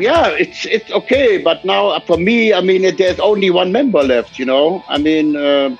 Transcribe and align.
yeah, 0.00 0.28
it's 0.30 0.64
it's 0.66 0.90
okay. 0.90 1.38
But 1.38 1.64
now 1.64 1.98
for 2.00 2.16
me, 2.16 2.52
I 2.52 2.60
mean, 2.60 2.82
there's 2.96 3.20
only 3.20 3.50
one 3.50 3.72
member 3.72 4.02
left. 4.02 4.38
You 4.38 4.46
know, 4.46 4.84
I 4.88 4.98
mean, 4.98 5.36
uh, 5.36 5.76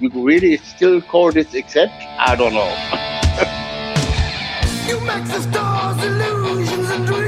you 0.00 0.10
really 0.14 0.56
still 0.58 1.00
call 1.00 1.32
this 1.32 1.54
accept? 1.54 1.92
I 2.18 2.34
don't 2.36 2.54
know. 2.54 2.72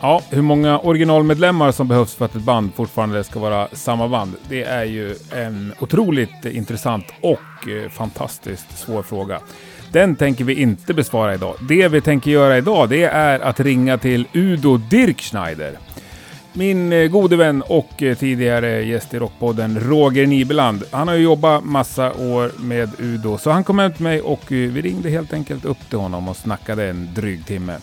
Ja, 0.00 0.22
hur 0.30 0.42
många 0.42 0.78
originalmedlemmar 0.78 1.72
som 1.72 1.88
behövs 1.88 2.14
för 2.14 2.24
att 2.24 2.34
ett 2.34 2.42
band 2.42 2.74
fortfarande 2.74 3.24
ska 3.24 3.40
vara 3.40 3.68
samma 3.72 4.08
band? 4.08 4.32
Det 4.48 4.62
är 4.62 4.84
ju 4.84 5.14
en 5.32 5.72
otroligt 5.78 6.44
intressant 6.44 7.04
och 7.20 7.68
eh, 7.68 7.90
fantastiskt 7.90 8.78
svår 8.78 9.02
fråga. 9.02 9.40
Den 9.92 10.16
tänker 10.16 10.44
vi 10.44 10.54
inte 10.54 10.94
besvara 10.94 11.34
idag. 11.34 11.54
Det 11.68 11.88
vi 11.88 12.00
tänker 12.00 12.30
göra 12.30 12.58
idag, 12.58 12.88
det 12.88 13.04
är 13.04 13.40
att 13.40 13.60
ringa 13.60 13.98
till 13.98 14.26
Udo 14.32 14.76
Dirkschneider. 14.76 15.78
Min 16.52 16.92
eh, 16.92 17.08
gode 17.08 17.36
vän 17.36 17.62
och 17.62 18.02
eh, 18.02 18.16
tidigare 18.16 18.82
gäst 18.82 19.14
i 19.14 19.18
Rockpodden, 19.18 19.80
Roger 19.80 20.26
Nibeland. 20.26 20.82
Han 20.90 21.08
har 21.08 21.14
ju 21.14 21.22
jobbat 21.22 21.64
massa 21.64 22.12
år 22.12 22.52
med 22.58 22.90
Udo, 22.98 23.38
så 23.38 23.50
han 23.50 23.64
kom 23.64 23.78
hem 23.78 23.92
till 23.92 24.02
mig 24.02 24.20
och 24.20 24.52
eh, 24.52 24.70
vi 24.70 24.82
ringde 24.82 25.10
helt 25.10 25.32
enkelt 25.32 25.64
upp 25.64 25.88
till 25.88 25.98
honom 25.98 26.28
och 26.28 26.36
snackade 26.36 26.88
en 26.88 27.08
dryg 27.14 27.46
timme. 27.46 27.76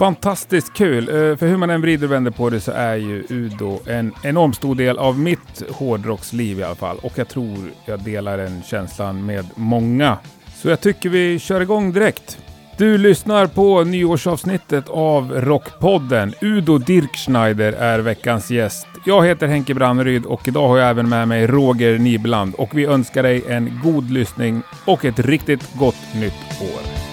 Fantastiskt 0.00 0.72
kul! 0.72 1.08
Eh, 1.08 1.36
för 1.36 1.46
hur 1.46 1.56
man 1.56 1.70
än 1.70 1.80
vrider 1.80 2.06
och 2.06 2.12
vänder 2.12 2.30
på 2.30 2.50
det 2.50 2.60
så 2.60 2.72
är 2.72 2.96
ju 2.96 3.24
Udo 3.28 3.78
en 3.86 4.12
enormt 4.22 4.56
stor 4.56 4.74
del 4.74 4.98
av 4.98 5.18
mitt 5.18 5.62
hårdrocksliv 5.70 6.58
i 6.60 6.62
alla 6.62 6.74
fall. 6.74 6.98
Och 7.02 7.12
jag 7.14 7.28
tror 7.28 7.58
jag 7.84 8.00
delar 8.00 8.38
den 8.38 8.62
känslan 8.62 9.26
med 9.26 9.46
många 9.54 10.18
så 10.54 10.68
jag 10.68 10.80
tycker 10.80 11.08
vi 11.08 11.38
kör 11.38 11.60
igång 11.60 11.92
direkt. 11.92 12.38
Du 12.76 12.98
lyssnar 12.98 13.46
på 13.46 13.84
nyårsavsnittet 13.84 14.88
av 14.88 15.32
Rockpodden. 15.32 16.34
Udo 16.40 16.78
Dirkschneider 16.78 17.72
är 17.72 17.98
veckans 17.98 18.50
gäst. 18.50 18.86
Jag 19.06 19.26
heter 19.26 19.46
Henke 19.46 19.74
Branneryd 19.74 20.24
och 20.24 20.48
idag 20.48 20.68
har 20.68 20.78
jag 20.78 20.90
även 20.90 21.08
med 21.08 21.28
mig 21.28 21.46
Roger 21.46 21.98
Nibeland 21.98 22.54
och 22.54 22.78
vi 22.78 22.84
önskar 22.84 23.22
dig 23.22 23.42
en 23.48 23.80
god 23.84 24.10
lyssning 24.10 24.62
och 24.84 25.04
ett 25.04 25.18
riktigt 25.18 25.74
gott 25.74 26.14
nytt 26.14 26.60
år. 26.60 27.09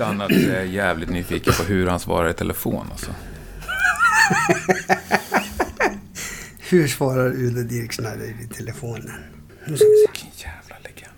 Inte 0.00 0.10
annat 0.10 0.30
är 0.30 0.54
jag 0.54 0.66
jävligt 0.66 1.10
nyfiken 1.10 1.52
på 1.56 1.62
hur 1.62 1.86
han 1.86 2.00
svarar 2.00 2.30
i 2.30 2.32
telefon. 2.32 2.86
Alltså. 2.90 3.10
hur 6.58 6.88
svarar 6.88 7.26
Udo 7.26 7.62
Dirksneider 7.62 8.34
i 8.42 8.54
telefonen? 8.54 9.12
Nu 9.64 9.76
ska 9.76 9.86
vi 9.86 9.96
se. 9.96 10.10
Vilken 10.12 10.30
jävla 10.36 10.76
legend. 10.82 11.12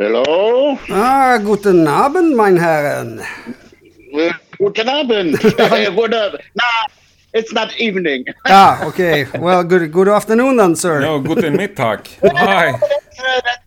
Hello? 0.00 0.78
Ah, 0.90 1.36
guten 1.36 1.88
Abend, 1.88 2.36
mein 2.36 2.58
Herren. 2.58 3.20
Guten 4.58 4.88
Abend. 4.88 5.40
good, 5.96 6.14
uh, 6.14 6.32
nah, 6.54 6.86
it's 7.32 7.52
not 7.52 7.80
evening. 7.80 8.24
ah, 8.44 8.86
okay. 8.86 9.26
Well, 9.34 9.62
good, 9.62 9.92
good 9.92 10.08
afternoon 10.08 10.56
then, 10.56 10.76
sir. 10.76 11.00
No, 11.00 11.18
guten 11.18 11.56
Mittag. 11.56 12.00
Hi. 12.22 12.72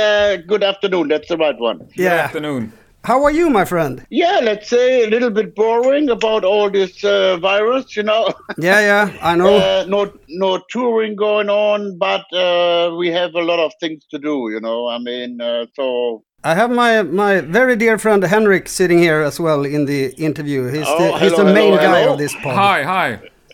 Uh, 0.00 0.36
good 0.36 0.62
afternoon. 0.62 1.08
That's 1.08 1.28
the 1.28 1.36
right 1.36 1.58
one. 1.58 1.78
Yeah. 1.94 1.96
Good 1.96 2.20
afternoon. 2.26 2.72
How 3.04 3.24
are 3.24 3.30
you, 3.30 3.48
my 3.48 3.64
friend? 3.64 4.06
Yeah, 4.10 4.40
let's 4.42 4.68
say 4.68 5.04
a 5.04 5.08
little 5.08 5.30
bit 5.30 5.54
boring 5.54 6.10
about 6.10 6.44
all 6.44 6.70
this 6.70 7.02
uh, 7.02 7.38
virus, 7.38 7.96
you 7.96 8.02
know. 8.02 8.28
Yeah, 8.58 8.80
yeah, 8.80 9.18
I 9.22 9.36
know. 9.36 9.56
Uh, 9.56 9.84
no, 9.88 10.12
no 10.28 10.62
touring 10.70 11.16
going 11.16 11.48
on, 11.48 11.96
but 11.96 12.30
uh, 12.32 12.94
we 12.98 13.08
have 13.08 13.34
a 13.34 13.40
lot 13.40 13.58
of 13.58 13.72
things 13.80 14.04
to 14.10 14.18
do, 14.18 14.50
you 14.52 14.60
know. 14.60 14.86
I 14.88 14.98
mean, 14.98 15.40
uh, 15.40 15.66
so. 15.74 16.24
I 16.44 16.54
have 16.54 16.70
my 16.70 17.02
my 17.02 17.40
very 17.40 17.76
dear 17.76 17.98
friend 17.98 18.22
Henrik 18.22 18.68
sitting 18.68 18.98
here 18.98 19.22
as 19.22 19.40
well 19.40 19.64
in 19.64 19.86
the 19.86 20.14
interview. 20.16 20.68
He's 20.68 20.86
oh, 20.86 20.98
the, 20.98 21.04
hello, 21.04 21.18
he's 21.18 21.36
the 21.36 21.44
main 21.44 21.72
hello, 21.72 21.76
guy 21.76 22.00
hello. 22.00 22.12
of 22.12 22.18
this 22.18 22.34
pod. 22.42 22.54
Hi, 22.54 22.82
hi. 22.82 23.08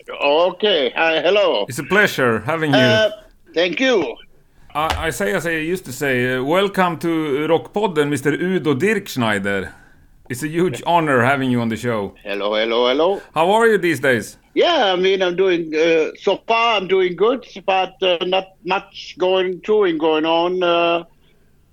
Okay, 0.09 0.91
hi, 0.95 1.21
hello. 1.21 1.65
It's 1.69 1.79
a 1.79 1.89
pleasure 1.95 2.39
having 2.39 2.71
you. 2.71 2.79
Uh, 2.79 3.09
thank 3.53 3.79
you. 3.79 4.15
I, 4.77 5.07
I 5.07 5.09
say 5.09 5.33
as 5.33 5.47
I 5.47 5.53
used 5.53 5.85
to 5.85 5.91
say, 5.91 6.35
uh, 6.35 6.43
welcome 6.43 6.99
to 6.99 7.47
Rockpodden, 7.47 8.09
Mr. 8.09 8.31
Udo 8.39 8.75
Dirkschneider. 8.75 9.73
It's 10.29 10.43
a 10.43 10.47
huge 10.47 10.83
honor 10.85 11.23
having 11.23 11.49
you 11.49 11.61
on 11.61 11.69
the 11.69 11.75
show. 11.75 12.13
Hello, 12.21 12.53
hello, 12.53 12.87
hello. 12.87 13.19
How 13.33 13.49
are 13.53 13.65
you 13.65 13.79
these 13.79 13.99
days? 13.99 14.37
Yeah, 14.53 14.93
I 14.93 14.95
mean, 14.95 15.23
I'm 15.23 15.35
doing 15.35 15.73
uh, 15.73 16.11
so 16.21 16.43
far. 16.47 16.77
I'm 16.77 16.87
doing 16.87 17.15
good, 17.15 17.43
but 17.65 17.95
uh, 18.03 18.19
not 18.27 18.49
much 18.65 19.15
going 19.17 19.61
touring 19.61 19.97
going 19.97 20.25
on 20.25 20.61
uh, 20.61 21.05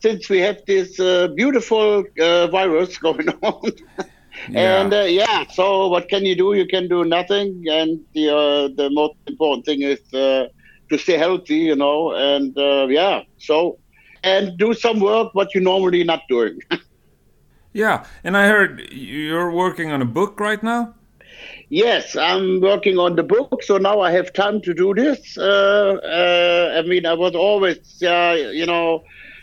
since 0.00 0.30
we 0.30 0.38
have 0.38 0.64
this 0.66 0.98
uh, 0.98 1.28
beautiful 1.28 2.04
uh, 2.18 2.46
virus 2.46 2.96
going 3.06 3.28
on. 3.42 3.70
yeah. 4.48 4.80
And 4.80 4.94
uh, 4.94 5.00
yeah, 5.00 5.44
so 5.52 5.88
what 5.88 6.08
can 6.08 6.24
you 6.24 6.36
do? 6.36 6.54
You 6.54 6.66
can 6.66 6.88
do 6.88 7.04
nothing, 7.04 7.66
and 7.68 8.00
the 8.14 8.72
the 8.74 8.88
most 8.88 9.16
important 9.26 9.66
thing 9.66 9.82
is 9.82 10.00
to 10.90 10.98
stay 10.98 11.16
healthy, 11.16 11.56
you 11.56 11.76
know, 11.76 12.12
and 12.12 12.56
uh, 12.58 12.86
yeah, 12.88 13.22
so 13.38 13.78
and 14.22 14.56
do 14.58 14.74
some 14.74 15.00
work 15.00 15.34
what 15.34 15.54
you're 15.54 15.62
normally 15.62 16.02
not 16.04 16.22
doing. 16.28 16.58
yeah, 17.72 18.06
and 18.24 18.36
I 18.36 18.48
heard 18.48 18.82
you're 18.90 19.50
working 19.50 19.90
on 19.90 20.02
a 20.02 20.06
book 20.06 20.40
right 20.40 20.62
now. 20.62 20.94
Yes, 21.68 22.16
I'm 22.16 22.60
working 22.60 22.98
on 22.98 23.16
the 23.16 23.22
book, 23.22 23.62
so 23.62 23.78
now 23.78 24.00
I 24.00 24.12
have 24.12 24.32
time 24.32 24.60
to 24.62 24.74
do 24.74 24.94
this. 24.94 25.36
Uh, 25.36 25.98
uh, 26.04 26.78
I 26.78 26.82
mean, 26.86 27.06
I 27.06 27.14
was 27.14 27.34
always, 27.34 28.02
uh, 28.02 28.36
you 28.52 28.66
know, 28.66 29.02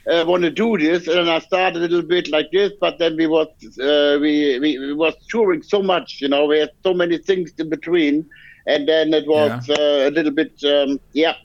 uh, 0.09 0.23
want 0.25 0.43
to 0.43 0.49
do 0.49 0.77
this, 0.77 1.07
and 1.07 1.29
I 1.29 1.39
started 1.39 1.77
a 1.77 1.81
little 1.81 2.01
bit 2.01 2.29
like 2.29 2.47
this, 2.51 2.71
but 2.79 2.97
then 2.99 3.17
we 3.17 3.27
was 3.27 3.47
uh, 3.79 4.17
we, 4.19 4.59
we, 4.59 4.79
we 4.79 4.93
was 4.93 5.13
touring 5.29 5.61
so 5.61 5.81
much, 5.81 6.19
you 6.21 6.27
know, 6.27 6.45
we 6.45 6.59
had 6.59 6.71
so 6.83 6.93
many 6.93 7.17
things 7.17 7.53
in 7.57 7.69
between 7.69 8.27
and 8.67 8.87
then 8.87 9.13
it 9.13 9.27
was 9.27 9.67
yeah. 9.67 9.75
uh, 9.75 10.09
a 10.09 10.11
little 10.11 10.31
bit 10.31 10.53
um, 10.63 10.99
yeah 11.13 11.35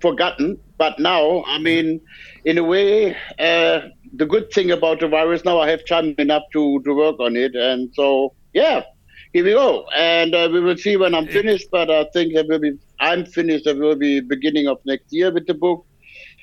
forgotten. 0.00 0.58
But 0.78 0.98
now, 0.98 1.44
I 1.46 1.58
mean, 1.58 2.00
in 2.44 2.56
a 2.58 2.64
way, 2.64 3.14
uh, 3.38 3.80
the 4.14 4.26
good 4.26 4.50
thing 4.50 4.70
about 4.70 5.00
the 5.00 5.08
virus 5.08 5.44
now, 5.44 5.60
I 5.60 5.68
have 5.68 5.84
time 5.86 6.14
enough 6.18 6.44
to 6.52 6.80
to 6.82 6.94
work 6.94 7.20
on 7.20 7.36
it, 7.36 7.54
and 7.54 7.90
so 7.94 8.34
yeah. 8.52 8.82
Here 9.32 9.44
we 9.44 9.52
go, 9.52 9.86
and 9.94 10.34
uh, 10.34 10.48
we 10.52 10.58
will 10.58 10.76
see 10.76 10.96
when 10.96 11.14
I'm 11.14 11.28
finished. 11.28 11.68
But 11.70 11.88
I 11.88 12.04
think 12.12 12.34
it 12.34 12.48
will 12.48 12.58
be. 12.58 12.72
I'm 12.98 13.24
finished. 13.24 13.64
It 13.64 13.78
will 13.78 13.94
be 13.94 14.18
beginning 14.18 14.66
of 14.66 14.80
next 14.84 15.12
year 15.12 15.32
with 15.32 15.46
the 15.46 15.54
book, 15.54 15.86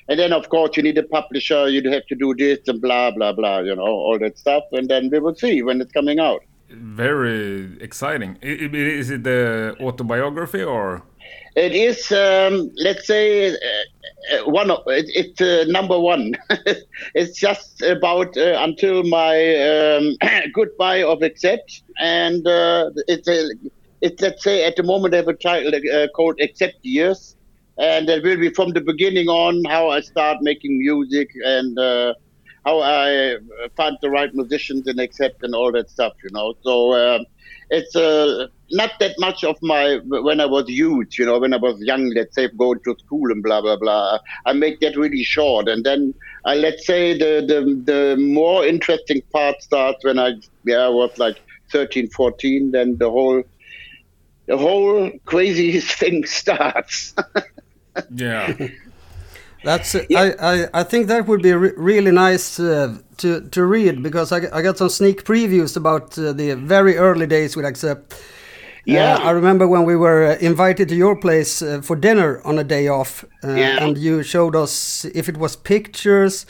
and 0.08 0.18
then 0.18 0.32
of 0.32 0.48
course 0.48 0.74
you 0.74 0.82
need 0.82 0.96
a 0.96 1.02
publisher. 1.02 1.68
You 1.68 1.82
have 1.90 2.06
to 2.06 2.14
do 2.14 2.34
this 2.34 2.60
and 2.66 2.80
blah 2.80 3.10
blah 3.10 3.34
blah. 3.34 3.58
You 3.58 3.76
know 3.76 3.82
all 3.82 4.18
that 4.20 4.38
stuff, 4.38 4.64
and 4.72 4.88
then 4.88 5.10
we 5.10 5.18
will 5.18 5.34
see 5.34 5.62
when 5.62 5.82
it's 5.82 5.92
coming 5.92 6.18
out 6.18 6.40
very 6.70 7.80
exciting. 7.80 8.38
Is 8.42 9.10
it 9.10 9.24
the 9.24 9.76
autobiography 9.80 10.62
or? 10.62 11.02
It 11.56 11.74
is. 11.74 12.12
Um, 12.12 12.70
let's 12.76 13.06
say 13.06 13.50
uh, 13.50 13.56
uh 14.32 14.50
one 14.50 14.70
of 14.70 14.82
it, 14.86 15.06
it's 15.08 15.40
uh, 15.40 15.64
number 15.68 15.98
one. 15.98 16.34
it's 17.14 17.38
just 17.38 17.82
about 17.82 18.36
uh, 18.36 18.56
until 18.60 19.02
my 19.02 19.56
um, 19.56 20.16
goodbye 20.54 21.02
of 21.02 21.22
accept, 21.22 21.82
and 21.98 22.46
uh, 22.46 22.90
it's 23.08 23.28
a. 23.28 23.50
It's 24.00 24.22
let's 24.22 24.44
say 24.44 24.64
at 24.64 24.76
the 24.76 24.84
moment 24.84 25.14
I 25.14 25.16
have 25.16 25.28
a 25.28 25.34
title 25.34 25.74
uh, 25.74 26.06
called 26.14 26.40
Accept 26.40 26.78
Years, 26.82 27.34
and 27.78 28.08
it 28.08 28.22
will 28.22 28.36
be 28.36 28.50
from 28.50 28.70
the 28.70 28.80
beginning 28.80 29.26
on 29.26 29.64
how 29.64 29.88
I 29.90 30.00
start 30.00 30.38
making 30.40 30.78
music 30.78 31.30
and 31.44 31.76
how 32.68 32.80
I 32.80 33.36
find 33.76 33.96
the 34.02 34.10
right 34.10 34.32
musicians 34.34 34.86
and 34.86 35.00
accept 35.00 35.42
and 35.42 35.54
all 35.54 35.72
that 35.72 35.90
stuff, 35.90 36.14
you 36.22 36.30
know. 36.32 36.54
So 36.62 36.74
um, 36.94 37.24
it's 37.70 37.96
uh, 37.96 38.46
not 38.70 38.92
that 39.00 39.14
much 39.18 39.44
of 39.44 39.56
my 39.62 40.00
when 40.04 40.40
I 40.40 40.46
was 40.46 40.68
youth, 40.68 41.18
you 41.18 41.26
know, 41.26 41.38
when 41.38 41.54
I 41.54 41.56
was 41.56 41.80
young, 41.80 42.10
let's 42.14 42.34
say 42.34 42.48
going 42.48 42.80
to 42.84 42.96
school 43.04 43.30
and 43.32 43.42
blah 43.42 43.60
blah 43.60 43.76
blah. 43.76 44.18
I 44.46 44.52
make 44.52 44.80
that 44.80 44.96
really 44.96 45.24
short, 45.24 45.68
and 45.68 45.84
then 45.84 46.14
I 46.44 46.54
let's 46.54 46.86
say 46.86 47.02
the 47.24 47.32
the 47.50 47.60
the 47.90 48.16
more 48.16 48.66
interesting 48.66 49.22
part 49.32 49.62
starts 49.62 50.04
when 50.04 50.18
I 50.18 50.34
yeah 50.64 50.82
I 50.86 50.88
was 50.88 51.16
like 51.18 51.38
13, 51.70 52.08
14. 52.10 52.70
Then 52.72 52.96
the 52.98 53.10
whole 53.10 53.42
the 54.46 54.56
whole 54.56 55.10
crazy 55.24 55.80
thing 55.98 56.24
starts. 56.26 57.14
yeah. 58.14 58.68
That's 59.64 59.96
yeah. 60.08 60.34
I, 60.40 60.52
I 60.52 60.68
I 60.80 60.82
think 60.84 61.08
that 61.08 61.26
would 61.26 61.42
be 61.42 61.52
re 61.52 61.72
really 61.76 62.12
nice 62.12 62.60
uh, 62.60 62.98
to 63.16 63.40
to 63.40 63.64
read 63.64 64.02
because 64.02 64.32
I 64.32 64.58
I 64.58 64.62
got 64.62 64.78
some 64.78 64.88
sneak 64.88 65.24
previews 65.24 65.76
about 65.76 66.18
uh, 66.18 66.32
the 66.32 66.54
very 66.54 66.96
early 66.96 67.26
days 67.26 67.56
with 67.56 67.66
Accept. 67.66 68.14
Yeah, 68.84 69.16
uh, 69.16 69.28
I 69.28 69.30
remember 69.32 69.66
when 69.66 69.84
we 69.84 69.96
were 69.96 70.24
uh, 70.24 70.36
invited 70.40 70.88
to 70.88 70.94
your 70.94 71.16
place 71.16 71.60
uh, 71.60 71.82
for 71.82 71.96
dinner 71.96 72.40
on 72.44 72.58
a 72.58 72.64
day 72.64 72.88
off, 72.88 73.24
uh, 73.44 73.54
yeah. 73.54 73.84
and 73.84 73.98
you 73.98 74.22
showed 74.22 74.56
us 74.56 75.04
if 75.04 75.28
it 75.28 75.36
was 75.36 75.56
pictures 75.56 76.46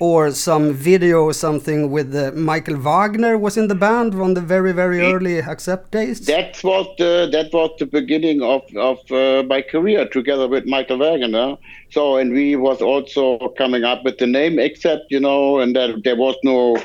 or 0.00 0.30
some 0.32 0.72
video 0.72 1.22
or 1.24 1.34
something 1.34 1.90
with 1.90 2.16
uh, 2.16 2.32
Michael 2.34 2.76
Wagner 2.76 3.36
was 3.36 3.58
in 3.58 3.68
the 3.68 3.74
band 3.74 4.14
on 4.14 4.32
the 4.32 4.40
very 4.40 4.72
very 4.72 5.00
early 5.00 5.38
Accept 5.38 5.90
days. 5.90 6.20
That 6.26 6.58
was 6.64 6.86
the 6.98 7.28
that 7.30 7.52
was 7.52 7.70
the 7.78 7.86
beginning 7.86 8.42
of 8.42 8.62
of 8.76 8.98
uh, 9.12 9.42
my 9.46 9.60
career 9.60 10.08
together 10.08 10.48
with 10.48 10.64
Michael 10.66 10.98
Wagner. 10.98 11.56
So 11.90 12.16
and 12.16 12.32
we 12.32 12.56
was 12.56 12.80
also 12.80 13.52
coming 13.58 13.84
up 13.84 14.02
with 14.02 14.16
the 14.18 14.26
name 14.26 14.58
Accept, 14.58 15.04
you 15.10 15.20
know, 15.20 15.58
and 15.58 15.76
there, 15.76 15.94
there 16.02 16.16
was 16.16 16.36
no 16.44 16.76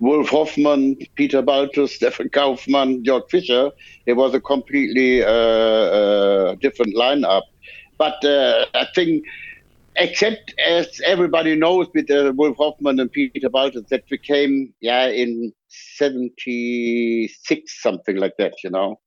Wolf 0.00 0.28
Hoffmann, 0.30 0.96
Peter 1.14 1.42
Baltes, 1.42 1.90
Stefan 1.96 2.28
Kaufmann, 2.30 3.04
Jörg 3.04 3.30
Fischer. 3.30 3.70
It 4.06 4.14
was 4.14 4.34
a 4.34 4.40
completely 4.40 5.22
uh, 5.22 5.28
uh 5.28 6.54
different 6.56 6.96
lineup. 6.96 7.42
But 7.98 8.24
uh, 8.24 8.66
I 8.74 8.86
think 8.94 9.24
Accept 9.96 10.52
as 10.58 11.00
everybody 11.04 11.54
knows 11.54 11.86
with 11.94 12.10
uh, 12.10 12.32
Wolf 12.34 12.56
Hoffmann 12.58 12.98
and 12.98 13.12
Peter 13.12 13.48
Baltes, 13.48 13.86
that 13.88 14.08
became 14.08 14.74
yeah 14.80 15.06
in 15.06 15.52
76 15.68 17.82
something 17.82 18.16
like 18.16 18.34
that 18.38 18.54
you 18.64 18.70
know. 18.70 18.98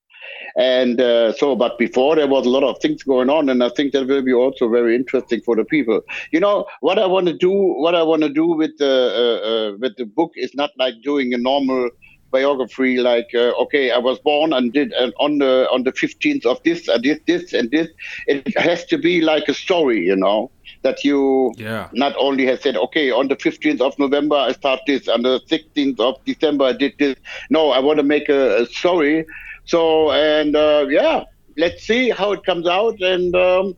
And 0.58 1.00
uh, 1.00 1.34
so 1.34 1.56
but 1.56 1.78
before 1.78 2.16
there 2.16 2.28
was 2.28 2.46
a 2.46 2.50
lot 2.50 2.64
of 2.64 2.78
things 2.82 3.04
going 3.04 3.30
on 3.30 3.50
and 3.50 3.64
i 3.64 3.70
think 3.70 3.94
that 3.94 4.08
will 4.08 4.22
be 4.22 4.34
also 4.34 4.70
very 4.70 4.96
interesting 4.96 5.42
for 5.42 5.56
the 5.56 5.66
people. 5.66 6.02
You 6.32 6.40
know 6.40 6.66
what 6.82 7.00
i 7.00 7.06
want 7.06 7.28
to 7.28 7.34
do 7.34 7.52
what 7.52 7.96
i 7.96 8.04
want 8.04 8.24
to 8.24 8.30
do 8.30 8.48
with 8.48 8.72
the 8.78 8.94
uh, 9.24 9.50
uh, 9.50 9.78
with 9.80 9.96
the 9.98 10.06
book 10.06 10.32
is 10.36 10.54
not 10.56 10.72
like 10.78 10.96
doing 11.04 11.34
a 11.34 11.38
normal 11.38 11.90
biography 12.32 12.98
like 12.98 13.28
uh, 13.34 13.64
okay 13.64 13.92
i 13.92 13.98
was 13.98 14.20
born 14.20 14.52
and 14.52 14.74
did 14.74 14.92
and 14.94 15.14
on 15.18 15.38
the 15.38 15.68
on 15.72 15.84
the 15.84 15.94
15th 15.94 16.46
of 16.46 16.62
this 16.64 16.90
i 16.90 16.98
did 16.98 17.22
this 17.26 17.54
and 17.54 17.72
this. 17.72 17.88
It 18.28 18.58
has 18.58 18.86
to 18.86 18.98
be 18.98 19.22
like 19.22 19.48
a 19.48 19.54
story 19.54 20.06
you 20.06 20.16
know 20.16 20.52
that 20.84 21.04
you 21.04 21.54
yeah. 21.58 21.90
not 21.94 22.16
only 22.18 22.46
have 22.46 22.62
said, 22.62 22.76
okay, 22.76 23.12
on 23.12 23.28
the 23.28 23.36
15th 23.36 23.82
of 23.82 23.98
November 24.00 24.36
I 24.36 24.52
start 24.52 24.82
this, 24.88 25.08
on 25.08 25.24
the 25.24 25.40
16th 25.42 26.00
of 26.00 26.24
December 26.26 26.66
I 26.66 26.74
did 26.74 26.94
this. 27.00 27.16
No, 27.50 27.72
I 27.72 27.80
want 27.80 27.98
to 27.98 28.04
make 28.04 28.30
a, 28.30 28.64
a 28.64 28.66
story. 28.66 29.26
So 29.66 30.12
and 30.12 30.56
uh, 30.56 30.86
yeah, 30.90 31.24
let's 31.58 31.84
see 31.84 32.10
how 32.10 32.32
it 32.32 32.44
comes 32.44 32.68
out. 32.68 33.02
And 33.02 33.36
um, 33.36 33.76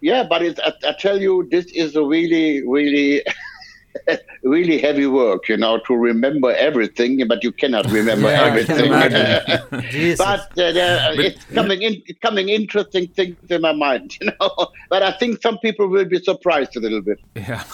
yeah, 0.00 0.24
but 0.28 0.42
it's, 0.42 0.60
I, 0.60 0.72
I 0.88 0.92
tell 0.98 1.20
you, 1.20 1.48
this 1.50 1.66
is 1.66 1.94
a 1.96 2.04
really, 2.04 2.66
really 2.66 3.22
really 4.42 4.78
heavy 4.78 5.06
work, 5.06 5.48
you 5.48 5.56
know, 5.56 5.78
to 5.86 5.94
remember 5.94 6.52
everything, 6.52 7.26
but 7.26 7.42
you 7.42 7.52
cannot 7.52 7.90
remember 7.90 8.28
yeah, 8.28 8.42
everything. 8.42 8.90
but 10.18 10.40
uh, 10.58 11.14
it's 11.18 11.44
coming 11.46 11.82
in, 11.82 12.02
it's 12.06 12.18
coming 12.20 12.48
interesting 12.48 13.08
things 13.08 13.36
in 13.48 13.60
my 13.60 13.72
mind, 13.72 14.16
you 14.20 14.26
know. 14.28 14.68
But 14.88 15.02
I 15.02 15.12
think 15.12 15.42
some 15.42 15.58
people 15.58 15.88
will 15.88 16.04
be 16.04 16.18
surprised 16.18 16.76
a 16.76 16.80
little 16.80 17.02
bit. 17.02 17.18
Yeah, 17.34 17.64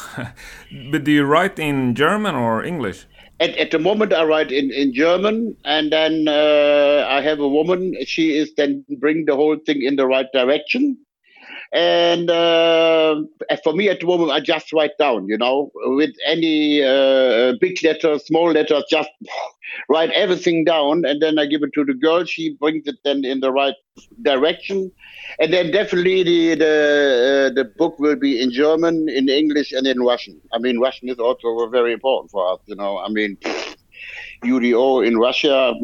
but 0.91 1.05
do 1.05 1.13
you 1.13 1.25
write 1.25 1.59
in 1.59 1.95
German 1.95 2.35
or 2.35 2.65
English? 2.65 3.07
At, 3.41 3.57
at 3.57 3.71
the 3.71 3.79
moment, 3.79 4.13
I 4.13 4.25
write 4.25 4.51
in, 4.51 4.73
in 4.73 4.93
German, 4.93 5.57
and 5.65 5.93
then 5.93 6.27
uh, 6.27 7.07
I 7.09 7.21
have 7.21 7.39
a 7.39 7.49
woman. 7.49 7.95
She 8.05 8.37
is 8.37 8.53
then 8.57 8.85
bring 8.99 9.27
the 9.27 9.37
whole 9.37 9.57
thing 9.65 9.83
in 9.83 9.95
the 9.95 10.07
right 10.07 10.27
direction. 10.33 10.99
And 11.73 12.31
uh, 12.31 13.23
for 13.63 13.73
me 13.75 13.89
at 13.89 14.01
the 14.01 14.07
moment, 14.07 14.31
I 14.31 14.41
just 14.41 14.73
write 14.73 14.97
down, 14.99 15.29
you 15.29 15.37
know, 15.37 15.71
with 15.75 16.15
any 16.27 16.83
uh, 16.83 17.55
big 17.61 17.83
letters, 17.85 18.25
small 18.27 18.53
letters, 18.53 18.85
just 18.91 19.11
write 19.89 20.11
everything 20.13 20.65
down. 20.65 21.05
And 21.05 21.21
then 21.21 21.39
I 21.39 21.47
give 21.47 21.63
it 21.63 21.73
to 21.75 21.85
the 21.85 21.95
girl. 21.95 22.25
She 22.25 22.55
brings 22.55 22.87
it 22.87 22.97
then 23.05 23.25
in 23.25 23.41
the 23.41 23.53
right 23.53 23.75
direction. 24.23 24.91
And 25.39 25.53
then 25.53 25.71
definitely 25.71 26.23
the 26.23 26.55
the, 26.55 27.51
uh, 27.51 27.55
the 27.55 27.65
book 27.65 27.99
will 27.99 28.17
be 28.17 28.41
in 28.41 28.51
German, 28.51 29.09
in 29.09 29.29
English, 29.29 29.73
and 29.73 29.87
in 29.87 30.01
Russian. 30.01 30.41
I 30.53 30.59
mean, 30.59 30.79
Russian 30.79 31.09
is 31.09 31.19
also 31.19 31.69
very 31.69 31.93
important 31.93 32.31
for 32.31 32.51
us, 32.53 32.61
you 32.67 32.77
know. 32.77 32.99
I 32.99 33.09
mean, 33.09 33.37
UDO 34.43 35.07
in 35.07 35.19
Russia, 35.19 35.75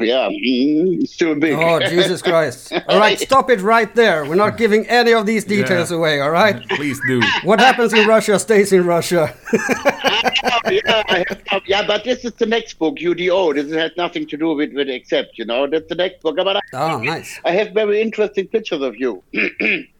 yeah, 0.00 0.28
mm, 0.28 1.06
still 1.08 1.34
big. 1.34 1.54
Oh, 1.54 1.80
Jesus 1.80 2.20
Christ. 2.22 2.72
All 2.88 2.98
right, 2.98 3.18
stop 3.28 3.50
it 3.50 3.60
right 3.60 3.94
there. 3.94 4.24
We're 4.24 4.34
not 4.34 4.56
giving 4.56 4.86
any 4.88 5.12
of 5.12 5.26
these 5.26 5.44
details 5.44 5.90
yeah. 5.90 5.96
away, 5.96 6.20
all 6.20 6.30
right? 6.30 6.66
Please 6.70 7.00
do. 7.06 7.22
What 7.44 7.60
happens 7.60 7.92
in 7.92 8.06
Russia 8.06 8.38
stays 8.38 8.72
in 8.72 8.84
Russia. 8.84 9.34
yeah, 10.70 11.24
yeah, 11.66 11.86
but 11.86 12.04
this 12.04 12.24
is 12.24 12.32
the 12.34 12.46
next 12.46 12.78
book, 12.78 12.96
UDO. 12.96 13.54
This 13.54 13.72
has 13.72 13.92
nothing 13.96 14.26
to 14.28 14.36
do 14.36 14.54
with, 14.54 14.72
with 14.72 14.88
Accept, 14.90 15.38
you 15.38 15.44
know. 15.44 15.66
That's 15.66 15.88
the 15.88 15.94
next 15.94 16.22
book. 16.22 16.36
But 16.36 16.56
I, 16.56 16.60
oh, 16.74 16.98
nice. 16.98 17.40
I 17.44 17.52
have 17.52 17.72
very 17.72 18.02
interesting 18.02 18.48
pictures 18.48 18.82
of 18.82 18.96
you. 18.96 19.22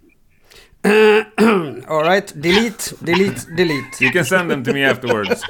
All 1.89 2.03
right, 2.03 2.27
delete, 2.39 2.93
delete, 3.03 3.47
delete. 3.57 4.01
You 4.03 4.11
can 4.11 4.23
send 4.23 4.51
them 4.51 4.63
to 4.65 4.73
me 4.75 4.83
afterwards, 4.83 5.43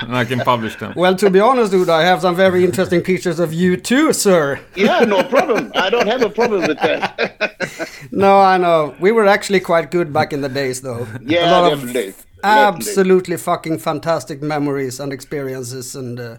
and 0.00 0.16
I 0.16 0.24
can 0.24 0.40
publish 0.40 0.76
them. 0.76 0.94
Well, 0.96 1.14
to 1.16 1.28
be 1.28 1.38
honest, 1.38 1.70
dude, 1.70 1.90
I 1.90 2.02
have 2.02 2.22
some 2.22 2.34
very 2.34 2.64
interesting 2.64 3.02
pictures 3.02 3.38
of 3.40 3.52
you 3.52 3.76
too, 3.76 4.14
sir. 4.14 4.58
Yeah, 4.74 5.00
no 5.00 5.22
problem. 5.22 5.70
I 5.74 5.90
don't 5.90 6.06
have 6.06 6.22
a 6.22 6.30
problem 6.30 6.66
with 6.66 6.78
that. 6.78 7.90
no, 8.10 8.40
I 8.40 8.56
know. 8.56 8.94
We 8.98 9.12
were 9.12 9.26
actually 9.26 9.60
quite 9.60 9.90
good 9.90 10.14
back 10.14 10.32
in 10.32 10.40
the 10.40 10.48
days, 10.48 10.80
though. 10.80 11.06
Yeah, 11.20 11.50
a 11.50 11.60
lot 11.60 11.70
definitely. 11.70 12.08
Of 12.08 12.26
absolutely 12.42 13.36
fucking 13.36 13.80
fantastic 13.80 14.40
memories 14.40 14.98
and 14.98 15.12
experiences, 15.12 15.94
and. 15.94 16.18
Uh, 16.18 16.36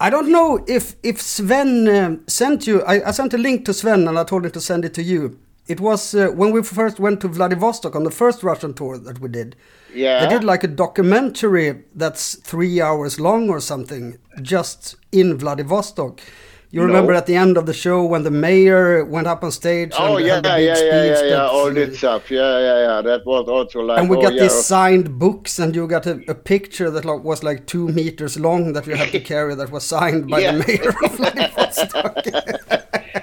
I 0.00 0.10
don't 0.10 0.32
know 0.32 0.64
if 0.66 0.96
if 1.04 1.20
Sven 1.20 1.86
uh, 1.86 2.16
sent 2.26 2.66
you. 2.66 2.82
I, 2.82 3.08
I 3.08 3.10
sent 3.12 3.34
a 3.34 3.38
link 3.38 3.64
to 3.66 3.72
Sven 3.72 4.08
and 4.08 4.18
I 4.18 4.24
told 4.24 4.44
him 4.44 4.50
to 4.50 4.60
send 4.60 4.84
it 4.84 4.94
to 4.94 5.02
you. 5.02 5.38
It 5.68 5.80
was 5.80 6.14
uh, 6.14 6.28
when 6.28 6.52
we 6.52 6.62
first 6.62 6.98
went 6.98 7.20
to 7.20 7.28
Vladivostok 7.28 7.94
on 7.94 8.04
the 8.04 8.10
first 8.10 8.42
Russian 8.42 8.74
tour 8.74 8.98
that 8.98 9.20
we 9.20 9.28
did. 9.28 9.54
Yeah. 9.94 10.24
They 10.24 10.34
did 10.34 10.44
like 10.44 10.64
a 10.64 10.68
documentary 10.68 11.84
that's 11.94 12.34
three 12.36 12.80
hours 12.80 13.20
long 13.20 13.48
or 13.48 13.60
something, 13.60 14.18
just 14.40 14.96
in 15.12 15.38
Vladivostok. 15.38 16.20
You 16.72 16.80
no. 16.80 16.86
remember 16.86 17.12
at 17.12 17.26
the 17.26 17.36
end 17.36 17.58
of 17.58 17.66
the 17.66 17.74
show 17.74 18.02
when 18.02 18.22
the 18.22 18.30
mayor 18.30 19.04
went 19.04 19.26
up 19.26 19.44
on 19.44 19.52
stage? 19.52 19.92
Oh 19.98 20.16
yeah, 20.16 20.40
yeah, 20.42 20.56
yeah, 20.56 21.04
yeah, 21.04 21.22
yeah, 21.24 21.46
all 21.46 21.70
this 21.70 21.98
stuff. 21.98 22.30
Yeah, 22.30 22.58
yeah, 22.58 22.78
yeah. 22.86 23.02
That 23.02 23.26
was 23.26 23.46
also 23.46 23.80
like. 23.80 23.98
And 23.98 24.08
we 24.08 24.16
oh, 24.16 24.22
got 24.22 24.32
yeah. 24.32 24.44
these 24.44 24.64
signed 24.64 25.18
books, 25.18 25.58
and 25.58 25.74
you 25.76 25.86
got 25.86 26.06
a, 26.06 26.22
a 26.28 26.34
picture 26.34 26.90
that 26.90 27.04
was 27.04 27.42
like 27.42 27.66
two 27.66 27.88
meters 27.88 28.40
long 28.40 28.72
that 28.72 28.86
you 28.86 28.94
had 28.94 29.12
to 29.12 29.20
carry 29.32 29.54
that 29.54 29.70
was 29.70 29.84
signed 29.84 30.30
by 30.30 30.40
the 30.40 30.64
mayor 30.66 30.94
of 31.04 31.16
Vladivostok. 31.18 32.24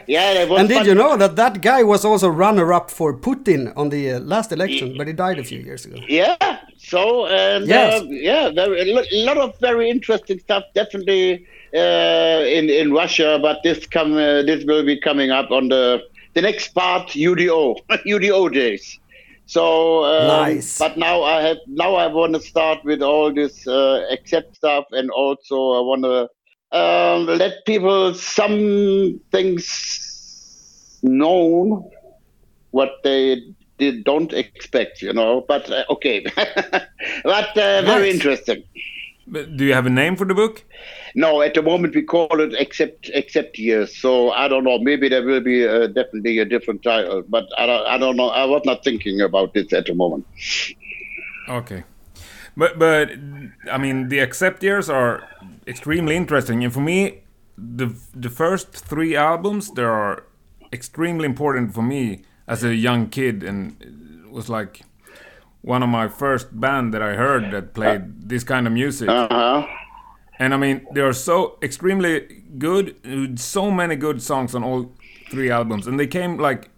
yeah, 0.10 0.58
and 0.58 0.68
did 0.68 0.88
you 0.88 0.96
know 0.96 1.16
that 1.18 1.36
that 1.36 1.62
guy 1.62 1.84
was 1.84 2.04
also 2.04 2.30
runner-up 2.30 2.90
for 2.90 3.16
Putin 3.16 3.72
on 3.78 3.90
the 3.90 4.14
uh, 4.14 4.20
last 4.20 4.52
election, 4.52 4.96
but 4.98 5.06
he 5.06 5.14
died 5.14 5.38
a 5.38 5.44
few 5.44 5.60
years 5.60 5.86
ago. 5.86 5.98
Yeah. 6.08 6.36
So 6.78 7.28
and 7.28 7.68
yes. 7.68 8.02
uh, 8.02 8.06
yeah, 8.06 8.50
very, 8.50 8.90
a 8.90 9.26
lot 9.26 9.38
of 9.38 9.60
very 9.60 9.88
interesting 9.88 10.40
stuff. 10.40 10.64
Definitely 10.74 11.46
uh, 11.76 12.42
in 12.58 12.72
in 12.72 12.92
Russia, 12.92 13.38
but 13.40 13.60
this 13.64 13.86
come 13.86 14.14
uh, 14.14 14.42
this 14.42 14.66
will 14.66 14.84
be 14.84 15.00
coming 15.00 15.30
up 15.30 15.52
on 15.52 15.70
the 15.70 16.02
the 16.34 16.42
next 16.42 16.70
part 16.70 17.10
UDO 17.10 17.76
UDO 18.08 18.52
days. 18.62 19.00
So 19.46 20.06
um, 20.06 20.28
nice. 20.28 20.80
But 20.80 20.98
now 20.98 21.22
I 21.22 21.42
have 21.42 21.58
now 21.68 21.94
I 21.94 22.08
want 22.08 22.34
to 22.34 22.42
start 22.42 22.84
with 22.84 23.04
all 23.04 23.32
this 23.32 23.68
uh, 23.68 24.08
accept 24.10 24.56
stuff, 24.56 24.86
and 24.92 25.12
also 25.12 25.56
I 25.56 25.82
want 25.82 26.04
to 26.04 26.30
um, 26.72 27.26
let 27.26 27.66
people 27.66 28.14
some 28.14 29.20
things 29.32 31.00
known 31.02 31.90
what 32.72 32.92
they 33.04 33.42
did, 33.78 34.04
don't 34.04 34.34
expect, 34.34 35.02
you 35.02 35.14
know. 35.14 35.46
But 35.48 35.70
uh, 35.72 35.86
okay, 35.90 36.26
but 37.24 37.58
uh, 37.58 37.82
very 37.82 38.10
interesting. 38.12 38.64
But 39.28 39.58
do 39.58 39.66
you 39.66 39.74
have 39.74 39.86
a 39.86 39.92
name 39.92 40.16
for 40.16 40.26
the 40.26 40.34
book? 40.34 40.64
No, 41.16 41.42
at 41.42 41.54
the 41.54 41.62
moment 41.62 41.96
we 41.96 42.04
call 42.04 42.40
it 42.40 42.54
"Accept 42.60 43.10
Accept 43.16 43.58
Years." 43.58 43.96
So 43.96 44.32
I 44.32 44.48
don't 44.48 44.64
know. 44.64 44.78
Maybe 44.80 45.10
there 45.10 45.24
will 45.24 45.42
be 45.42 45.68
uh, 45.68 45.88
definitely 45.88 46.40
a 46.40 46.46
different 46.46 46.84
title, 46.84 47.24
but 47.28 47.48
I 47.58 47.66
don't, 47.66 47.88
I 47.88 47.98
don't 47.98 48.16
know. 48.16 48.30
I 48.30 48.46
was 48.46 48.62
not 48.66 48.84
thinking 48.84 49.22
about 49.22 49.54
this 49.54 49.72
at 49.74 49.86
the 49.86 49.96
moment. 49.96 50.26
Okay, 51.48 51.84
but 52.56 52.78
but 52.78 53.12
I 53.72 53.78
mean 53.78 54.10
the 54.10 54.20
accept 54.20 54.64
years 54.64 54.90
are 54.90 55.24
extremely 55.70 56.16
interesting, 56.16 56.64
and 56.64 56.74
for 56.74 56.82
me, 56.82 57.24
the 57.58 57.96
the 58.14 58.30
first 58.30 58.72
three 58.74 59.16
albums 59.16 59.72
they 59.72 59.84
are 59.84 60.24
extremely 60.74 61.26
important 61.26 61.74
for 61.74 61.82
me 61.82 62.24
as 62.48 62.64
a 62.64 62.74
young 62.76 63.10
kid, 63.10 63.44
and 63.44 63.76
it 63.82 64.32
was 64.32 64.50
like 64.50 64.82
one 65.62 65.84
of 65.84 65.90
my 65.90 66.08
first 66.08 66.60
band 66.60 66.94
that 66.94 67.02
I 67.02 67.16
heard 67.16 67.52
that 67.52 67.74
played 67.74 68.30
this 68.30 68.44
kind 68.44 68.66
of 68.68 68.74
music. 68.74 69.10
Uh-huh. 69.10 69.68
And 70.40 70.54
I 70.54 70.58
mean, 70.58 70.88
they 70.94 71.02
are 71.02 71.14
so 71.14 71.58
extremely 71.62 72.44
good, 72.58 72.96
so 73.40 73.70
many 73.70 73.96
good 73.96 74.22
songs 74.22 74.56
on 74.56 74.64
all 74.64 74.92
three 75.30 75.52
albums, 75.52 75.86
and 75.88 76.00
they 76.00 76.08
came 76.08 76.38
like 76.38 76.70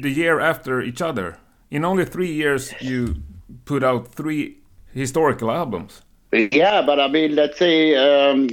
the 0.00 0.10
year 0.10 0.40
after 0.40 0.80
each 0.80 1.02
other. 1.02 1.38
In 1.70 1.84
only 1.84 2.04
three 2.04 2.32
years, 2.32 2.72
you 2.80 3.22
put 3.64 3.82
out 3.82 4.14
three 4.14 4.58
historical 4.94 5.50
albums. 5.50 6.02
Yeah, 6.32 6.82
but 6.82 7.00
I 7.00 7.08
mean, 7.08 7.34
let's 7.34 7.58
say, 7.58 7.96
um, 7.96 8.48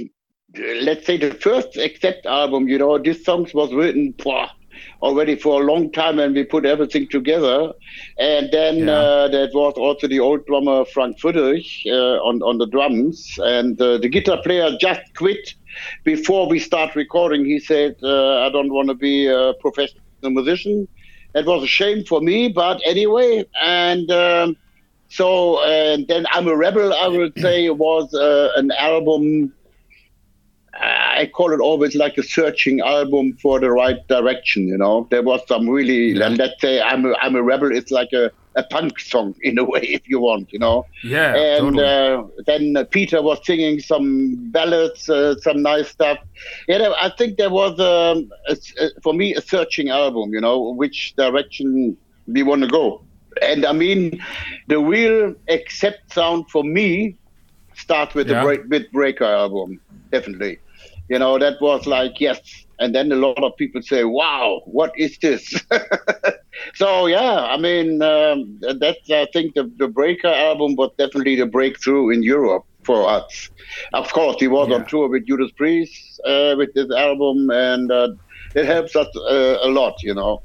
let's 0.82 1.06
say 1.06 1.16
the 1.16 1.32
first 1.32 1.76
Accept 1.76 2.26
album, 2.26 2.68
you 2.68 2.78
know, 2.78 2.98
this 2.98 3.24
songs 3.24 3.54
was 3.54 3.72
written 3.72 4.14
already 5.00 5.36
for 5.36 5.62
a 5.62 5.64
long 5.64 5.92
time, 5.92 6.18
and 6.18 6.34
we 6.34 6.44
put 6.44 6.64
everything 6.64 7.08
together. 7.08 7.72
And 8.18 8.50
then 8.50 8.78
yeah. 8.78 8.92
uh, 8.92 9.28
that 9.28 9.50
was 9.54 9.74
also 9.74 10.08
the 10.08 10.18
old 10.20 10.44
drummer 10.46 10.84
Frank 10.86 11.20
Friedrich 11.20 11.66
uh, 11.86 12.18
on 12.28 12.42
on 12.42 12.58
the 12.58 12.66
drums, 12.66 13.38
and 13.38 13.80
uh, 13.80 13.98
the 13.98 14.08
guitar 14.08 14.40
player 14.42 14.76
just 14.80 15.02
quit 15.14 15.54
before 16.04 16.48
we 16.48 16.58
start 16.58 16.96
recording. 16.96 17.44
He 17.44 17.60
said, 17.60 17.96
uh, 18.02 18.46
"I 18.46 18.50
don't 18.50 18.72
want 18.72 18.88
to 18.88 18.94
be 18.94 19.26
a 19.26 19.54
professional 19.60 20.02
musician." 20.22 20.88
It 21.34 21.46
was 21.46 21.62
a 21.62 21.68
shame 21.68 22.04
for 22.04 22.20
me, 22.20 22.48
but 22.48 22.80
anyway, 22.84 23.44
and. 23.62 24.10
Um, 24.10 24.56
so 25.08 25.62
and 25.64 26.06
then 26.08 26.26
I'm 26.30 26.48
a 26.48 26.56
rebel. 26.56 26.92
I 26.92 27.08
would 27.08 27.38
say 27.38 27.68
was 27.70 28.12
uh, 28.14 28.50
an 28.56 28.70
album 28.72 29.52
I 30.80 31.26
call 31.26 31.52
it 31.52 31.60
always 31.60 31.96
like 31.96 32.16
a 32.18 32.22
searching 32.22 32.80
album 32.80 33.36
for 33.42 33.58
the 33.58 33.70
right 33.70 34.06
direction. 34.06 34.68
You 34.68 34.78
know, 34.78 35.08
there 35.10 35.22
was 35.22 35.40
some 35.48 35.68
really, 35.68 36.12
yeah. 36.12 36.28
let's 36.28 36.60
say, 36.60 36.80
I'm 36.80 37.04
a, 37.04 37.14
I'm 37.20 37.34
a 37.34 37.42
rebel. 37.42 37.74
It's 37.74 37.90
like 37.90 38.12
a, 38.12 38.30
a 38.54 38.62
punk 38.62 39.00
song 39.00 39.34
in 39.42 39.58
a 39.58 39.64
way, 39.64 39.80
if 39.80 40.08
you 40.08 40.20
want. 40.20 40.52
You 40.52 40.60
know. 40.60 40.86
Yeah. 41.02 41.34
And 41.34 41.76
totally. 41.76 41.84
uh, 41.84 42.42
then 42.46 42.86
Peter 42.86 43.22
was 43.22 43.44
singing 43.44 43.80
some 43.80 44.50
ballads, 44.50 45.08
uh, 45.08 45.36
some 45.40 45.62
nice 45.62 45.88
stuff. 45.88 46.18
Yeah, 46.68 46.92
I 47.00 47.10
think 47.10 47.38
there 47.38 47.50
was 47.50 47.78
um, 47.80 48.30
a, 48.48 48.56
a, 48.80 49.00
for 49.02 49.14
me 49.14 49.34
a 49.34 49.40
searching 49.40 49.88
album. 49.88 50.32
You 50.32 50.40
know, 50.40 50.70
which 50.70 51.14
direction 51.16 51.96
we 52.26 52.42
want 52.42 52.62
to 52.62 52.68
go. 52.68 53.02
And 53.42 53.64
I 53.64 53.72
mean, 53.72 54.22
the 54.66 54.78
real 54.78 55.34
accept 55.48 56.12
sound 56.12 56.50
for 56.50 56.64
me 56.64 57.16
starts 57.74 58.14
with 58.14 58.28
yeah. 58.28 58.40
the 58.40 58.46
break, 58.46 58.60
with 58.68 58.92
Breaker 58.92 59.24
album, 59.24 59.80
definitely. 60.10 60.58
You 61.08 61.18
know, 61.18 61.38
that 61.38 61.60
was 61.60 61.86
like, 61.86 62.20
yes. 62.20 62.40
And 62.80 62.94
then 62.94 63.10
a 63.10 63.16
lot 63.16 63.42
of 63.42 63.56
people 63.56 63.82
say, 63.82 64.04
wow, 64.04 64.62
what 64.66 64.92
is 64.96 65.18
this? 65.18 65.54
so, 66.74 67.06
yeah, 67.06 67.44
I 67.44 67.56
mean, 67.56 68.02
um, 68.02 68.60
that's, 68.78 69.10
I 69.10 69.26
think 69.32 69.54
the, 69.54 69.70
the 69.78 69.88
Breaker 69.88 70.28
album 70.28 70.76
was 70.76 70.90
definitely 70.98 71.36
the 71.36 71.46
breakthrough 71.46 72.10
in 72.10 72.22
Europe 72.22 72.64
for 72.84 73.08
us. 73.08 73.50
Of 73.94 74.12
course, 74.12 74.36
he 74.38 74.48
was 74.48 74.68
yeah. 74.68 74.76
on 74.76 74.86
tour 74.86 75.08
with 75.08 75.26
Judas 75.26 75.50
Priest 75.52 76.20
uh, 76.24 76.54
with 76.56 76.72
this 76.74 76.90
album, 76.90 77.50
and 77.50 77.90
uh, 77.90 78.10
it 78.54 78.66
helps 78.66 78.94
us 78.94 79.08
uh, 79.16 79.58
a 79.62 79.68
lot, 79.68 80.02
you 80.02 80.14
know. 80.14 80.42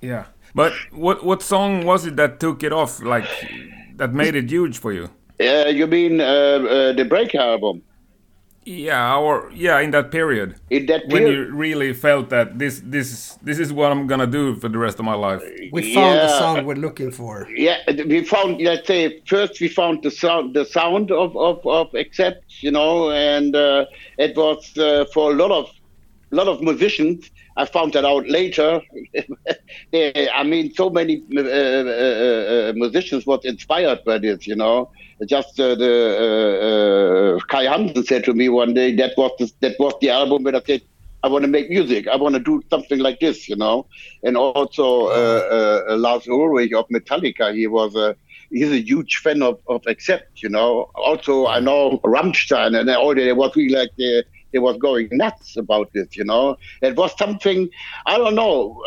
Yeah. 0.00 0.26
But 0.54 0.72
what 0.92 1.24
what 1.24 1.42
song 1.42 1.84
was 1.84 2.06
it 2.06 2.16
that 2.16 2.38
took 2.38 2.62
it 2.62 2.72
off, 2.72 3.02
like, 3.02 3.26
that 3.96 4.12
made 4.14 4.34
it 4.36 4.50
huge 4.50 4.78
for 4.78 4.92
you? 4.92 5.08
Yeah, 5.40 5.68
you 5.68 5.86
mean 5.86 6.20
uh, 6.20 6.24
uh, 6.24 6.92
the 6.92 7.04
Break 7.04 7.34
album? 7.34 7.82
Yeah, 8.66 9.16
or 9.16 9.50
yeah, 9.52 9.80
in 9.80 9.90
that 9.90 10.10
period. 10.10 10.54
In 10.70 10.86
that 10.86 11.08
period, 11.08 11.12
when 11.12 11.26
you 11.26 11.54
really 11.54 11.92
felt 11.92 12.30
that 12.30 12.58
this 12.58 12.80
this 12.84 13.36
this 13.42 13.58
is 13.58 13.72
what 13.72 13.92
I'm 13.92 14.06
gonna 14.06 14.26
do 14.26 14.56
for 14.56 14.70
the 14.70 14.78
rest 14.78 14.98
of 14.98 15.04
my 15.04 15.14
life. 15.14 15.42
We 15.70 15.92
found 15.92 16.14
yeah. 16.14 16.26
the 16.26 16.38
sound 16.38 16.66
we're 16.66 16.76
looking 16.76 17.10
for. 17.10 17.46
Yeah, 17.54 17.78
we 17.88 18.24
found. 18.24 18.62
Let's 18.62 18.86
say 18.86 19.20
first 19.26 19.60
we 19.60 19.68
found 19.68 20.02
the 20.02 20.10
sound, 20.10 20.54
the 20.54 20.64
sound 20.64 21.10
of 21.10 21.36
of, 21.36 21.66
of 21.66 21.92
accept, 21.94 22.62
you 22.62 22.70
know, 22.70 23.10
and 23.10 23.54
uh, 23.54 23.84
it 24.18 24.34
was 24.36 24.78
uh, 24.78 25.04
for 25.12 25.32
a 25.32 25.34
lot 25.34 25.50
of 25.50 25.70
lot 26.30 26.48
of 26.48 26.62
musicians. 26.62 27.30
I 27.56 27.66
found 27.66 27.92
that 27.92 28.04
out 28.04 28.28
later. 28.28 28.80
I 29.94 30.42
mean, 30.44 30.74
so 30.74 30.90
many 30.90 31.22
uh, 31.36 31.40
uh, 31.40 31.44
uh, 31.44 32.72
musicians 32.74 33.26
was 33.26 33.44
inspired 33.44 34.04
by 34.04 34.18
this, 34.18 34.46
you 34.46 34.56
know 34.56 34.90
just 35.26 35.58
uh, 35.60 35.74
the 35.74 37.36
uh, 37.36 37.36
uh, 37.36 37.40
Kai 37.48 37.64
Hansen 37.64 38.04
said 38.04 38.24
to 38.24 38.34
me 38.34 38.48
one 38.48 38.74
day 38.74 38.94
that 38.96 39.12
was 39.16 39.32
the, 39.38 39.52
that 39.60 39.76
was 39.78 39.94
the 40.00 40.10
album 40.10 40.42
where 40.42 40.56
I 40.56 40.62
said 40.66 40.82
I 41.22 41.28
want 41.28 41.42
to 41.44 41.48
make 41.48 41.70
music. 41.70 42.06
I 42.06 42.16
want 42.16 42.34
to 42.34 42.40
do 42.40 42.62
something 42.68 42.98
like 42.98 43.18
this, 43.18 43.48
you 43.48 43.56
know. 43.56 43.86
And 44.24 44.36
also 44.36 45.06
uh, 45.06 45.84
uh, 45.88 45.96
Lars 45.96 46.28
Ulrich 46.28 46.74
of 46.74 46.86
Metallica, 46.88 47.54
he 47.54 47.66
was 47.66 47.94
a 47.94 48.14
he's 48.50 48.70
a 48.70 48.80
huge 48.80 49.16
fan 49.16 49.42
of, 49.42 49.58
of 49.66 49.82
Accept, 49.86 50.42
you 50.42 50.50
know. 50.50 50.90
Also, 50.94 51.46
I 51.46 51.60
know 51.60 51.98
Rammstein, 52.04 52.78
and 52.78 52.90
all 52.90 53.14
they 53.14 53.32
was 53.32 53.56
really 53.56 53.74
like 53.74 53.90
the 53.96 54.24
they 54.54 54.60
was 54.60 54.78
going 54.78 55.08
nuts 55.10 55.56
about 55.56 55.92
this, 55.92 56.16
you 56.16 56.24
know. 56.24 56.56
It 56.80 56.96
was 56.96 57.12
something, 57.18 57.68
I 58.06 58.16
don't 58.16 58.36
know. 58.36 58.82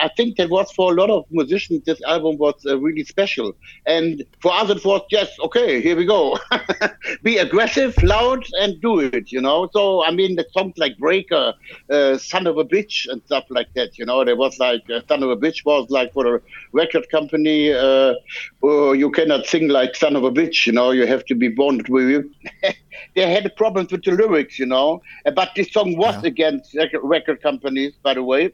I 0.00 0.08
think 0.16 0.38
that 0.38 0.48
was 0.48 0.72
for 0.72 0.90
a 0.90 0.94
lot 0.94 1.10
of 1.10 1.26
musicians, 1.30 1.84
this 1.84 2.00
album 2.02 2.38
was 2.38 2.54
uh, 2.66 2.78
really 2.78 3.04
special. 3.04 3.54
And 3.86 4.24
for 4.40 4.52
us, 4.54 4.70
it 4.70 4.82
was 4.84 5.02
just, 5.10 5.38
okay, 5.40 5.82
here 5.82 5.96
we 5.96 6.06
go. 6.06 6.38
Be 7.22 7.36
aggressive, 7.36 7.94
loud, 8.02 8.44
and 8.58 8.80
do 8.80 9.00
it, 9.00 9.30
you 9.30 9.42
know. 9.42 9.68
So, 9.74 10.02
I 10.02 10.12
mean, 10.12 10.34
the 10.36 10.46
songs 10.50 10.78
like 10.78 10.96
Breaker, 10.96 11.52
uh, 11.90 12.16
Son 12.16 12.46
of 12.46 12.56
a 12.56 12.64
Bitch, 12.64 13.06
and 13.06 13.22
stuff 13.26 13.44
like 13.50 13.68
that, 13.74 13.98
you 13.98 14.06
know. 14.06 14.24
There 14.24 14.36
was 14.36 14.58
like, 14.58 14.88
uh, 14.88 15.02
Son 15.08 15.22
of 15.22 15.28
a 15.28 15.36
Bitch 15.36 15.62
was 15.66 15.90
like 15.90 16.14
for 16.14 16.36
a 16.36 16.40
record 16.72 17.10
company, 17.10 17.70
uh, 17.70 18.14
oh, 18.62 18.92
you 18.92 19.10
cannot 19.10 19.44
sing 19.44 19.68
like 19.68 19.94
Son 19.94 20.16
of 20.16 20.24
a 20.24 20.30
Bitch, 20.30 20.66
you 20.66 20.72
know. 20.72 20.90
You 20.90 21.06
have 21.06 21.26
to 21.26 21.34
be 21.34 21.48
born 21.48 21.82
with 21.86 22.24
they 23.14 23.30
had 23.30 23.54
problems 23.56 23.92
with 23.92 24.04
the 24.04 24.12
lyrics, 24.12 24.58
you 24.58 24.66
know. 24.66 25.02
Uh, 25.26 25.30
but 25.30 25.50
this 25.56 25.72
song 25.72 25.96
was 25.96 26.14
yeah. 26.22 26.28
against 26.28 26.76
record 27.02 27.42
companies, 27.42 27.94
by 28.02 28.14
the 28.14 28.22
way. 28.22 28.52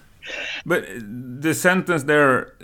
but 0.66 0.84
the 1.40 1.54
sentence 1.54 2.04
there, 2.04 2.54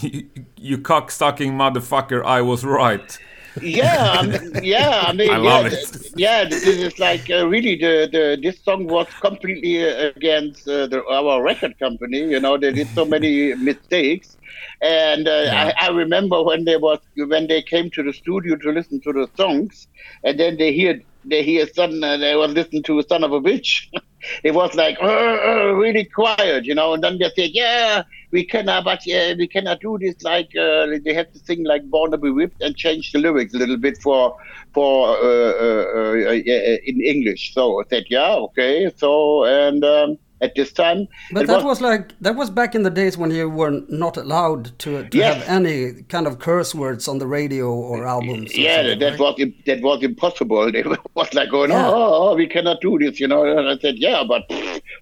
you 0.56 0.78
cock-sucking 0.78 1.52
motherfucker, 1.52 2.24
I 2.24 2.42
was 2.42 2.64
right. 2.64 3.18
Yeah, 3.62 4.16
I 4.18 4.26
mean, 4.26 4.52
yeah. 4.62 5.04
I 5.06 5.12
mean, 5.12 5.30
I 5.30 5.42
yeah, 5.42 5.66
it. 5.66 6.12
yeah. 6.16 6.44
This 6.44 6.66
is 6.66 6.98
like 6.98 7.30
uh, 7.30 7.46
really 7.46 7.76
the, 7.76 8.08
the 8.10 8.38
this 8.42 8.60
song 8.62 8.86
was 8.86 9.06
completely 9.20 9.82
against 9.82 10.68
uh, 10.68 10.86
the, 10.86 11.04
our 11.06 11.42
record 11.42 11.78
company. 11.78 12.18
You 12.18 12.40
know, 12.40 12.56
they 12.56 12.72
did 12.72 12.88
so 12.88 13.04
many 13.16 13.54
mistakes, 13.54 14.36
and 14.80 15.28
uh, 15.28 15.42
yeah. 15.44 15.72
I, 15.78 15.86
I, 15.86 15.90
remember 15.90 16.42
when 16.42 16.64
they 16.64 16.76
was 16.76 17.00
when 17.16 17.46
they 17.46 17.62
came 17.62 17.90
to 17.90 18.02
the 18.02 18.12
studio 18.12 18.56
to 18.56 18.70
listen 18.72 19.00
to 19.00 19.12
the 19.12 19.28
songs, 19.36 19.88
and 20.24 20.38
then 20.38 20.56
they 20.56 20.72
hear 20.72 21.00
they 21.24 21.42
hear 21.42 21.66
son 21.68 22.02
uh, 22.02 22.16
they 22.16 22.34
was 22.36 22.52
listening 22.52 22.82
to 22.84 23.02
son 23.02 23.24
of 23.24 23.32
a 23.32 23.40
bitch. 23.40 23.88
it 24.44 24.52
was 24.52 24.74
like 24.74 24.98
uh, 25.00 25.06
uh, 25.06 25.72
really 25.74 26.04
quiet, 26.04 26.64
you 26.64 26.74
know. 26.74 26.94
And 26.94 27.02
then 27.02 27.18
they 27.18 27.30
said, 27.36 27.50
"Yeah, 27.52 28.02
we 28.30 28.44
cannot, 28.44 28.84
but 28.84 29.00
uh, 29.08 29.34
we 29.38 29.46
cannot 29.46 29.80
do 29.80 29.98
this." 29.98 30.22
Like 30.22 30.54
uh, 30.56 30.86
they 31.04 31.14
have 31.14 31.32
to 31.32 31.38
sing 31.38 31.64
like 31.64 31.84
"Born 31.90 32.10
to 32.10 32.18
Be 32.18 32.30
Whipped" 32.30 32.62
and 32.62 32.76
change 32.76 33.12
the 33.12 33.18
lyrics 33.18 33.54
a 33.54 33.58
little 33.58 33.76
bit 33.76 33.98
for 33.98 34.36
for 34.72 35.16
uh, 35.16 36.32
in 36.32 37.00
English. 37.00 37.54
So 37.54 37.80
I 37.80 37.84
said, 37.88 38.04
"Yeah, 38.08 38.34
okay." 38.34 38.90
So 38.96 39.44
and. 39.44 39.84
Um, 39.84 40.18
at 40.40 40.54
this 40.54 40.72
time. 40.72 41.08
But 41.32 41.46
that 41.46 41.56
was, 41.56 41.64
was, 41.64 41.80
like 41.80 42.18
that 42.20 42.36
was 42.36 42.50
back 42.50 42.74
in 42.74 42.82
the 42.82 42.90
days 42.90 43.18
when 43.18 43.30
you 43.30 43.48
were 43.48 43.82
not 43.88 44.16
allowed 44.16 44.78
to, 44.80 45.08
to 45.08 45.18
yes. 45.18 45.36
have 45.36 45.48
any 45.48 46.02
kind 46.04 46.26
of 46.26 46.38
curse 46.38 46.74
words 46.74 47.08
on 47.08 47.18
the 47.18 47.26
radio 47.26 47.70
or 47.70 48.06
albums. 48.06 48.56
Or 48.56 48.60
yeah, 48.60 48.94
that 48.94 49.00
right? 49.00 49.18
was 49.18 49.36
that 49.66 49.80
was 49.82 50.02
impossible. 50.02 50.70
They 50.78 50.82
was 51.14 51.34
like 51.34 51.50
going, 51.50 51.70
yeah. 51.70 51.88
oh, 51.88 52.30
oh, 52.30 52.36
we 52.36 52.46
cannot 52.46 52.80
do 52.80 52.98
this, 52.98 53.18
you 53.18 53.26
know. 53.26 53.44
And 53.44 53.68
I 53.68 53.78
said, 53.78 53.96
yeah, 53.98 54.22
but 54.26 54.44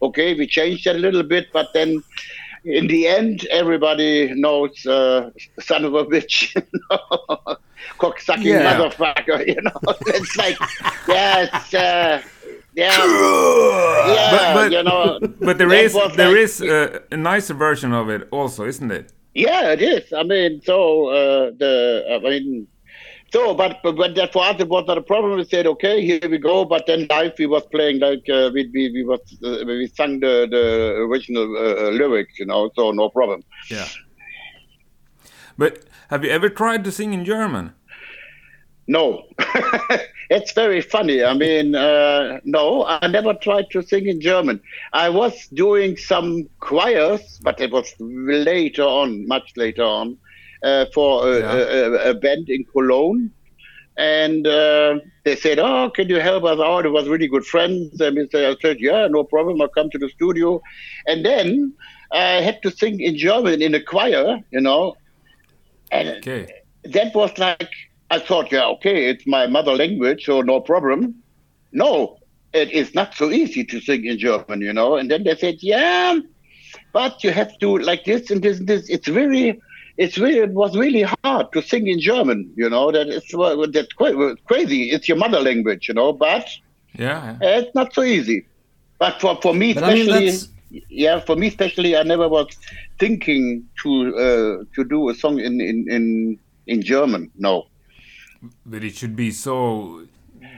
okay, 0.00 0.34
we 0.34 0.46
changed 0.46 0.86
that 0.86 0.96
a 0.96 0.98
little 0.98 1.22
bit, 1.22 1.48
but 1.52 1.72
then. 1.74 2.02
In 2.66 2.88
the 2.88 3.06
end, 3.06 3.46
everybody 3.46 4.34
knows 4.34 4.84
uh, 4.86 5.30
son 5.60 5.84
of 5.84 5.94
a 5.94 6.04
bitch, 6.04 6.52
cocksucking 7.98 8.44
yeah. 8.44 8.76
motherfucker. 8.76 9.46
You 9.46 9.62
know, 9.62 9.70
it's 10.06 10.36
like, 10.36 10.58
yeah, 11.06 11.46
it's, 11.52 11.74
uh, 11.74 12.22
yeah, 12.74 12.96
yeah, 14.14 14.30
but, 14.30 14.54
but, 14.54 14.72
you 14.72 14.82
know, 14.82 15.18
but 15.40 15.58
there 15.58 15.72
is 15.72 15.94
there 16.16 16.28
like, 16.28 16.36
is 16.36 16.60
a, 16.60 17.02
a, 17.12 17.16
nicer 17.16 17.54
version 17.54 17.92
of 17.92 18.10
it 18.10 18.26
also, 18.32 18.66
isn't 18.66 18.90
it? 18.90 19.12
Yeah, 19.34 19.70
it 19.70 19.80
is. 19.80 20.12
I 20.12 20.24
mean, 20.24 20.60
so 20.62 21.08
uh, 21.08 21.50
the 21.56 22.04
I 22.10 22.18
mean, 22.18 22.66
so 23.32 23.54
but 23.54 23.80
but, 23.82 23.96
but 23.96 24.14
that 24.14 24.32
for 24.32 24.44
us 24.44 24.60
it 24.60 24.68
was 24.68 24.84
not 24.86 24.98
a 24.98 25.02
problem. 25.02 25.36
We 25.36 25.44
said, 25.44 25.66
okay, 25.66 26.04
here 26.04 26.28
we 26.28 26.38
go. 26.38 26.64
But 26.64 26.86
then 26.86 27.06
live 27.08 27.32
we 27.38 27.46
was 27.46 27.64
playing 27.66 28.00
like 28.00 28.28
uh, 28.28 28.50
we 28.52 28.70
we 28.72 28.90
we 28.90 29.04
was 29.04 29.20
uh, 29.44 29.64
we 29.66 29.86
sang 29.88 30.20
the 30.20 30.46
the 30.50 30.96
original 31.08 31.44
uh, 31.56 31.90
lyrics, 31.90 32.38
you 32.38 32.46
know, 32.46 32.70
so 32.76 32.92
no 32.92 33.08
problem. 33.08 33.42
Yeah. 33.70 33.88
But 35.58 35.84
have 36.10 36.24
you 36.24 36.30
ever 36.30 36.48
tried 36.48 36.84
to 36.84 36.92
sing 36.92 37.12
in 37.12 37.24
German? 37.24 37.72
No. 38.86 39.24
it's 40.30 40.52
very 40.52 40.80
funny. 40.80 41.24
I 41.24 41.34
mean, 41.34 41.74
uh, 41.74 42.40
no, 42.44 42.84
I 42.84 43.06
never 43.08 43.34
tried 43.34 43.70
to 43.72 43.82
sing 43.82 44.06
in 44.06 44.20
German. 44.20 44.60
I 44.92 45.08
was 45.08 45.48
doing 45.48 45.96
some 45.96 46.48
choirs, 46.60 47.40
but 47.42 47.60
it 47.60 47.72
was 47.72 47.92
later 47.98 48.82
on, 48.82 49.26
much 49.26 49.52
later 49.56 49.82
on, 49.82 50.12
uh, 50.12 50.25
for 50.94 51.28
a, 51.28 51.38
yeah. 51.40 51.54
a, 51.54 52.10
a, 52.10 52.14
band 52.14 52.48
in 52.48 52.64
Cologne. 52.72 53.30
And 53.98 54.46
uh, 54.46 54.98
they 55.24 55.36
said, 55.36 55.58
"Oh, 55.58 55.90
can 55.90 56.08
you 56.08 56.20
help 56.20 56.44
us 56.44 56.60
out?" 56.60 56.84
It 56.84 56.90
was 56.90 57.08
really 57.08 57.28
good 57.28 57.46
friends, 57.46 57.98
and 58.00 58.18
I 58.34 58.56
said, 58.60 58.76
"Yeah, 58.78 59.08
no 59.08 59.24
problem. 59.24 59.60
I'll 59.62 59.68
come 59.68 59.88
to 59.90 59.98
the 59.98 60.10
studio." 60.10 60.60
And 61.06 61.24
then 61.24 61.72
I 62.12 62.42
had 62.42 62.62
to 62.62 62.70
sing 62.70 63.00
in 63.00 63.16
German 63.16 63.62
in 63.62 63.74
a 63.74 63.82
choir, 63.82 64.38
you 64.50 64.60
know, 64.60 64.96
And 65.90 66.08
Okay. 66.18 66.46
that 66.84 67.14
was 67.14 67.38
like 67.38 67.70
I 68.10 68.18
thought, 68.18 68.52
yeah, 68.52 68.66
okay, 68.66 69.06
it's 69.06 69.26
my 69.26 69.46
mother 69.46 69.74
language, 69.74 70.24
so 70.24 70.40
no 70.40 70.60
problem. 70.60 71.22
No, 71.72 72.18
it 72.52 72.70
is 72.70 72.94
not 72.94 73.14
so 73.14 73.30
easy 73.30 73.64
to 73.64 73.80
sing 73.80 74.04
in 74.04 74.18
German, 74.18 74.60
you 74.60 74.72
know. 74.72 74.96
And 74.96 75.10
then 75.10 75.24
they 75.24 75.34
said, 75.34 75.56
yeah, 75.60 76.18
but 76.92 77.24
you 77.24 77.32
have 77.32 77.58
to 77.58 77.78
like 77.78 78.04
this 78.04 78.30
and 78.30 78.42
this 78.42 78.58
and 78.58 78.68
this. 78.68 78.88
It's 78.88 79.08
very, 79.08 79.60
it's 79.98 80.18
really, 80.18 80.38
it 80.40 80.50
was 80.52 80.76
really 80.76 81.04
hard 81.24 81.52
to 81.52 81.62
sing 81.62 81.86
in 81.86 82.00
German, 82.00 82.52
you 82.56 82.68
know. 82.68 82.92
That 82.92 83.08
is 83.08 83.24
well, 83.34 83.66
that's 83.70 83.92
quite 83.92 84.14
crazy. 84.44 84.90
It's 84.90 85.08
your 85.08 85.16
mother 85.18 85.40
language, 85.40 85.88
you 85.88 85.94
know, 85.94 86.12
but 86.12 86.46
Yeah. 86.98 87.36
yeah. 87.40 87.58
it's 87.58 87.74
not 87.74 87.94
so 87.94 88.02
easy. 88.02 88.46
But 88.98 89.20
for 89.20 89.38
for 89.42 89.54
me, 89.54 89.74
But 89.74 89.84
I 89.84 89.94
mean, 89.94 90.08
especially, 90.10 90.52
yeah, 90.88 91.20
for 91.20 91.36
me 91.36 91.48
especially, 91.48 91.96
I 91.96 92.02
never 92.02 92.28
was 92.28 92.48
thinking 92.98 93.64
to 93.82 93.90
uh, 94.16 94.64
to 94.74 94.84
do 94.84 95.08
a 95.10 95.14
song 95.14 95.38
in 95.38 95.60
in 95.60 95.86
in 95.90 96.38
in 96.66 96.82
German. 96.82 97.30
No. 97.36 97.66
But 98.64 98.84
it 98.84 98.94
should 98.96 99.16
be 99.16 99.30
so 99.30 100.02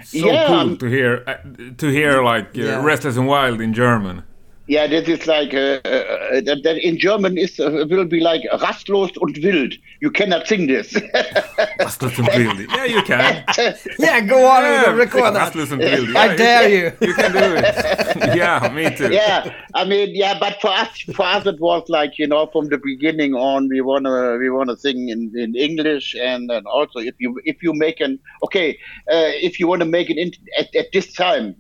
so 0.05 0.27
Yeah, 0.27 0.47
cool 0.47 0.57
um, 0.57 0.77
to 0.79 0.87
hear 0.87 1.25
uh, 1.27 1.37
to 1.79 1.87
hear 1.89 2.23
like 2.23 2.49
uh, 2.57 2.63
Yeah. 2.63 2.85
Restless 2.85 3.17
and 3.17 3.27
Wild 3.27 3.61
in 3.61 3.73
German. 3.75 4.23
Yeah, 4.69 4.87
this 4.87 5.09
is 5.09 5.27
like 5.27 5.55
uh, 5.55 5.81
uh, 5.83 6.41
that, 6.43 6.61
that 6.63 6.77
in 6.87 6.99
German 6.99 7.39
is 7.39 7.59
uh, 7.59 7.87
will 7.89 8.05
be 8.05 8.21
like 8.21 8.43
rastlos 8.61 9.17
und 9.17 9.39
wild. 9.43 9.73
You 10.01 10.11
cannot 10.11 10.47
sing 10.47 10.67
this. 10.67 10.95
Restless 11.79 12.19
and 12.19 12.29
Wild. 12.29 12.61
Yeah, 12.61 12.85
you 12.85 13.03
can. 13.03 13.45
Yeah, 13.99 14.21
go 14.21 14.47
on 14.47 14.63
Yeah, 14.63 14.91
and 14.91 14.99
record 14.99 15.35
that. 15.35 15.55
Restless 15.55 15.71
and 15.71 15.81
Wild. 15.83 16.15
I 16.15 16.37
dare 16.37 16.69
you. 16.69 16.93
You 17.01 17.15
can 17.15 17.33
do 17.33 17.39
it. 17.57 18.37
yeah, 18.37 18.71
me 18.75 18.95
too. 18.95 19.11
yeah, 19.11 19.51
I 19.75 19.87
mean, 19.87 20.11
yeah, 20.15 20.39
but 20.39 20.61
for 20.61 20.71
us, 20.71 21.01
for 21.17 21.25
us, 21.25 21.47
it 21.47 21.59
was 21.61 21.89
like 21.89 22.19
you 22.19 22.27
know, 22.27 22.47
from 22.53 22.69
the 22.69 22.79
beginning 22.79 23.35
on, 23.35 23.69
we 23.69 23.81
wanna 23.81 24.37
we 24.37 24.51
wanna 24.51 24.77
sing 24.77 25.09
in, 25.09 25.33
in 25.35 25.57
English, 25.57 26.15
and, 26.15 26.51
and 26.51 26.67
also 26.67 26.99
if 26.99 27.15
you 27.19 27.41
if 27.45 27.63
you 27.63 27.73
make 27.73 28.01
an 28.01 28.19
okay, 28.45 28.79
uh, 29.11 29.33
if 29.49 29.59
you 29.59 29.67
want 29.67 29.81
to 29.81 29.87
make 29.87 30.11
it 30.11 30.19
in, 30.19 30.31
at, 30.59 30.75
at 30.77 30.93
this 30.93 31.11
time, 31.15 31.57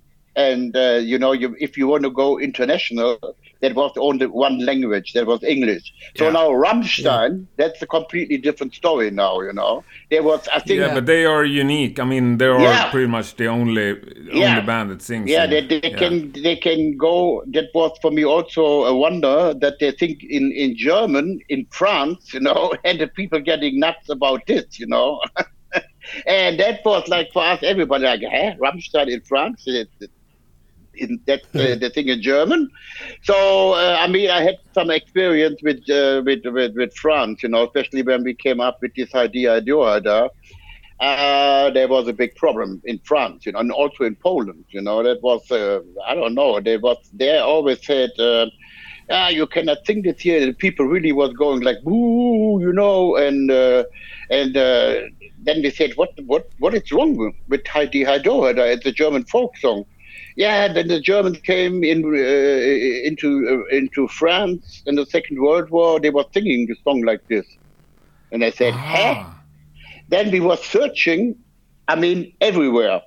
and 0.47 0.77
uh, 0.77 1.01
you 1.13 1.19
know, 1.19 1.33
you 1.33 1.49
if 1.67 1.77
you 1.79 1.87
want 1.89 2.05
to 2.05 2.11
go 2.11 2.29
international, 2.39 3.19
that 3.63 3.75
was 3.75 3.93
only 3.99 4.27
one 4.27 4.59
language, 4.71 5.13
that 5.15 5.27
was 5.27 5.43
English. 5.43 5.85
So 6.19 6.25
Yeah. 6.27 6.33
now 6.39 6.47
Rammstein, 6.65 7.47
that's 7.61 7.83
a 7.83 7.87
completely 7.87 8.39
different 8.39 8.73
story 8.75 9.11
now. 9.11 9.35
You 9.49 9.53
know, 9.61 9.85
there 10.11 10.23
was 10.23 10.41
I 10.55 10.61
think 10.61 10.79
Yeah, 10.81 10.95
but 10.95 11.07
they 11.07 11.25
are 11.35 11.45
unique. 11.45 11.99
I 11.99 12.05
mean, 12.05 12.39
they 12.39 12.47
are 12.47 12.61
Yeah. 12.63 12.91
pretty 12.93 13.09
much 13.17 13.29
the 13.37 13.49
only 13.59 13.89
Yeah. 14.33 14.49
only 14.51 14.63
band 14.71 14.91
that 14.93 15.03
sings. 15.03 15.29
Yeah, 15.31 15.47
they, 15.47 15.63
they 15.73 15.81
yeah. 15.83 15.99
can 16.03 16.15
they 16.47 16.57
can 16.57 16.97
go. 16.97 17.43
That 17.57 17.69
was 17.75 17.93
for 18.03 18.11
me 18.19 18.25
also 18.25 18.65
a 18.93 18.95
wonder 19.07 19.55
that 19.63 19.75
they 19.81 19.91
think 20.01 20.17
in 20.39 20.53
in 20.53 20.77
German 20.77 21.27
in 21.49 21.67
France, 21.81 22.23
you 22.35 22.41
know, 22.49 22.63
and 22.85 23.01
the 23.01 23.09
people 23.21 23.41
getting 23.41 23.75
nuts 23.81 24.09
about 24.09 24.41
this, 24.47 24.79
you 24.79 24.87
know. 24.87 25.21
and 26.27 26.59
that 26.61 26.81
was 26.85 27.07
like 27.09 27.29
for 27.33 27.43
us, 27.45 27.61
everybody 27.63 28.05
like, 28.05 28.21
hey, 28.21 28.57
Rammstein 28.61 29.09
in 29.11 29.21
France, 29.23 29.63
it, 29.67 29.89
it, 30.01 30.11
in 31.01 31.21
that 31.27 31.43
uh, 31.55 31.75
the 31.83 31.91
thing 31.95 32.09
in 32.09 32.21
German. 32.23 32.69
So 33.23 33.73
uh, 33.75 33.97
I 34.01 34.07
mean, 34.09 34.31
I 34.31 34.43
had 34.43 34.57
some 34.75 34.91
experience 34.91 35.61
with, 35.63 35.89
uh, 35.91 36.23
with 36.25 36.45
with 36.45 36.77
with 36.77 36.95
France, 36.95 37.43
you 37.43 37.49
know, 37.49 37.65
especially 37.65 38.03
when 38.03 38.25
we 38.25 38.35
came 38.35 38.61
up 38.61 38.79
with 38.83 38.95
this 38.95 39.15
idea, 39.15 39.57
idea, 39.57 40.29
uh, 41.01 41.71
there 41.71 41.89
was 41.89 42.09
a 42.09 42.13
big 42.13 42.35
problem 42.37 42.83
in 42.85 42.99
France, 43.05 43.47
you 43.47 43.53
know, 43.53 43.61
and 43.61 43.71
also 43.71 44.05
in 44.05 44.17
Poland. 44.17 44.65
You 44.71 44.83
know, 44.83 45.03
that 45.03 45.23
was 45.23 45.51
uh, 45.51 45.81
I 46.07 46.15
don't 46.15 46.35
know. 46.35 46.61
They 46.61 46.77
was 46.77 46.99
they 47.13 47.39
always 47.39 47.85
said. 47.85 48.11
Uh, 48.19 48.47
Ah, 49.11 49.29
you 49.29 49.47
cannot 49.47 49.79
think 49.87 50.05
this 50.05 50.21
here. 50.21 50.45
The 50.45 50.53
people 50.53 50.85
really 50.85 51.13
was 51.13 51.33
going 51.33 51.63
like, 51.63 51.83
boo, 51.83 52.61
you 52.61 52.73
know, 52.75 53.17
and 53.17 53.51
uh, 53.51 53.85
and 54.29 54.55
uh, 54.55 55.01
then 55.39 55.63
they 55.63 55.71
said, 55.71 55.93
what 55.97 56.11
what 56.27 56.51
what 56.59 56.75
is 56.75 56.93
wrong 56.93 57.17
with, 57.49 57.67
Heidi 57.67 58.05
Heido 58.05 58.43
Heida? 58.43 58.71
It's 58.71 58.85
a 58.85 58.93
German 58.93 59.25
folk 59.25 59.57
song. 59.57 59.87
Yeah, 60.39 60.73
then 60.73 60.87
the 60.87 61.01
Germans 61.01 61.39
came 61.39 61.83
in 61.83 62.05
uh, 62.05 63.09
into 63.09 63.29
uh, 63.53 63.77
into 63.77 64.07
France 64.07 64.85
in 64.87 64.95
the 64.95 65.05
Second 65.05 65.43
World 65.43 65.69
War. 65.71 65.99
They 65.99 66.11
were 66.11 66.25
singing 66.33 66.67
the 66.69 66.77
song 66.85 67.03
like 67.03 67.27
this, 67.29 67.45
and 68.31 68.45
I 68.45 68.51
said, 68.51 68.73
huh? 68.73 69.15
Ah. 69.17 69.39
then 70.09 70.31
we 70.31 70.41
were 70.41 70.57
searching 70.57 71.37
i 71.89 71.95
mean 71.95 72.33
everywhere 72.41 73.01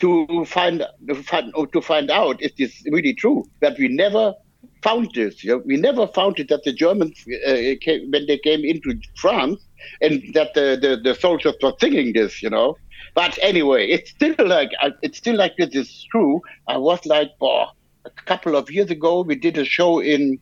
to 0.00 0.44
find 0.44 0.84
to 1.08 1.14
find, 1.14 1.52
to 1.72 1.80
find 1.80 2.10
out 2.10 2.40
is 2.42 2.52
this 2.58 2.82
really 2.90 3.14
true 3.14 3.44
that 3.60 3.78
we 3.78 3.88
never 3.88 4.34
found 4.82 5.10
this 5.14 5.42
you 5.44 5.50
know? 5.50 5.62
we 5.64 5.76
never 5.76 6.06
found 6.08 6.38
it 6.38 6.48
that 6.48 6.62
the 6.64 6.72
germans 6.72 7.24
uh, 7.46 7.74
came, 7.80 8.10
when 8.10 8.26
they 8.26 8.38
came 8.38 8.64
into 8.64 8.98
france 9.16 9.60
and 10.00 10.22
that 10.34 10.54
the, 10.54 10.78
the, 10.80 11.00
the 11.02 11.14
soldiers 11.14 11.54
were 11.62 11.72
singing 11.80 12.12
this 12.12 12.42
you 12.42 12.50
know 12.50 12.76
but 13.14 13.38
anyway 13.42 13.86
it's 13.86 14.10
still 14.10 14.34
like 14.46 14.70
uh, 14.80 14.90
it's 15.02 15.18
still 15.18 15.36
like 15.36 15.56
this 15.56 15.74
is 15.74 16.06
true 16.10 16.40
i 16.68 16.76
was 16.76 17.04
like 17.06 17.30
boah, 17.38 17.70
a 18.04 18.10
couple 18.26 18.56
of 18.56 18.70
years 18.70 18.90
ago 18.90 19.22
we 19.22 19.34
did 19.34 19.56
a 19.58 19.64
show 19.64 20.00
in 20.00 20.38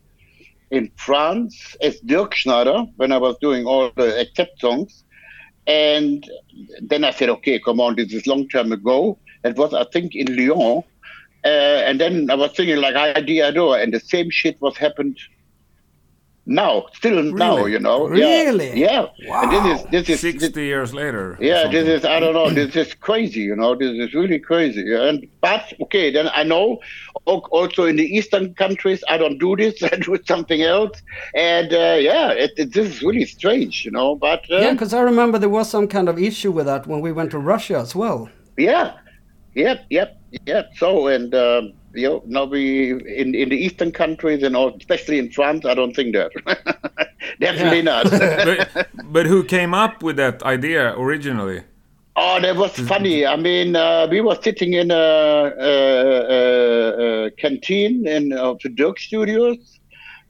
in 0.71 0.91
france 0.97 1.77
as 1.83 2.01
Dirkschneider 2.01 2.91
when 2.97 3.13
i 3.13 3.19
was 3.19 3.37
doing 3.41 3.67
all 3.67 3.91
the 3.97 4.21
accept 4.21 4.61
songs 4.61 5.05
and 5.67 6.29
then 6.81 7.05
I 7.05 7.11
said, 7.13 7.29
okay, 7.29 7.61
come 7.61 7.81
on, 7.81 7.97
this 7.97 8.13
is 8.13 8.27
long 8.27 8.49
time 8.49 8.73
ago. 8.73 9.19
It 9.45 9.57
was, 9.57 9.73
I 9.73 9.85
think, 9.93 10.15
in 10.15 10.37
Lyon. 10.37 10.83
Uh, 11.45 11.49
and 11.49 12.01
then 12.01 12.31
I 12.31 12.35
was 12.35 12.53
thinking 12.53 12.77
like 12.77 12.95
idea 12.95 13.49
adore, 13.49 13.79
and 13.79 13.93
the 13.93 14.01
same 14.01 14.31
shit 14.31 14.61
was 14.61 14.77
happened 14.77 15.19
now, 16.45 16.87
still 16.93 17.23
now, 17.23 17.67
you 17.67 17.79
know. 17.79 18.09
Really? 18.09 18.79
Yeah. 18.79 19.07
yeah. 19.17 19.31
Wow. 19.31 19.43
And 19.43 19.53
this 19.53 19.81
is 19.81 19.87
this 19.91 20.09
is 20.09 20.21
Sixty 20.21 20.65
years 20.65 20.93
later. 20.93 21.39
yeah, 21.41 21.69
this 21.69 21.87
is 21.87 22.05
I 22.05 22.19
don't 22.19 22.35
know. 22.35 22.51
This 22.51 22.75
is 22.75 22.95
crazy, 22.95 23.41
you 23.41 23.55
know. 23.55 23.77
This 23.77 23.93
is 23.93 24.13
really 24.13 24.41
crazy. 24.41 24.93
And 24.93 25.27
but 25.41 25.73
okay, 25.83 26.11
then 26.11 26.29
I 26.35 26.43
know. 26.43 26.81
Also 27.25 27.85
in 27.85 27.95
the 27.95 28.05
eastern 28.05 28.55
countries, 28.55 29.05
I 29.09 29.17
don't 29.19 29.39
do 29.39 29.55
this. 29.55 29.81
I 29.93 29.97
do 29.97 30.19
something 30.27 30.63
else. 30.63 31.01
And 31.35 31.73
uh, 31.73 31.97
yeah, 32.01 32.31
it, 32.33 32.51
it, 32.57 32.73
this 32.73 32.89
is 32.89 33.03
really 33.03 33.25
strange, 33.25 33.85
you 33.85 33.93
know. 33.93 34.17
But 34.17 34.51
uh, 34.51 34.57
Yeah, 34.59 34.73
because 34.73 34.93
I 34.93 35.01
remember 35.01 35.39
there 35.39 35.49
was 35.49 35.71
some 35.71 35.87
kind 35.87 36.09
of 36.09 36.19
issue 36.19 36.51
with 36.51 36.67
that 36.67 36.89
when 36.89 37.01
we 37.01 37.13
went 37.13 37.31
to 37.33 37.39
Russia 37.39 37.79
as 37.79 37.95
well. 37.95 38.29
Yeah, 38.57 38.99
yep, 39.55 39.85
yep, 39.91 40.21
yep. 40.47 40.73
So 40.77 41.07
and 41.07 41.33
um, 41.35 41.73
you 41.95 42.09
know, 42.09 42.23
now 42.27 42.45
we 42.45 42.93
in 42.93 43.35
in 43.35 43.49
the 43.49 43.57
eastern 43.57 43.93
countries 43.93 44.43
and 44.43 44.57
all, 44.57 44.75
especially 44.77 45.19
in 45.19 45.31
France, 45.31 45.65
I 45.65 45.75
don't 45.75 45.95
think 45.95 46.15
that. 46.15 46.33
Definitely 47.41 47.83
not. 47.83 48.11
but, 48.11 48.89
but 49.05 49.27
who 49.27 49.45
came 49.45 49.75
up 49.75 50.03
with 50.03 50.17
that 50.17 50.43
idea 50.43 50.95
originally? 50.99 51.63
oh, 52.17 52.41
that 52.41 52.57
was 52.57 52.73
funny. 52.73 53.27
I 53.27 53.37
mean, 53.37 53.77
uh, 53.77 54.07
we 54.11 54.21
were 54.21 54.37
sitting 54.43 54.75
in 54.75 54.91
a, 54.91 54.95
a, 54.95 55.73
a, 56.37 57.27
a 57.27 57.31
canteen 57.33 58.07
in 58.07 58.33
uh, 58.33 58.55
the 58.63 58.69
Dierks 58.69 59.01
Studios. 59.01 59.79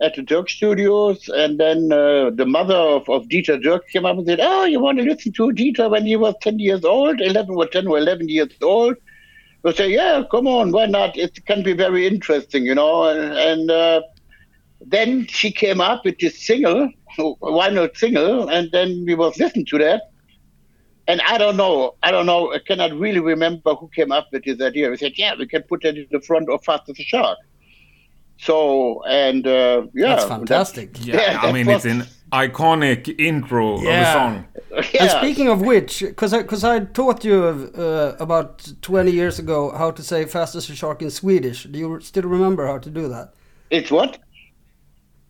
At 0.00 0.16
the 0.16 0.22
Dierks 0.22 0.50
Studios, 0.50 1.28
and 1.28 1.60
then 1.60 1.92
uh, 1.92 2.30
the 2.30 2.44
mother 2.44 2.74
of, 2.74 3.08
of 3.08 3.28
Dieter 3.28 3.62
Dierks 3.62 3.86
came 3.92 4.04
up 4.04 4.18
and 4.18 4.26
said, 4.26 4.40
"Oh, 4.42 4.64
you 4.64 4.80
want 4.80 4.98
to 4.98 5.04
listen 5.04 5.32
to 5.34 5.52
Dieter 5.52 5.88
when 5.88 6.04
he 6.04 6.16
was 6.16 6.34
ten 6.40 6.58
years 6.58 6.84
old, 6.84 7.20
eleven 7.20 7.54
or 7.54 7.68
ten 7.68 7.86
or 7.86 7.98
eleven 7.98 8.28
years 8.28 8.50
old?" 8.60 8.96
We 9.62 9.72
say, 9.72 9.90
yeah, 9.90 10.22
come 10.30 10.46
on, 10.46 10.72
why 10.72 10.86
not? 10.86 11.16
It 11.16 11.44
can 11.46 11.62
be 11.62 11.72
very 11.72 12.06
interesting, 12.06 12.64
you 12.64 12.74
know. 12.74 13.04
And, 13.04 13.32
and 13.34 13.70
uh, 13.70 14.02
then 14.80 15.26
she 15.26 15.52
came 15.52 15.80
up 15.80 16.04
with 16.04 16.18
this 16.18 16.38
single, 16.44 16.90
why 17.38 17.68
not 17.70 17.96
single? 17.96 18.48
And 18.48 18.70
then 18.72 19.04
we 19.06 19.14
was 19.14 19.38
listening 19.38 19.66
to 19.66 19.78
that. 19.78 20.02
And 21.08 21.20
I 21.22 21.36
don't 21.36 21.56
know, 21.56 21.94
I 22.02 22.10
don't 22.12 22.26
know, 22.26 22.52
I 22.52 22.60
cannot 22.60 22.92
really 22.92 23.18
remember 23.20 23.74
who 23.74 23.88
came 23.88 24.12
up 24.12 24.28
with 24.32 24.44
this 24.44 24.60
idea. 24.60 24.88
We 24.90 24.96
said, 24.96 25.12
yeah, 25.16 25.34
we 25.36 25.46
can 25.46 25.62
put 25.62 25.82
that 25.82 25.96
in 25.96 26.06
the 26.10 26.20
front 26.20 26.48
of 26.48 26.62
Fast 26.64 26.88
as 26.88 26.98
a 26.98 27.02
Shark. 27.02 27.38
So, 28.38 29.02
and 29.04 29.46
uh, 29.46 29.86
yeah. 29.94 30.16
That's 30.16 30.24
fantastic. 30.24 31.04
Yeah, 31.04 31.16
Yeah, 31.16 31.38
I 31.40 31.46
that 31.46 31.54
mean 31.54 31.66
was- 31.66 31.84
it's 31.84 31.94
an 31.94 32.06
iconic 32.32 33.14
intro 33.18 33.74
of 33.74 33.82
a 33.82 33.84
Yeah. 33.84 34.12
song. 34.12 34.44
yeah. 34.70 34.82
And 35.02 35.10
speaking 35.10 35.48
of 35.48 35.60
which, 35.60 36.00
because 36.00 36.32
I, 36.32 36.42
cause 36.42 36.64
I 36.64 36.80
taught 36.80 37.24
you 37.24 37.70
uh, 37.76 38.16
about 38.18 38.72
20 38.80 39.10
years 39.10 39.38
ago 39.38 39.70
how 39.76 39.90
to 39.90 40.02
say 40.02 40.24
fast 40.24 40.54
as 40.54 40.68
a 40.70 40.74
shark 40.74 41.02
in 41.02 41.10
Swedish. 41.10 41.64
Do 41.64 41.78
you 41.78 42.00
still 42.00 42.24
remember 42.24 42.66
how 42.66 42.78
to 42.78 42.90
do 42.90 43.08
that? 43.08 43.34
it's 43.70 43.90
what? 43.90 44.18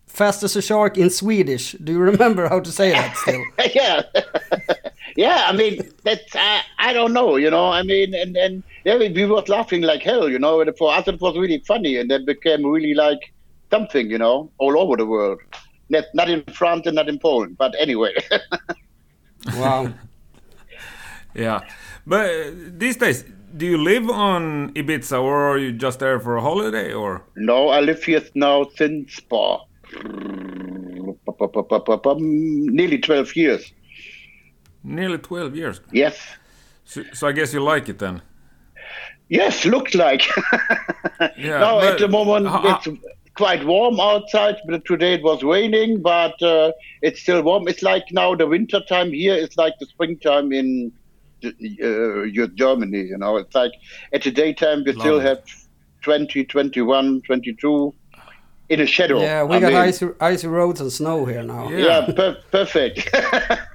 Fast 0.07 0.43
as 0.43 0.55
a 0.55 0.61
shark 0.61 0.97
in 0.97 1.09
Swedish. 1.09 1.71
Do 1.83 1.91
you 1.91 1.99
remember 1.99 2.47
how 2.47 2.59
to 2.59 2.71
say 2.71 2.91
that 2.91 3.17
still? 3.17 3.43
yeah, 3.73 4.03
yeah. 5.15 5.45
I 5.47 5.53
mean, 5.53 5.81
that's 6.03 6.35
I, 6.35 6.61
I 6.77 6.93
don't 6.93 7.13
know, 7.13 7.35
you 7.37 7.49
know. 7.49 7.69
I 7.71 7.81
mean, 7.83 8.13
and 8.13 8.37
and 8.37 8.63
yeah, 8.85 8.97
we, 8.97 9.09
we 9.09 9.25
was 9.25 9.49
laughing 9.49 9.81
like 9.81 10.03
hell, 10.03 10.29
you 10.29 10.37
know. 10.37 10.61
And 10.61 10.71
for 10.77 10.93
us, 10.93 11.07
it 11.07 11.19
was 11.19 11.35
really 11.35 11.63
funny, 11.65 11.97
and 11.97 12.11
that 12.11 12.25
became 12.27 12.63
really 12.65 12.93
like 12.93 13.33
something, 13.71 14.09
you 14.11 14.19
know, 14.19 14.51
all 14.59 14.77
over 14.77 14.95
the 14.97 15.05
world. 15.05 15.39
Not, 15.93 16.05
not 16.13 16.29
in 16.29 16.43
France 16.59 16.87
and 16.87 16.95
not 16.95 17.07
in 17.07 17.19
Poland, 17.19 17.57
but 17.57 17.71
anyway. 17.79 18.13
Wow. 19.57 19.91
Yeah, 21.35 21.59
but 22.07 22.25
uh, 22.29 22.51
these 22.77 22.95
days, 22.95 23.25
do 23.57 23.65
you 23.65 23.77
live 23.77 24.09
on 24.09 24.71
Ibiza 24.73 25.21
or 25.21 25.51
are 25.51 25.57
you 25.57 25.71
just 25.73 25.99
there 25.99 26.17
for 26.19 26.37
a 26.37 26.41
holiday 26.41 26.93
or? 26.93 27.21
no, 27.35 27.67
I 27.69 27.81
live 27.81 28.01
here 28.03 28.23
now 28.35 28.65
since 28.77 29.19
uh, 29.31 29.57
nearly 32.19 32.97
twelve 32.99 33.35
years. 33.35 33.73
Nearly 34.85 35.17
12 35.17 35.55
years. 35.55 35.81
Yes. 35.93 36.17
So, 36.85 37.03
so 37.13 37.27
I 37.27 37.31
guess 37.31 37.53
you 37.53 37.61
like 37.63 37.87
it 37.89 37.99
then. 37.99 38.21
Yes, 39.29 39.65
looks 39.65 39.95
like. 39.95 40.23
Yeah, 41.37 41.59
now 41.59 41.79
at 41.79 41.99
the 41.99 42.07
moment 42.07 42.47
ho- 42.47 42.61
it's 42.65 42.87
quite 43.35 43.65
warm 43.65 43.99
outside. 43.99 44.57
But 44.67 44.85
today 44.85 45.13
it 45.15 45.23
was 45.23 45.43
raining, 45.43 46.01
but 46.01 46.41
uh, 46.41 46.71
it's 47.01 47.21
still 47.21 47.41
warm. 47.41 47.67
It's 47.67 47.81
like 47.81 48.05
now 48.11 48.35
the 48.35 48.47
winter 48.47 48.81
time 48.87 49.11
here. 49.11 49.35
It's 49.35 49.57
like 49.57 49.73
the 49.79 49.85
springtime 49.85 50.51
in 50.51 50.91
uh, 51.43 52.23
your 52.23 52.47
Germany. 52.47 53.01
You 53.01 53.17
know, 53.17 53.37
it's 53.37 53.55
like 53.55 53.73
at 54.13 54.23
the 54.23 54.31
daytime 54.31 54.83
we 54.85 54.93
still 54.93 55.19
it. 55.19 55.25
have 55.25 55.43
20, 56.01 56.45
21, 56.45 57.21
22 57.21 57.93
in 58.69 58.81
a 58.81 58.85
shadow. 58.85 59.21
Yeah, 59.21 59.43
we 59.43 59.57
I 59.57 59.59
got 59.59 59.73
mean, 59.73 59.81
icy, 59.81 60.07
icy 60.19 60.47
roads 60.47 60.81
and 60.81 60.91
snow 60.91 61.25
here 61.25 61.43
now. 61.43 61.69
Yeah. 61.69 61.77
Yeah, 61.77 62.13
per- 62.13 62.37
perfect. 62.51 63.09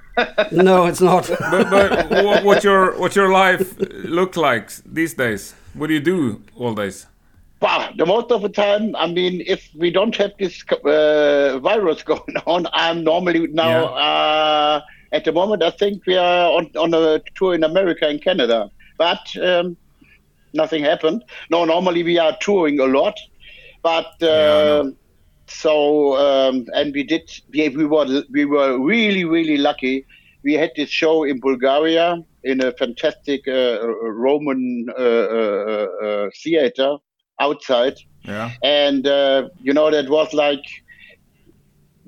No, 0.51 0.85
it's 0.85 0.99
not. 0.99 1.29
but, 1.29 1.69
but 1.69 2.09
what, 2.25 2.43
what 2.43 2.63
your 2.65 2.99
what 2.99 3.15
your 3.15 3.31
life 3.31 3.75
look 3.79 4.35
like 4.35 4.69
these 4.85 5.13
days? 5.13 5.55
What 5.73 5.87
do 5.87 5.93
you 5.93 6.01
do 6.01 6.41
all 6.57 6.73
days? 6.73 7.07
The 7.99 8.05
most 8.07 8.31
of 8.31 8.41
the 8.41 8.49
time, 8.49 8.95
I 8.95 9.07
mean, 9.07 9.43
if 9.45 9.69
we 9.75 9.91
don't 9.91 10.15
have 10.17 10.31
this 10.39 10.63
uh, 10.71 11.59
virus 11.59 12.03
going 12.11 12.37
on, 12.47 12.67
I'm 12.73 13.03
normally 13.03 13.47
now 13.47 13.93
Yeah. 13.95 14.05
uh, 14.07 14.81
at 15.11 15.25
the 15.25 15.33
moment. 15.33 15.63
I 15.63 15.71
think 15.71 16.05
we 16.07 16.15
are 16.17 16.51
on, 16.51 16.71
on 16.77 16.93
a 16.95 17.21
tour 17.35 17.53
in 17.55 17.63
America 17.63 18.07
and 18.07 18.23
Canada, 18.23 18.71
but 18.97 19.35
um, 19.43 19.77
nothing 20.53 20.83
happened. 20.83 21.23
No, 21.51 21.65
normally 21.65 22.03
we 22.03 22.17
are 22.19 22.37
touring 22.41 22.79
a 22.79 22.85
lot, 22.85 23.17
but 23.83 24.11
uh, 24.23 24.83
know. 24.83 24.93
so 25.47 26.17
um, 26.17 26.65
and 26.73 26.93
we 26.93 27.03
did. 27.03 27.29
We, 27.53 27.69
we 27.69 27.85
were 27.85 28.23
we 28.31 28.45
were 28.45 28.79
really 28.79 29.25
really 29.25 29.57
lucky. 29.57 30.05
We 30.43 30.53
had 30.53 30.71
this 30.77 30.89
show 30.89 31.23
in 31.25 31.39
Bulgaria 31.41 32.17
in 32.43 32.61
a 32.63 32.71
fantastic 32.73 33.47
uh, 33.47 33.79
Roman 34.25 34.87
uh, 34.97 35.01
uh, 35.01 35.87
uh, 36.03 36.29
theater 36.43 36.97
outside. 37.39 37.97
Yeah. 38.23 38.51
and 38.63 39.07
uh, 39.07 39.49
you 39.61 39.73
know 39.73 39.89
that 39.89 40.09
was 40.09 40.33
like 40.33 40.65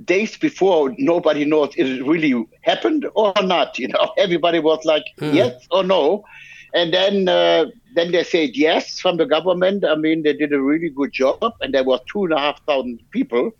days 0.03 0.37
before 0.37 0.93
nobody 0.97 1.45
knows 1.45 1.73
it 1.77 2.03
really 2.03 2.45
happened 2.61 3.07
or 3.15 3.33
not 3.41 3.79
you 3.79 3.87
know. 3.87 4.13
Everybody 4.17 4.59
was 4.59 4.83
like 4.85 5.05
yes 5.19 5.65
or 5.71 5.83
no. 5.83 6.23
And 6.73 6.93
then 6.93 7.27
uh, 7.27 7.65
then 7.95 8.11
they 8.11 8.23
said 8.23 8.51
yes 8.55 8.99
from 8.99 9.17
the 9.17 9.25
government. 9.25 9.83
I 9.85 9.95
mean 9.95 10.23
they 10.23 10.33
did 10.33 10.53
a 10.53 10.61
really 10.61 10.89
good 10.89 11.11
job 11.13 11.53
and 11.61 11.73
there 11.73 11.83
was 11.83 12.01
two 12.11 12.25
and 12.25 12.33
a 12.33 12.39
half 12.39 12.63
thousand 12.65 12.99
people. 13.11 13.51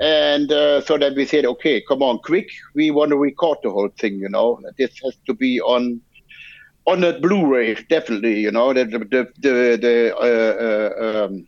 And 0.00 0.50
uh, 0.50 0.80
so 0.80 0.98
then 0.98 1.14
we 1.14 1.24
said 1.24 1.44
okay 1.46 1.80
come 1.80 2.02
on 2.02 2.18
quick. 2.18 2.48
We 2.74 2.90
want 2.90 3.10
to 3.10 3.16
record 3.16 3.58
the 3.62 3.70
whole 3.70 3.90
thing 3.98 4.14
you 4.14 4.28
know. 4.28 4.60
This 4.78 4.98
has 5.04 5.16
to 5.26 5.34
be 5.34 5.60
on 5.60 6.00
on 6.86 7.02
a 7.04 7.18
Blu-ray, 7.18 7.74
definitely. 7.88 8.40
You 8.40 8.50
know, 8.50 8.72
the 8.72 8.84
the 8.84 8.98
the 8.98 9.28
the, 9.38 9.78
the 9.80 10.16
uh, 10.16 11.24
uh, 11.24 11.24
um, 11.26 11.46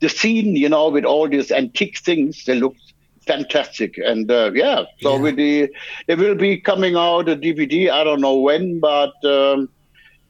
the 0.00 0.08
scene, 0.08 0.56
you 0.56 0.68
know, 0.68 0.88
with 0.88 1.04
all 1.04 1.28
these 1.28 1.50
antique 1.50 1.98
things, 1.98 2.44
they 2.46 2.54
look 2.54 2.74
fantastic. 3.26 3.96
And 3.98 4.30
uh, 4.30 4.50
yeah, 4.54 4.84
so 5.00 5.16
Yeah. 5.16 5.18
with 5.18 5.36
the 5.36 5.68
they 6.06 6.14
will 6.14 6.34
be 6.34 6.58
coming 6.58 6.96
out 6.96 7.28
a 7.28 7.36
DVD. 7.36 7.90
I 7.90 8.04
don't 8.04 8.20
know 8.20 8.36
when, 8.36 8.80
but 8.80 9.14
um, 9.24 9.68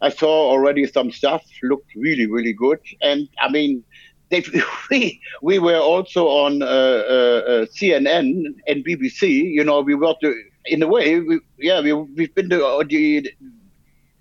I 0.00 0.10
saw 0.10 0.50
already 0.50 0.87
some 0.87 1.10
stuff 1.10 1.42
looked 1.62 1.90
really 1.96 2.26
really 2.26 2.52
good. 2.52 2.78
And 3.02 3.28
I 3.40 3.50
mean. 3.50 3.84
They, 4.30 4.42
we 4.90 5.20
we 5.42 5.58
were 5.58 5.78
also 5.78 6.26
on 6.26 6.62
uh, 6.62 6.66
uh, 6.66 6.68
uh, 6.68 7.66
CNN 7.66 8.44
and 8.66 8.84
BBC. 8.84 9.28
You 9.28 9.62
know, 9.64 9.80
we 9.80 9.94
were 9.94 10.14
the, 10.20 10.34
in 10.64 10.82
a 10.82 10.87
way, 10.88 11.20
we, 11.20 11.40
yeah, 11.58 11.80
we 11.80 11.92
we've 11.92 12.34
been 12.34 12.48
the, 12.48 12.64
uh, 12.64 12.82
the 12.88 13.30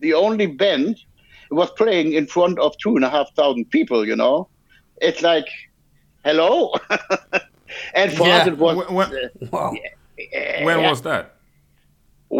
the 0.03 0.13
only 0.25 0.45
band 0.63 0.93
was 1.59 1.69
playing 1.81 2.13
in 2.19 2.25
front 2.35 2.59
of 2.59 2.69
two 2.83 2.93
and 2.97 3.05
a 3.05 3.09
half 3.09 3.27
thousand 3.39 3.65
people. 3.77 4.05
You 4.11 4.15
know, 4.23 4.35
it's 5.07 5.21
like, 5.31 5.47
hello, 6.25 6.53
and 7.99 8.11
for 8.17 8.27
Yeah. 8.27 8.37
us 8.37 8.47
it 8.51 8.57
was 8.57 8.75
When, 8.77 8.93
when, 8.97 9.09
Wow. 9.51 9.71
when 10.67 10.79
yeah. 10.79 10.89
was 10.89 11.01
that? 11.09 11.23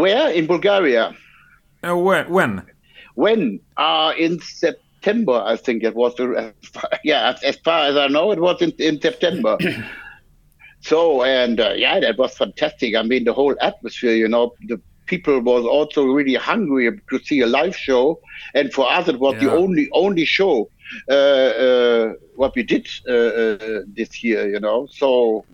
where 0.02 0.26
in 0.40 0.46
Bulgaria. 0.48 1.04
Uh, 1.88 1.96
when? 2.08 2.24
When? 2.38 2.52
When? 3.24 3.60
Uh, 3.78 4.12
in 4.26 4.40
September, 4.40 5.38
I 5.54 5.56
think 5.66 5.84
it 5.84 5.96
was. 6.02 6.12
the- 6.16 6.54
as 6.64 6.70
far- 6.76 6.90
Yeah, 7.12 7.22
as, 7.32 7.38
as 7.44 7.58
far 7.68 7.80
as 7.90 7.96
I 7.96 8.08
know, 8.16 8.32
it 8.36 8.40
was 8.48 8.58
in, 8.66 8.72
in 8.90 8.96
September. 9.08 9.54
so, 10.82 11.24
and 11.24 11.60
uh, 11.60 11.74
yeah, 11.76 12.00
that 12.00 12.18
was 12.18 12.36
fantastic. 12.44 12.96
I 12.96 13.04
mean, 13.04 13.24
the 13.26 13.34
whole 13.34 13.56
atmosphere, 13.62 14.16
you 14.24 14.28
know, 14.28 14.54
the 14.70 14.78
people 15.14 15.38
was 15.54 15.64
also 15.78 16.02
really 16.18 16.36
hungry 16.52 16.86
to 17.12 17.16
see 17.28 17.40
a 17.48 17.50
live 17.58 17.76
show. 17.88 18.06
And 18.58 18.66
for 18.78 18.86
us, 18.98 19.06
it 19.14 19.20
was 19.26 19.34
the 19.44 19.50
only 19.62 19.86
only 20.04 20.26
show 20.38 20.56
uh, 21.10 21.14
uh, 21.68 22.06
what 22.42 22.52
we 22.58 22.64
did 22.74 22.86
uh, 23.08 23.12
uh, 23.12 23.82
this 24.00 24.12
year, 24.28 24.42
you 24.54 24.60
know. 24.66 24.80
So. 25.02 25.46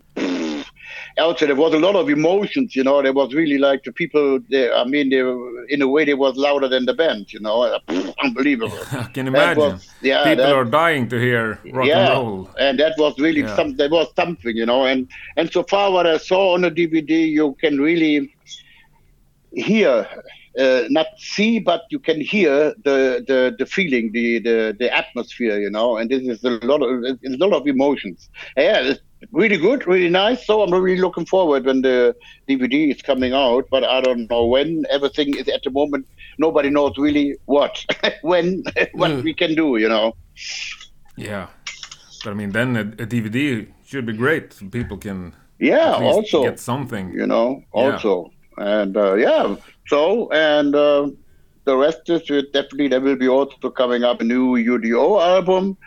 Also, 1.26 1.46
there 1.50 1.56
was 1.66 1.74
a 1.74 1.80
lot 1.88 1.96
of 2.02 2.06
emotions, 2.10 2.76
you 2.78 2.84
know. 2.88 2.98
There 3.06 3.14
was 3.22 3.30
really 3.34 3.58
like 3.68 3.82
the 3.88 3.92
people. 4.02 4.40
They, 4.52 4.66
I 4.72 4.86
mean, 4.94 5.06
they 5.14 5.20
in 5.74 5.82
a 5.82 5.88
way 5.94 6.02
they 6.10 6.14
was 6.26 6.34
louder 6.46 6.68
than 6.74 6.84
the 6.86 6.94
band, 7.02 7.24
you 7.34 7.42
know. 7.46 7.58
Unbelievable. 8.26 8.80
I 8.92 9.04
can 9.16 9.28
imagine. 9.28 9.64
was- 9.74 9.88
yeah, 10.02 10.24
People 10.24 10.46
that- 10.46 10.56
are 10.60 10.66
dying 10.66 11.06
to 11.10 11.18
hear 11.28 11.44
rock 11.78 11.88
yeah, 11.88 12.00
and 12.06 12.10
roll. 12.14 12.50
and 12.66 12.74
that 12.80 12.94
was 13.04 13.14
really 13.26 13.42
Yeah. 13.42 13.56
some. 13.58 13.70
There 13.82 13.90
was 14.00 14.08
something, 14.22 14.56
you 14.62 14.66
know. 14.72 14.82
And 14.92 15.00
and 15.38 15.46
so 15.56 15.62
far, 15.74 15.86
what 15.96 16.06
I 16.16 16.18
saw 16.32 16.42
on 16.56 16.62
the 16.68 16.72
DVD, 16.80 17.12
you 17.40 17.48
can 17.64 17.74
really 17.90 18.16
hear, 19.54 20.08
uh, 20.60 20.84
not 20.90 21.08
see, 21.18 21.60
but 21.60 21.84
you 21.90 22.00
can 22.00 22.22
hear 22.22 22.74
the 22.84 23.24
the, 23.28 23.56
the 23.58 23.66
feeling, 23.66 24.12
the, 24.12 24.40
the 24.40 24.76
the 24.80 24.96
atmosphere, 24.96 25.60
you 25.60 25.70
know. 25.70 25.98
And 25.98 26.10
this 26.10 26.24
is 26.24 26.44
a 26.44 26.52
lot 26.66 26.82
of 26.82 27.04
it's 27.22 27.36
a 27.36 27.38
lot 27.48 27.54
of 27.54 27.68
emotions. 27.68 28.30
Yeah, 28.58 28.80
it's 28.82 29.02
really 29.32 29.58
good, 29.58 29.86
really 29.88 30.10
nice. 30.10 30.46
So 30.46 30.62
I'm 30.62 30.74
really 30.74 31.02
looking 31.02 31.26
forward 31.26 31.66
when 31.66 31.82
the 31.82 32.16
DVD 32.48 32.92
is 32.92 33.02
coming 33.02 33.34
out, 33.34 33.66
but 33.72 33.84
I 33.84 34.02
don't 34.02 34.30
know 34.30 34.46
when. 34.46 34.86
Everything 34.90 35.36
is 35.36 35.48
at 35.50 35.62
the 35.64 35.72
moment. 35.72 36.08
Nobody 36.38 36.70
knows 36.70 36.94
really 36.98 37.36
what, 37.46 37.84
when, 38.22 38.64
what 38.94 39.12
Mm. 39.12 39.24
we 39.24 39.34
can 39.34 39.56
do, 39.56 39.78
you 39.78 39.90
know. 39.90 40.14
Yeah. 41.16 41.48
But 42.24 42.32
I 42.32 42.34
mean, 42.34 42.52
then 42.52 42.76
a, 42.76 42.82
a 42.82 43.06
DVD 43.08 43.68
should 43.86 44.06
be 44.06 44.14
great. 44.14 44.56
People 44.72 44.98
can 44.98 45.34
Yeah, 45.60 45.96
also. 45.96 46.42
get 46.42 46.60
something. 46.60 47.12
you 47.14 47.28
know, 47.28 47.64
Yeah. 47.74 48.06
And 48.60 48.98
uh, 48.98 49.14
yeah, 49.14 49.56
so, 49.88 50.30
and 50.32 50.76
uh, 50.76 51.10
the 51.64 51.78
rest 51.78 52.10
is 52.10 52.30
uh, 52.30 52.42
definitely, 52.52 52.90
there 52.90 53.00
will 53.00 53.16
be 53.16 53.30
also 53.30 53.70
coming 53.70 54.04
up 54.04 54.20
a 54.20 54.26
new 54.26 54.56
UDO 54.56 55.22
album. 55.22 55.78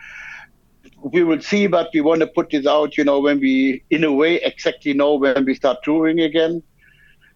We 1.03 1.23
will 1.23 1.39
see, 1.39 1.67
but 1.67 1.89
we 1.93 2.01
want 2.01 2.21
to 2.21 2.27
put 2.27 2.49
this 2.49 2.65
out, 2.65 2.97
you 2.97 3.03
know, 3.03 3.19
when 3.19 3.39
we, 3.39 3.83
in 3.91 4.03
a 4.03 4.11
way, 4.11 4.35
exactly 4.37 4.93
know 4.93 5.13
when 5.15 5.45
we 5.45 5.53
start 5.53 5.83
touring 5.83 6.19
again. 6.21 6.63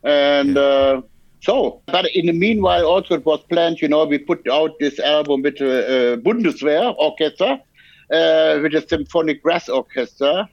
And 0.03 0.57
uh, 0.57 1.03
so, 1.41 1.83
but 1.85 2.07
in 2.15 2.25
the 2.25 2.33
meanwhile, 2.33 2.85
also 2.85 3.13
it 3.15 3.25
was 3.25 3.43
planned, 3.43 3.79
you 3.79 3.89
know, 3.89 4.05
we 4.05 4.17
put 4.17 4.47
out 4.49 4.71
this 4.79 4.99
album 4.99 5.43
with 5.43 5.59
the 5.59 6.13
uh, 6.13 6.17
Bundeswehr 6.17 6.95
Orchestra, 6.97 7.61
uh, 8.11 8.59
with 8.63 8.73
a 8.73 8.83
symphonic 8.89 9.43
brass 9.43 9.69
orchestra 9.69 10.49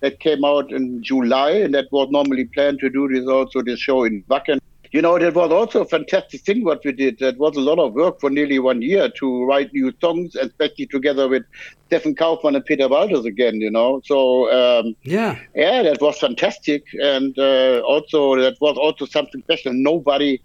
that 0.00 0.20
came 0.20 0.44
out 0.44 0.72
in 0.72 1.02
July, 1.02 1.50
and 1.52 1.74
that 1.74 1.86
was 1.90 2.08
normally 2.10 2.44
planned 2.46 2.78
to 2.80 2.90
do 2.90 3.08
this 3.08 3.26
also 3.26 3.62
this 3.62 3.80
show 3.80 4.04
in 4.04 4.22
Wacken. 4.30 4.58
You 4.92 5.00
know, 5.02 5.16
that 5.20 5.34
was 5.34 5.52
also 5.52 5.82
a 5.82 5.84
fantastic 5.84 6.40
thing 6.40 6.64
what 6.64 6.84
we 6.84 6.90
did. 6.90 7.20
That 7.20 7.38
was 7.38 7.56
a 7.56 7.60
lot 7.60 7.78
of 7.78 7.92
work 7.92 8.18
for 8.18 8.28
nearly 8.28 8.58
one 8.58 8.82
year 8.82 9.08
to 9.20 9.44
write 9.44 9.72
new 9.72 9.92
songs, 10.00 10.34
especially 10.34 10.86
together 10.86 11.28
with 11.28 11.44
Stefan 11.86 12.16
Kaufmann 12.16 12.56
and 12.56 12.64
Peter 12.64 12.88
Baltes 12.88 13.24
again. 13.24 13.60
You 13.60 13.70
know, 13.70 14.00
so 14.04 14.50
um, 14.50 14.96
Yeah. 15.04 15.38
yeah, 15.54 15.84
that 15.84 16.00
was 16.00 16.18
fantastic, 16.18 16.82
and 17.00 17.38
uh, 17.38 17.80
also 17.86 18.34
that 18.36 18.56
was 18.60 18.76
also 18.76 19.06
something 19.06 19.42
special. 19.42 19.72
Nobody 19.72 20.40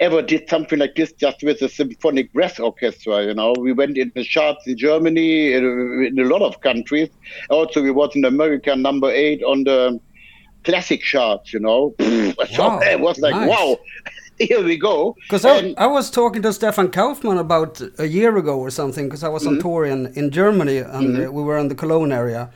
ever 0.00 0.22
did 0.22 0.48
something 0.48 0.78
like 0.78 0.94
this 0.94 1.12
just 1.12 1.42
with 1.42 1.60
a 1.62 1.68
symphonic 1.68 2.32
brass 2.32 2.58
orchestra. 2.58 3.24
You 3.24 3.34
know, 3.34 3.54
we 3.58 3.72
went 3.72 3.98
in 3.98 4.12
the 4.14 4.24
charts 4.24 4.66
in 4.66 4.76
Germany, 4.76 5.52
in, 5.52 5.64
in 6.08 6.18
a 6.18 6.28
lot 6.28 6.42
of 6.42 6.60
countries. 6.60 7.08
Also, 7.50 7.82
we 7.82 7.90
was 7.90 8.14
in 8.14 8.24
America 8.24 8.76
number 8.76 9.10
eight 9.10 9.42
on 9.42 9.64
the 9.64 10.00
classic 10.64 11.02
charts. 11.02 11.52
You 11.52 11.60
know, 11.60 11.94
so 11.98 12.34
Wow, 12.58 12.80
it 12.80 13.00
was 13.00 13.18
like 13.18 13.34
nice. 13.34 13.48
wow. 13.48 13.78
Here 14.38 14.62
we 14.62 14.76
go. 14.76 15.16
Because 15.22 15.44
I, 15.44 15.74
I 15.76 15.86
was 15.88 16.12
talking 16.12 16.42
to 16.42 16.52
Stefan 16.52 16.92
Kaufmann 16.92 17.38
about 17.38 17.82
a 17.98 18.06
year 18.06 18.36
ago 18.36 18.60
or 18.60 18.70
something, 18.70 19.06
because 19.06 19.24
I 19.24 19.28
was 19.28 19.44
on 19.44 19.58
tour 19.58 19.84
in, 19.84 20.06
in 20.14 20.30
Germany 20.30 20.78
and 20.78 21.26
uh, 21.26 21.32
we 21.32 21.42
were 21.42 21.58
in 21.58 21.66
the 21.66 21.74
Cologne 21.74 22.12
area. 22.12 22.48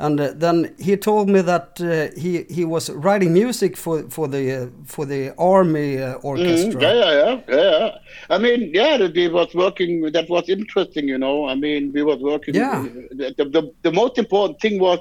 And 0.00 0.18
uh, 0.18 0.32
then 0.34 0.74
he 0.78 0.96
told 0.96 1.28
me 1.28 1.42
that 1.42 1.78
uh, 1.78 2.18
he 2.18 2.44
he 2.44 2.64
was 2.64 2.88
writing 2.88 3.34
music 3.34 3.76
for 3.76 4.08
for 4.08 4.26
the 4.28 4.62
uh, 4.62 4.66
for 4.86 5.04
the 5.04 5.34
army 5.36 5.98
uh, 5.98 6.14
orchestra. 6.22 6.80
Mm, 6.80 6.82
yeah, 6.82 6.94
yeah, 6.94 7.40
yeah, 7.46 7.56
yeah. 7.56 7.98
I 8.30 8.38
mean, 8.38 8.70
yeah, 8.72 8.96
that 8.96 9.14
we 9.14 9.28
was 9.28 9.54
working. 9.54 10.10
That 10.10 10.30
was 10.30 10.48
interesting, 10.48 11.06
you 11.06 11.18
know. 11.18 11.46
I 11.46 11.54
mean, 11.54 11.92
we 11.92 12.02
was 12.02 12.18
working. 12.20 12.54
Yeah. 12.54 12.86
The, 13.10 13.34
the, 13.36 13.74
the 13.82 13.92
most 13.92 14.16
important 14.16 14.58
thing 14.62 14.80
was, 14.80 15.00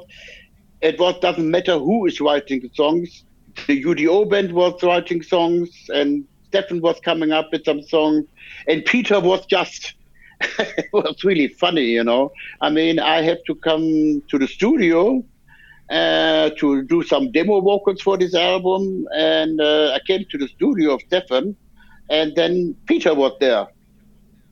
it 0.82 1.00
was 1.00 1.18
doesn't 1.22 1.50
matter 1.50 1.80
who 1.80 2.06
is 2.06 2.20
writing 2.20 2.60
the 2.60 2.72
songs. 2.74 3.24
the 3.68 3.82
UDO 3.82 4.30
band 4.30 4.52
was 4.52 4.84
writing 4.84 5.24
songs, 5.24 5.70
and 5.94 6.26
Stefan 6.48 6.82
was 6.82 7.00
coming 7.00 7.32
up 7.32 7.48
with 7.54 7.64
some 7.64 7.82
songs, 7.84 8.26
and 8.68 8.84
Peter 8.84 9.22
was 9.22 9.46
just. 9.46 9.94
it 10.60 10.90
was 10.94 11.24
really 11.24 11.48
funny, 11.48 11.86
you 11.86 12.04
know. 12.04 12.32
I 12.62 12.70
mean, 12.70 13.00
I 13.00 13.22
had 13.22 13.40
to 13.48 13.56
come 13.56 14.22
to 14.30 14.38
the 14.38 14.48
studio 14.48 15.24
uh, 15.90 16.50
to 16.60 16.84
do 16.84 17.04
some 17.04 17.32
demo 17.32 17.62
vocals 17.62 18.02
for 18.02 18.18
this 18.18 18.34
album, 18.36 19.08
and 19.16 19.60
uh, 19.60 19.94
I 19.96 20.00
came 20.06 20.26
to 20.30 20.38
the 20.38 20.48
studio 20.48 20.94
of 20.94 21.02
Stefan, 21.02 21.56
and 22.10 22.36
then 22.36 22.76
Peter 22.86 23.14
was 23.14 23.34
there. 23.40 23.68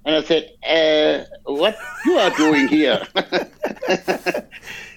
And 0.05 0.15
I 0.15 0.23
said, 0.23 0.49
uh, 0.67 1.25
"What 1.43 1.77
you 2.05 2.17
are 2.17 2.31
doing 2.31 2.67
here?" 2.69 3.05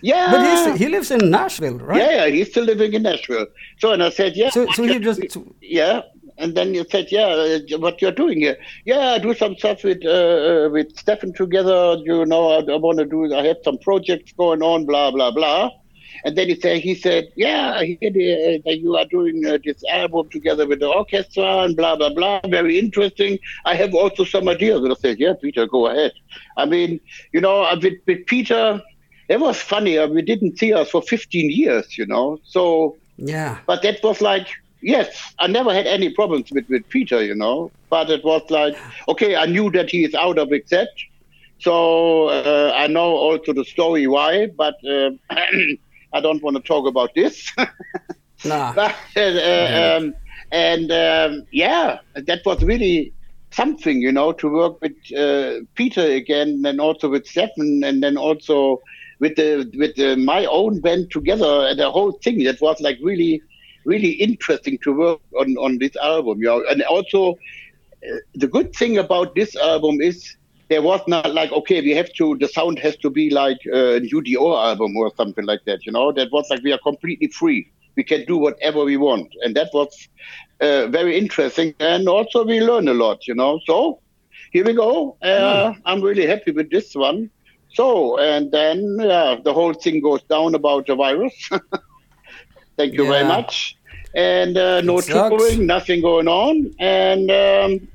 yeah, 0.03 0.31
But 0.31 0.77
he 0.77 0.87
lives 0.87 1.11
in 1.11 1.31
Nashville, 1.31 1.79
right? 1.79 1.99
yeah, 1.99 2.11
yeah, 2.11 2.27
he's 2.29 2.49
still 2.51 2.65
living 2.65 2.93
in 2.95 3.03
Nashville. 3.03 3.47
So, 3.79 3.93
and 3.93 4.03
I 4.05 4.11
said, 4.11 4.37
"Yeah." 4.37 4.51
So, 4.51 4.67
so 4.73 4.85
he 4.85 5.01
just 5.01 5.21
yeah. 5.61 6.03
And 6.41 6.57
then 6.57 6.75
you 6.75 6.85
said, 6.91 7.07
"Yeah, 7.11 7.27
uh, 7.27 7.79
what 7.79 8.01
you're 8.01 8.13
doing 8.13 8.41
here?" 8.41 8.57
Yeah, 8.85 9.13
I 9.13 9.19
do 9.19 9.35
some 9.35 9.57
stuff 9.57 9.85
with 9.85 10.05
uh, 10.05 10.09
uh, 10.11 10.69
with 10.71 10.97
Stefan 10.97 11.33
together. 11.35 11.97
You 12.05 12.25
know, 12.27 12.51
I, 12.51 12.73
I 12.73 12.77
want 12.77 12.99
to 12.99 13.05
do. 13.05 13.35
I 13.35 13.47
have 13.47 13.59
some 13.65 13.79
projects 13.79 14.33
going 14.33 14.63
on. 14.63 14.87
Blah 14.87 15.11
blah 15.11 15.31
blah. 15.31 15.71
And 16.25 16.37
then 16.37 16.49
he 16.49 16.55
said, 16.61 16.81
he 16.81 16.95
said, 16.95 17.29
yeah, 17.37 17.75
I 17.77 17.97
hear 18.01 18.11
the, 18.11 18.33
uh, 18.35 18.59
that 18.67 18.79
you 18.79 18.97
are 18.97 19.07
doing 19.07 19.47
uh, 19.47 19.59
this 19.65 19.83
album 19.91 20.29
together 20.29 20.67
with 20.67 20.81
the 20.81 20.89
orchestra 20.89 21.63
and 21.65 21.77
blah, 21.77 21.97
blah, 21.97 22.13
blah. 22.13 22.41
Very 22.49 22.79
interesting. 22.79 23.39
I 23.65 23.75
have 23.75 23.95
also 23.95 24.25
some 24.25 24.49
ideas. 24.49 24.83
And 24.83 24.93
I 24.93 24.97
said, 24.97 25.19
yeah, 25.19 25.35
Peter, 25.41 25.67
go 25.67 25.87
ahead. 25.87 26.13
I 26.57 26.67
mean, 26.67 27.01
you 27.33 27.41
know, 27.41 27.67
with, 27.81 27.95
with 28.07 28.27
Peter, 28.27 28.83
it 29.29 29.41
was 29.41 29.57
funny. 29.61 29.97
uh, 29.97 30.09
We 30.09 30.23
didn't 30.23 30.59
see 30.59 30.75
us 30.75 30.91
for 30.91 31.01
15 31.03 31.51
years, 31.51 31.97
you 31.97 32.07
know. 32.07 32.39
So, 32.45 32.99
yeah. 33.17 33.59
but 33.67 33.83
that 33.83 34.03
was 34.03 34.21
like, 34.21 34.49
yes, 34.83 35.35
I 35.39 35.47
never 35.47 35.73
had 35.73 35.87
any 35.87 36.11
problems 36.11 36.51
with, 36.51 36.69
with 36.69 36.89
Peter, 36.89 37.23
you 37.23 37.35
know. 37.35 37.71
But 37.89 38.11
it 38.11 38.25
was 38.25 38.43
like, 38.51 38.77
okay, 39.09 39.37
I 39.37 39.47
knew 39.47 39.71
that 39.73 39.91
he 39.91 40.05
is 40.05 40.15
out 40.15 40.39
of 40.39 40.53
accept. 40.53 41.05
So 41.59 42.29
uh, 42.29 42.73
I 42.75 42.87
know 42.87 43.11
also 43.17 43.53
the 43.53 43.65
story 43.65 44.07
why, 44.07 44.47
but 44.47 44.75
uh, 44.89 45.11
I 46.13 46.21
don't 46.21 46.43
want 46.43 46.57
to 46.57 46.63
talk 46.63 46.87
about 46.87 47.15
this. 47.15 47.53
Nah. 48.45 48.73
But, 48.73 48.95
uh, 49.17 49.99
um, 49.99 50.15
and 50.51 50.91
um, 50.91 51.47
yeah, 51.53 51.99
that 52.15 52.41
was 52.45 52.63
really 52.63 53.13
something, 53.51 54.01
you 54.01 54.13
know, 54.13 54.33
to 54.33 54.49
work 54.49 54.81
with 54.81 54.93
uh, 55.17 55.65
Peter 55.75 56.03
again, 56.03 56.63
and 56.65 56.81
also 56.81 57.09
with 57.09 57.27
Stefan, 57.27 57.83
and 57.85 58.03
then 58.03 58.17
also 58.17 58.81
with 59.19 59.37
the 59.37 59.71
with 59.77 59.95
the, 59.97 60.17
my 60.17 60.47
own 60.47 60.81
band 60.81 61.11
together, 61.11 61.67
and 61.69 61.79
the 61.79 61.91
whole 61.91 62.13
thing. 62.13 62.43
That 62.45 62.61
was 62.61 62.81
like 62.81 62.99
really, 63.03 63.43
really 63.85 64.11
interesting 64.11 64.79
to 64.83 64.93
work 64.93 65.21
on 65.39 65.57
on 65.57 65.79
this 65.79 65.97
album, 65.97 66.39
you 66.39 66.47
know. 66.47 66.65
And 66.69 66.83
also, 66.83 67.33
uh, 67.33 68.17
the 68.35 68.49
good 68.49 68.75
thing 68.75 68.99
about 68.99 69.35
this 69.35 69.57
album 69.57 70.01
is 70.01 70.37
there 70.71 70.81
was 70.81 71.01
not 71.09 71.35
like 71.35 71.51
okay 71.53 71.81
we 71.83 71.91
have 71.91 72.11
to 72.15 72.37
the 72.39 72.49
sound 72.49 72.79
has 72.79 72.97
to 72.97 73.11
be 73.11 73.29
like 73.29 73.59
a 73.67 74.01
UDO 74.17 74.45
album 74.69 74.97
or 74.97 75.13
something 75.17 75.45
like 75.45 75.65
that 75.67 75.85
you 75.85 75.93
know? 75.93 76.13
That 76.13 76.31
was 76.33 76.47
like 76.49 76.63
we 76.63 76.73
are 76.73 76.79
completely 76.79 77.29
free. 77.29 77.71
We 77.97 78.05
can 78.05 78.25
do 78.25 78.39
whatever 78.39 78.85
we 78.85 78.97
want. 78.97 79.35
And 79.43 79.55
that 79.57 79.69
was 79.75 80.09
uh, 80.61 80.87
very 80.87 81.19
interesting. 81.19 81.75
And 81.81 82.09
also 82.09 82.45
we 82.45 82.61
learn 82.61 82.87
a 82.89 82.95
lot 82.95 83.27
you 83.27 83.35
know? 83.35 83.61
So 83.67 84.01
here 84.53 84.65
we 84.65 84.73
go. 84.73 85.17
Uh, 85.21 85.75
i'm 85.85 86.01
really 86.01 86.27
happy 86.27 86.53
with 86.53 86.71
this 86.71 86.95
one. 86.95 87.31
So 87.75 88.19
and 88.19 88.53
then 88.53 88.97
yeah 89.01 89.37
the 89.45 89.53
whole 89.53 89.75
thing 89.75 90.01
goes 90.01 90.23
down 90.23 90.55
about 90.55 90.87
the 90.87 90.95
virus 90.95 91.51
thank 92.81 92.95
you 92.95 93.07
very 93.07 93.25
much. 93.25 93.77
And 94.15 94.57
uh, 94.57 94.81
no 94.81 94.99
It 94.99 95.61
nothing 95.61 96.01
going 96.03 96.29
on. 96.29 96.75
And 96.81 97.31
um, 97.31 97.89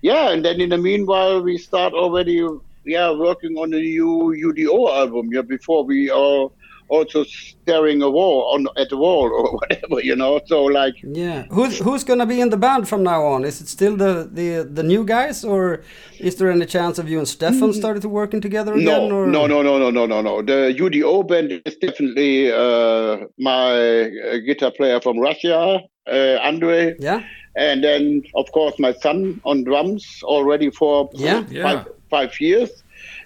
yeah, 0.00 0.30
and 0.32 0.44
then 0.44 0.60
in 0.60 0.70
the 0.70 0.78
meanwhile, 0.78 1.42
we 1.42 1.58
start 1.58 1.92
already, 1.92 2.46
yeah, 2.84 3.10
working 3.10 3.56
on 3.56 3.74
a 3.74 3.80
new 3.80 4.34
UDO 4.46 4.78
album. 5.00 5.30
Yeah, 5.32 5.42
before 5.42 5.84
we 5.84 6.10
are 6.10 6.48
also 6.88 7.24
staring 7.24 8.02
a 8.02 8.10
wall 8.10 8.50
on 8.54 8.66
at 8.76 8.88
the 8.88 8.96
wall 8.96 9.26
or 9.32 9.52
whatever, 9.58 10.00
you 10.02 10.16
know. 10.16 10.40
So 10.46 10.64
like, 10.64 10.94
Yeah. 11.02 11.44
Who's 11.50 11.78
who's 11.78 12.04
gonna 12.04 12.26
be 12.26 12.40
in 12.40 12.50
the 12.50 12.56
band 12.56 12.88
from 12.88 13.02
now 13.02 13.22
on? 13.24 13.44
Is 13.44 13.60
it 13.60 13.68
still 13.68 13.96
the 13.96 14.28
the 14.32 14.64
the 14.78 14.82
new 14.82 15.04
guys, 15.04 15.44
or 15.44 15.82
is 16.18 16.36
there 16.36 16.50
any 16.50 16.66
chance 16.66 16.98
of 16.98 17.08
you 17.08 17.18
and 17.18 17.28
Stefan 17.28 17.72
started 17.72 18.02
to 18.02 18.08
working 18.08 18.40
together 18.40 18.72
again? 18.74 18.86
Mm. 18.86 19.08
no, 19.08 19.16
or? 19.16 19.26
no, 19.26 19.46
no, 19.46 19.62
no, 19.62 19.78
no, 19.78 19.90
no, 19.90 20.06
no, 20.06 20.20
no. 20.22 20.42
The 20.42 20.74
UDO 20.78 21.22
band 21.28 21.52
is 21.64 21.76
definitely 21.76 22.50
uh, 22.52 23.26
my 23.38 23.70
uh, 24.10 24.38
guitar 24.46 24.70
player 24.70 25.00
from 25.00 25.18
Russia, 25.18 25.80
uh, 26.10 26.38
Andre, 26.42 26.94
Yeah. 26.98 27.20
and 27.56 27.82
then 27.84 28.22
of 28.34 28.46
course 28.52 28.78
my 28.78 28.92
son 28.92 29.40
on 29.44 29.64
drums 29.64 30.04
already 30.24 30.70
for 30.70 31.10
Yeah. 31.12 31.44
Yeah. 31.50 31.62
five, 31.62 31.86
five 32.10 32.40
years 32.40 32.70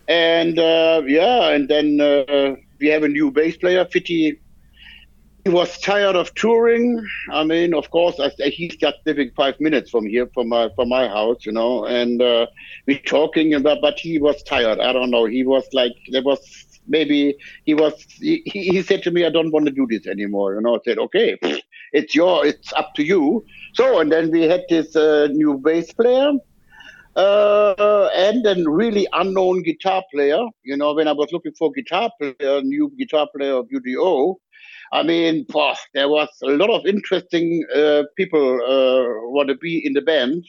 and 0.09 0.59
uh, 0.59 1.03
yeah 1.07 1.51
and 1.55 1.69
then 1.69 2.01
uh, 2.01 2.57
we 2.83 2.89
have 2.89 3.05
a 3.05 3.09
new 3.09 3.31
bass 3.31 3.57
player 3.57 3.87
Fitty. 3.87 4.39
He 5.45 5.51
was 5.51 5.77
tired 5.79 6.15
of 6.15 6.35
touring. 6.35 7.05
I 7.31 7.45
mean 7.45 7.75
of 7.75 7.91
course 7.91 8.21
I, 8.21 8.31
he's 8.51 8.77
just 8.77 8.99
living 9.07 9.31
five 9.37 9.59
minutes 9.61 9.91
from 9.91 10.07
here 10.07 10.29
from 10.35 10.49
my 10.49 10.69
from 10.77 10.89
my 10.89 11.09
house 11.09 11.47
you 11.47 11.53
know 11.53 11.85
and 11.87 12.21
uh, 12.21 12.47
we 12.87 12.99
talking 12.99 13.55
about 13.55 13.79
but 13.81 13.99
he 13.99 14.19
was 14.19 14.43
tired. 14.43 14.79
I 14.81 14.93
don't 14.93 15.11
know. 15.11 15.25
He 15.25 15.45
was 15.45 15.65
like 15.73 15.93
there 16.11 16.23
was 16.23 16.41
maybe 16.87 17.37
he 17.65 17.75
was 17.75 17.95
he, 18.21 18.43
he 18.45 18.83
said 18.83 19.05
to 19.05 19.13
me 19.13 19.25
i 19.25 19.31
don't 19.31 19.53
want 19.53 19.65
to 19.65 19.71
do 19.71 19.87
this 19.89 20.05
anymore 20.07 20.55
you 20.55 20.61
know. 20.61 20.75
I 20.75 20.79
said 20.85 20.99
okay 20.99 21.39
it's 21.93 22.15
your 22.15 22.45
it's 22.45 22.73
up 22.73 22.95
to 22.95 23.05
you. 23.05 23.45
So 23.75 24.01
and 24.01 24.11
then 24.11 24.31
we 24.31 24.43
had 24.43 24.65
this 24.69 24.97
uh, 24.97 25.29
new 25.31 25.59
bass 25.59 25.93
player 25.93 26.33
uh, 27.17 28.09
and 28.15 28.45
then 28.45 28.65
really 28.69 29.07
unknown 29.13 29.63
guitar 29.63 30.03
player. 30.13 30.41
You 30.63 30.77
know, 30.77 30.95
when 30.95 31.09
I 31.09 31.13
was 31.13 31.29
looking 31.33 31.53
for 31.59 31.71
guitar 31.73 32.11
player, 32.19 32.63
new 32.63 32.93
guitar 32.99 33.29
player 33.37 33.55
of 33.55 33.69
UDO, 33.69 34.37
I 34.93 35.03
mean, 35.03 35.47
pah, 35.47 35.75
there 35.95 36.09
was 36.09 36.29
a 36.43 36.49
lot 36.49 36.71
of 36.71 36.87
interesting 36.87 37.65
uh, 37.75 38.03
people 38.17 38.61
uh, 38.63 39.31
want 39.31 39.49
to 39.49 39.57
be 39.57 39.85
in 39.85 39.95
the 39.95 40.03
band. 40.03 40.45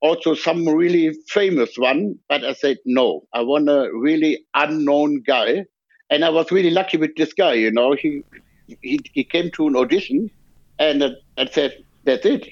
Also, 0.00 0.34
some 0.34 0.68
really 0.68 1.12
famous 1.28 1.76
one, 1.76 2.16
but 2.28 2.44
I 2.44 2.52
said 2.52 2.78
no. 2.84 3.26
I 3.32 3.40
want 3.42 3.68
a 3.68 3.90
really 3.92 4.44
unknown 4.54 5.22
guy, 5.26 5.64
and 6.08 6.24
I 6.24 6.30
was 6.30 6.52
really 6.52 6.70
lucky 6.70 6.98
with 6.98 7.16
this 7.16 7.32
guy. 7.32 7.54
You 7.54 7.72
know, 7.72 7.94
he 7.94 8.22
he, 8.80 9.00
he 9.12 9.24
came 9.24 9.50
to 9.52 9.66
an 9.66 9.74
audition, 9.74 10.30
and 10.78 11.02
uh, 11.02 11.10
I 11.36 11.46
said 11.46 11.84
that's 12.04 12.24
it 12.24 12.48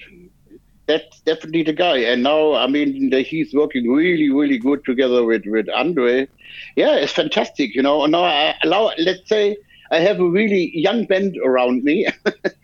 that's 0.87 1.19
definitely 1.21 1.63
the 1.63 1.73
guy. 1.73 1.97
And 1.97 2.23
now, 2.23 2.53
I 2.53 2.67
mean, 2.67 3.09
the, 3.09 3.21
he's 3.21 3.53
working 3.53 3.89
really, 3.89 4.31
really 4.31 4.57
good 4.57 4.83
together 4.85 5.23
with 5.25 5.43
with 5.45 5.67
Andre. 5.69 6.27
Yeah, 6.75 6.95
it's 6.95 7.13
fantastic. 7.13 7.75
You 7.75 7.81
know, 7.83 8.03
and 8.03 8.11
now 8.11 8.23
I 8.23 8.55
allow. 8.63 8.91
Let's 8.97 9.27
say 9.27 9.57
I 9.91 9.99
have 9.99 10.19
a 10.19 10.29
really 10.29 10.71
young 10.73 11.05
band 11.05 11.37
around 11.43 11.83
me. 11.83 12.07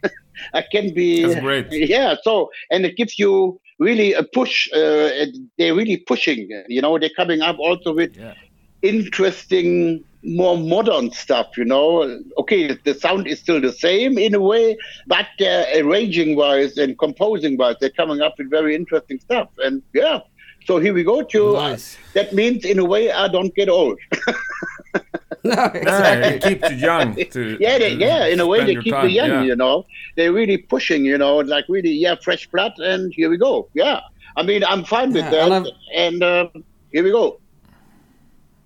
I 0.54 0.64
can 0.72 0.94
be. 0.94 1.24
That's 1.26 1.40
great. 1.42 1.68
Yeah. 1.72 2.16
So, 2.24 2.50
and 2.72 2.86
it 2.86 2.96
gives 2.98 3.20
you 3.20 3.60
really 3.80 4.14
a 4.14 4.24
push. 4.24 4.72
Uh, 4.74 5.10
they're 5.58 5.76
really 5.76 5.98
pushing. 5.98 6.50
You 6.68 6.82
know, 6.82 6.98
they're 6.98 7.10
coming 7.16 7.42
up 7.42 7.58
also 7.60 7.94
with 7.94 8.16
Yeah. 8.16 8.34
interesting, 8.82 10.04
more 10.24 10.58
modern 10.58 11.12
stuff. 11.12 11.58
You 11.58 11.66
know, 11.66 12.20
okay, 12.38 12.78
the 12.84 12.94
sound 12.94 13.28
is 13.28 13.40
still 13.40 13.60
the 13.62 13.72
same 13.74 14.18
in 14.18 14.34
a 14.36 14.40
way, 14.42 14.78
but 15.08 15.28
uh, 15.42 15.66
arranging 15.76 16.36
wise 16.36 16.78
and 16.78 16.98
composing 16.98 17.58
wise, 17.58 17.76
they're 17.80 17.90
coming 17.90 18.22
up 18.22 18.36
with 18.38 18.50
very 18.50 18.76
interesting 18.76 19.20
stuff. 19.20 19.50
And 19.60 19.82
yeah, 19.94 20.20
so 20.66 20.80
here 20.80 20.94
we 20.94 21.04
go. 21.04 21.24
To 21.24 21.54
Nice. 21.54 21.98
that 22.14 22.34
means 22.34 22.64
in 22.66 22.80
a 22.80 22.86
way 22.86 23.12
I 23.12 23.28
don't 23.28 23.54
get 23.56 23.70
old. 23.70 24.00
no, 25.44 25.52
Yeah, 25.54 25.72
exactly. 25.74 26.30
it 26.36 26.44
keeps 26.44 26.70
you 26.72 26.78
young. 26.78 27.16
To, 27.16 27.58
yeah, 27.60 27.78
they, 27.78 27.90
to 27.90 27.96
yeah, 28.00 28.26
in 28.28 28.40
a 28.40 28.48
way 28.48 28.64
they 28.64 28.76
keep 28.76 28.94
time, 28.94 29.10
you 29.10 29.16
young. 29.16 29.30
yeah. 29.30 29.42
You 29.44 29.56
know, 29.56 29.86
they're 30.16 30.32
really 30.32 30.58
pushing. 30.58 31.04
You 31.06 31.18
know, 31.18 31.38
like 31.38 31.66
really, 31.68 31.92
yeah, 31.92 32.16
fresh 32.16 32.48
blood, 32.48 32.74
and 32.80 33.14
here 33.14 33.30
we 33.30 33.38
go. 33.38 33.68
Yeah, 33.74 34.00
I 34.38 34.44
mean, 34.44 34.64
I'm 34.64 34.86
fine 34.86 35.12
with 35.12 35.26
Yeah, 35.26 35.50
that, 35.50 35.52
and 35.52 35.68
and, 35.96 36.24
uh, 36.24 36.48
here 36.94 37.04
we 37.04 37.12
go. 37.12 37.40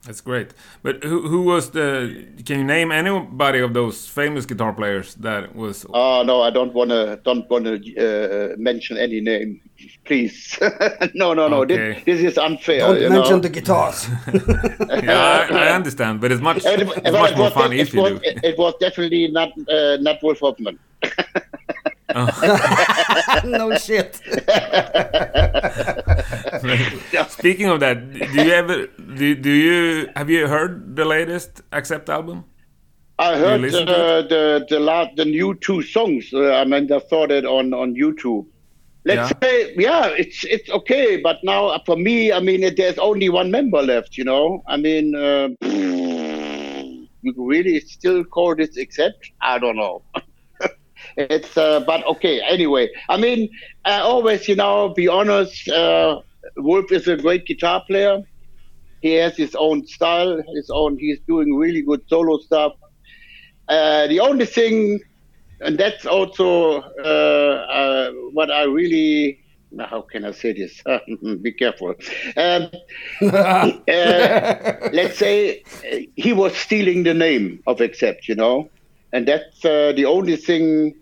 That's 0.07 0.21
great. 0.21 0.53
But 0.83 1.03
who, 1.03 1.27
who 1.27 1.41
was 1.41 1.71
the? 1.71 2.25
Can 2.45 2.59
you 2.59 2.63
name 2.63 2.93
anybody 2.93 3.59
of 3.59 3.73
those 3.73 4.07
famous 4.07 4.45
guitar 4.45 4.71
players 4.71 5.15
that 5.15 5.53
was? 5.53 5.85
Oh 5.93 6.23
no, 6.23 6.41
I 6.41 6.49
don't 6.49 6.73
want 6.73 6.91
to 6.91 7.19
don't 7.25 7.47
want 7.49 7.65
to 7.65 7.73
uh, 7.75 8.55
mention 8.57 8.97
any 8.97 9.19
name, 9.19 9.59
please. 10.05 10.57
no, 11.13 11.33
no, 11.33 11.49
no. 11.49 11.63
Okay. 11.63 12.01
This, 12.05 12.05
this 12.05 12.31
is 12.31 12.37
unfair. 12.37 12.79
Don't 12.79 13.01
you 13.01 13.09
mention 13.09 13.35
know? 13.35 13.39
the 13.41 13.49
guitars. 13.49 14.07
yeah, 15.03 15.47
I, 15.51 15.67
I 15.67 15.69
understand, 15.75 16.21
but 16.21 16.31
it's 16.31 16.41
much 16.41 16.65
And 16.65 16.83
it's 16.83 17.11
much 17.11 17.35
more 17.35 17.47
was 17.47 17.53
fun 17.53 17.73
if 17.73 17.89
it 17.89 17.93
you 17.93 18.01
was, 18.01 18.13
do. 18.13 18.19
It, 18.23 18.43
it 18.45 18.57
was 18.57 18.75
definitely 18.79 19.27
not 19.27 19.49
uh, 19.67 19.97
not 19.99 20.23
Wolf 20.23 20.39
Hoffmann. 20.39 20.79
no 23.45 23.77
shit. 23.77 24.15
Speaking 27.29 27.67
of 27.67 27.79
that, 27.79 28.11
do 28.13 28.43
you 28.43 28.51
ever 28.51 28.87
do, 28.87 29.35
do 29.35 29.51
you 29.51 30.09
have 30.15 30.29
you 30.29 30.47
heard 30.47 30.95
the 30.95 31.05
latest 31.05 31.61
Accept 31.71 32.09
album? 32.09 32.45
I 33.19 33.37
heard 33.37 33.65
uh, 33.73 34.21
the 34.23 34.65
the 34.69 34.79
last 34.79 35.15
the 35.15 35.25
new 35.25 35.55
two 35.55 35.81
songs. 35.81 36.33
Uh, 36.33 36.53
I 36.53 36.65
mean, 36.65 36.91
I 36.91 36.99
saw 37.09 37.27
that 37.27 37.45
on 37.45 37.73
on 37.73 37.95
YouTube. 37.95 38.45
Let's 39.05 39.31
yeah. 39.31 39.39
say, 39.41 39.75
yeah, 39.77 40.07
it's 40.17 40.43
it's 40.43 40.69
okay. 40.69 41.17
But 41.17 41.37
now, 41.43 41.67
uh, 41.67 41.79
for 41.85 41.95
me, 41.95 42.31
I 42.31 42.39
mean, 42.39 42.63
it, 42.63 42.77
there's 42.77 42.97
only 42.97 43.29
one 43.29 43.49
member 43.51 43.81
left. 43.81 44.17
You 44.17 44.25
know, 44.25 44.63
I 44.67 44.77
mean, 44.77 45.15
uh, 45.15 45.49
you 45.61 47.33
really 47.37 47.79
still 47.79 48.23
call 48.23 48.55
this 48.55 48.77
accept? 48.77 49.31
I 49.41 49.59
don't 49.59 49.77
know. 49.77 50.01
it's 51.17 51.57
uh, 51.57 51.81
but 51.81 52.05
okay. 52.07 52.41
Anyway, 52.41 52.89
I 53.09 53.17
mean, 53.17 53.49
I 53.85 53.99
always, 53.99 54.47
you 54.47 54.55
know, 54.55 54.93
be 54.93 55.07
honest. 55.07 55.67
Uh, 55.67 56.21
Wolf 56.57 56.91
is 56.91 57.07
a 57.07 57.17
great 57.17 57.45
guitar 57.45 57.83
player. 57.85 58.21
He 59.01 59.13
has 59.13 59.35
his 59.35 59.53
own 59.55 59.85
style, 59.85 60.41
his 60.55 60.69
own. 60.69 60.97
He's 60.97 61.19
doing 61.27 61.53
really 61.55 61.81
good 61.81 62.01
solo 62.07 62.37
stuff 62.39 62.73
uh, 63.67 64.07
the 64.07 64.19
only 64.19 64.45
thing, 64.45 64.99
and 65.59 65.77
that's 65.77 66.05
also 66.05 66.81
uh, 67.03 67.03
uh, 67.03 68.11
what 68.31 68.51
I 68.51 68.63
really 68.63 69.43
how 69.79 70.01
can 70.01 70.23
I 70.23 70.31
say 70.31 70.53
this? 70.53 70.81
Be 71.41 71.51
careful. 71.51 71.93
Um, 72.37 72.71
uh, 73.21 73.73
let's 74.93 75.17
say 75.17 75.63
he 76.15 76.31
was 76.31 76.55
stealing 76.55 77.03
the 77.03 77.13
name 77.13 77.61
of 77.67 77.81
Accept, 77.81 78.29
you 78.29 78.35
know, 78.35 78.69
and 79.11 79.27
that's 79.27 79.65
uh, 79.65 79.91
the 79.93 80.05
only 80.05 80.37
thing 80.37 80.95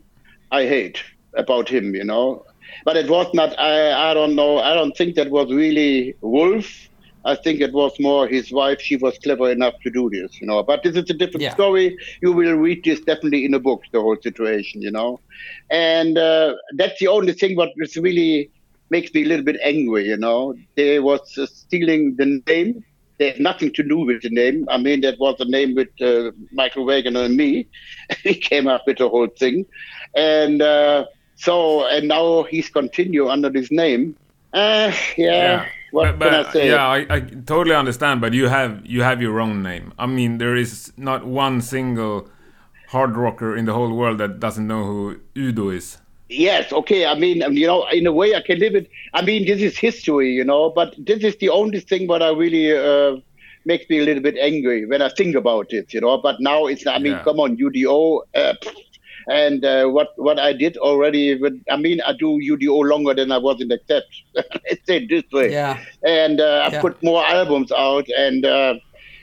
I 0.51 0.65
hate 0.65 1.03
about 1.33 1.69
him, 1.69 1.95
you 1.95 2.03
know. 2.03 2.45
But 2.83 2.97
it 2.97 3.09
was 3.09 3.33
not. 3.33 3.57
I 3.59 4.11
I 4.11 4.13
don't 4.13 4.35
know. 4.35 4.59
I 4.59 4.73
don't 4.73 4.95
think 4.95 5.15
that 5.15 5.29
was 5.29 5.51
really 5.51 6.15
Wolf. 6.21 6.89
I 7.25 7.35
think 7.35 7.59
it 7.59 7.73
was 7.73 7.99
more 7.99 8.27
his 8.27 8.51
wife. 8.51 8.79
She 8.79 8.97
was 8.97 9.17
clever 9.23 9.49
enough 9.49 9.73
to 9.83 9.89
do 9.89 10.09
this, 10.11 10.39
you 10.39 10.45
know. 10.45 10.61
But 10.61 10.83
this 10.83 10.95
is 10.95 11.09
a 11.09 11.13
different 11.13 11.41
yeah. 11.41 11.53
story. 11.53 11.97
You 12.21 12.31
will 12.31 12.53
read 12.53 12.83
this 12.83 12.99
definitely 12.99 13.45
in 13.45 13.53
a 13.55 13.59
book, 13.59 13.81
the 13.91 13.99
whole 13.99 14.17
situation, 14.21 14.83
you 14.83 14.91
know. 14.91 15.19
And 15.71 16.19
uh, 16.19 16.53
that's 16.75 16.99
the 16.99 17.07
only 17.07 17.33
thing 17.33 17.55
what 17.55 17.71
really 17.97 18.51
makes 18.91 19.11
me 19.13 19.23
a 19.23 19.25
little 19.25 19.43
bit 19.43 19.59
angry, 19.63 20.05
you 20.05 20.17
know. 20.17 20.53
They 20.75 20.99
was 20.99 21.35
uh, 21.37 21.47
stealing 21.47 22.15
the 22.15 22.43
name. 22.47 22.85
They 23.17 23.31
had 23.31 23.39
nothing 23.39 23.71
to 23.73 23.83
do 23.83 23.99
with 23.99 24.21
the 24.21 24.29
name. 24.29 24.67
I 24.69 24.77
mean, 24.77 25.01
that 25.01 25.17
was 25.19 25.35
the 25.39 25.45
name 25.45 25.73
with 25.73 25.89
uh, 26.01 26.31
Michael 26.51 26.85
Wagner 26.85 27.23
and 27.23 27.35
me. 27.35 27.67
he 28.23 28.35
came 28.35 28.67
up 28.67 28.83
with 28.85 28.99
the 28.99 29.09
whole 29.09 29.29
thing. 29.39 29.65
And 30.15 30.61
uh, 30.61 31.05
so, 31.35 31.87
and 31.87 32.07
now 32.07 32.43
he's 32.43 32.69
continue 32.69 33.27
under 33.27 33.49
this 33.49 33.71
name. 33.71 34.15
Uh, 34.53 34.91
yeah. 35.17 35.25
yeah 35.27 35.65
what 35.95 36.19
but, 36.19 36.31
but, 36.31 36.47
I 36.47 36.51
say? 36.51 36.69
Yeah, 36.69 36.85
I, 36.85 37.05
I, 37.09 37.19
totally 37.21 37.75
understand. 37.75 38.19
But 38.19 38.33
you 38.33 38.47
have 38.47 38.85
you 38.85 39.01
have 39.01 39.21
your 39.21 39.39
own 39.39 39.63
name. 39.63 39.93
I 39.97 40.05
mean, 40.05 40.37
there 40.37 40.55
is 40.55 40.91
not 40.97 41.25
one 41.25 41.61
single 41.61 42.27
hard 42.89 43.15
rocker 43.15 43.55
in 43.55 43.65
the 43.65 43.73
whole 43.73 43.93
world 43.95 44.17
that 44.17 44.39
doesn't 44.39 44.67
know 44.67 44.83
who 44.83 45.19
Udo 45.37 45.69
is. 45.69 45.97
Yes, 46.27 46.73
okay. 46.73 47.05
I 47.05 47.15
mean, 47.15 47.37
you 47.55 47.67
know, 47.67 47.87
in 47.87 48.05
a 48.07 48.11
way, 48.11 48.35
I 48.35 48.41
can 48.41 48.59
live 48.59 48.75
it. 48.75 48.89
I 49.13 49.21
mean, 49.23 49.45
this 49.45 49.61
is 49.61 49.77
history, 49.77 50.31
you 50.33 50.43
know. 50.43 50.69
But 50.69 50.95
this 50.97 51.23
is 51.23 51.37
the 51.37 51.49
only 51.49 51.79
thing 51.79 52.07
what 52.07 52.21
I 52.21 52.29
really 52.29 52.75
uh, 52.75 53.21
makes 53.63 53.89
me 53.89 53.99
a 53.99 54.03
little 54.03 54.23
bit 54.23 54.35
angry 54.37 54.85
when 54.85 55.01
I 55.01 55.09
think 55.09 55.35
about 55.35 55.71
it, 55.71 55.93
you 55.93 56.01
know. 56.01 56.17
But 56.17 56.41
now 56.41 56.65
it's, 56.65 56.85
I 56.87 56.97
mean, 56.99 57.13
yeah. 57.13 57.23
come 57.23 57.39
on, 57.39 57.57
UDO. 57.57 58.21
Uh, 58.33 58.53
and 59.27 59.65
uh, 59.65 59.87
what 59.87 60.09
what 60.17 60.39
I 60.39 60.53
did 60.53 60.77
already, 60.77 61.35
with, 61.35 61.61
I 61.69 61.77
mean, 61.77 62.01
I 62.01 62.13
do 62.13 62.39
UDO 62.39 62.89
longer 62.89 63.13
than 63.13 63.31
I 63.31 63.37
was 63.37 63.61
in 63.61 63.71
Accept. 63.71 64.23
Let's 64.35 64.85
say 64.85 65.05
this 65.05 65.23
way. 65.31 65.51
Yeah. 65.51 65.79
And 66.03 66.39
uh, 66.39 66.69
I 66.71 66.79
put 66.79 67.01
more 67.01 67.25
albums 67.25 67.71
out, 67.71 68.07
and 68.17 68.45
uh, 68.45 68.75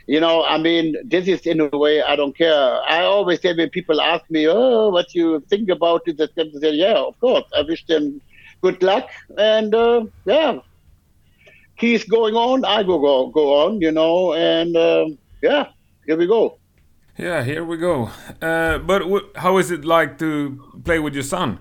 you 0.07 0.21
know, 0.21 0.45
I 0.45 0.59
mean, 0.59 0.97
this 1.05 1.29
is 1.29 1.41
in 1.47 1.61
a 1.61 1.69
way 1.69 2.03
I 2.03 2.17
don't 2.17 2.37
care. 2.37 2.81
I 2.89 3.03
always 3.03 3.41
say 3.41 3.55
when 3.55 3.71
people 3.71 4.01
ask 4.01 4.29
me, 4.31 4.49
"Oh, 4.49 4.91
what 4.91 5.15
you 5.15 5.41
think 5.49 5.69
about 5.69 6.03
it?" 6.07 6.21
I 6.21 6.27
say, 6.61 6.73
"Yeah, 6.73 6.99
of 6.99 7.19
course. 7.21 7.45
I 7.57 7.63
wish 7.63 7.87
them 7.87 8.21
good 8.61 8.83
luck, 8.83 9.09
and 9.39 9.75
uh, 9.75 10.05
yeah." 10.25 10.59
He's 11.77 12.05
going 12.05 12.35
on, 12.37 12.65
I 12.65 12.85
go 12.85 12.99
go, 13.01 13.27
go 13.29 13.67
on, 13.67 13.81
you 13.81 13.91
know, 13.91 14.35
and 14.35 14.77
uh, 14.77 15.07
yeah, 15.43 15.71
here 16.07 16.17
we 16.17 16.29
go. 16.29 16.59
Yeah, 17.19 17.45
here 17.45 17.65
we 17.65 17.77
go. 17.77 18.11
Uh, 18.41 18.79
but 18.79 19.03
how 19.37 19.59
is 19.59 19.71
it 19.71 19.85
like 19.85 20.19
to 20.19 20.81
play 20.85 20.99
with 20.99 21.15
your 21.15 21.23
son? 21.23 21.59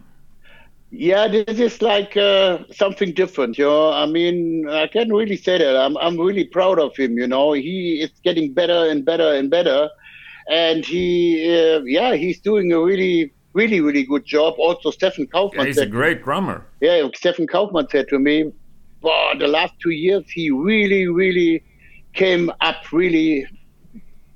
Yeah, 0.92 1.28
this 1.28 1.60
is 1.60 1.82
like 1.82 2.18
uh, 2.18 2.60
something 2.72 3.14
different, 3.14 3.58
you 3.58 3.66
know. 3.66 3.92
I 3.92 4.06
mean, 4.06 4.68
I 4.70 4.88
can 4.88 5.12
really 5.12 5.38
say 5.38 5.58
that. 5.58 5.78
I'm 5.78 5.98
I'm 5.98 6.18
really 6.20 6.44
proud 6.44 6.80
of 6.80 6.96
him. 6.98 7.18
You 7.18 7.28
know, 7.28 7.54
he 7.54 8.02
is 8.02 8.12
getting 8.24 8.54
better 8.54 8.90
and 8.90 9.06
better 9.06 9.34
and 9.34 9.50
better, 9.50 9.90
and 10.50 10.86
he, 10.86 11.48
uh, 11.48 11.82
yeah, 11.84 12.16
he's 12.16 12.42
doing 12.42 12.74
a 12.74 12.82
really, 12.82 13.32
really, 13.54 13.80
really 13.80 14.04
good 14.04 14.26
job. 14.26 14.56
Also, 14.58 14.92
Stefan 14.92 15.28
Kaufmann. 15.28 15.62
Yeah, 15.62 15.68
he's 15.68 15.78
a 15.78 15.86
great 15.86 16.24
drummer. 16.26 16.66
Yeah, 16.82 17.08
Stefan 17.16 17.48
Kaufmann 17.48 17.88
said 17.90 18.10
to 18.10 18.20
me, 18.20 18.52
"Wow, 19.02 19.34
the 19.40 19.48
last 19.48 19.74
two 19.82 19.92
years, 19.92 20.30
he 20.30 20.52
really, 20.52 21.08
really 21.08 21.64
came 22.14 22.52
up 22.60 22.92
really 22.92 23.48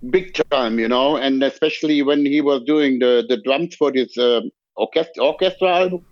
big 0.09 0.33
time, 0.51 0.79
you 0.79 0.87
know, 0.87 1.17
and 1.17 1.43
especially 1.43 2.01
when 2.01 2.25
he 2.25 2.41
was 2.41 2.63
doing 2.63 2.99
the, 2.99 3.25
the 3.27 3.37
drums 3.37 3.75
for 3.75 3.91
this 3.91 4.17
uh, 4.17 4.41
orchestra, 4.75 5.23
orchestra 5.23 5.67
album. 5.67 6.05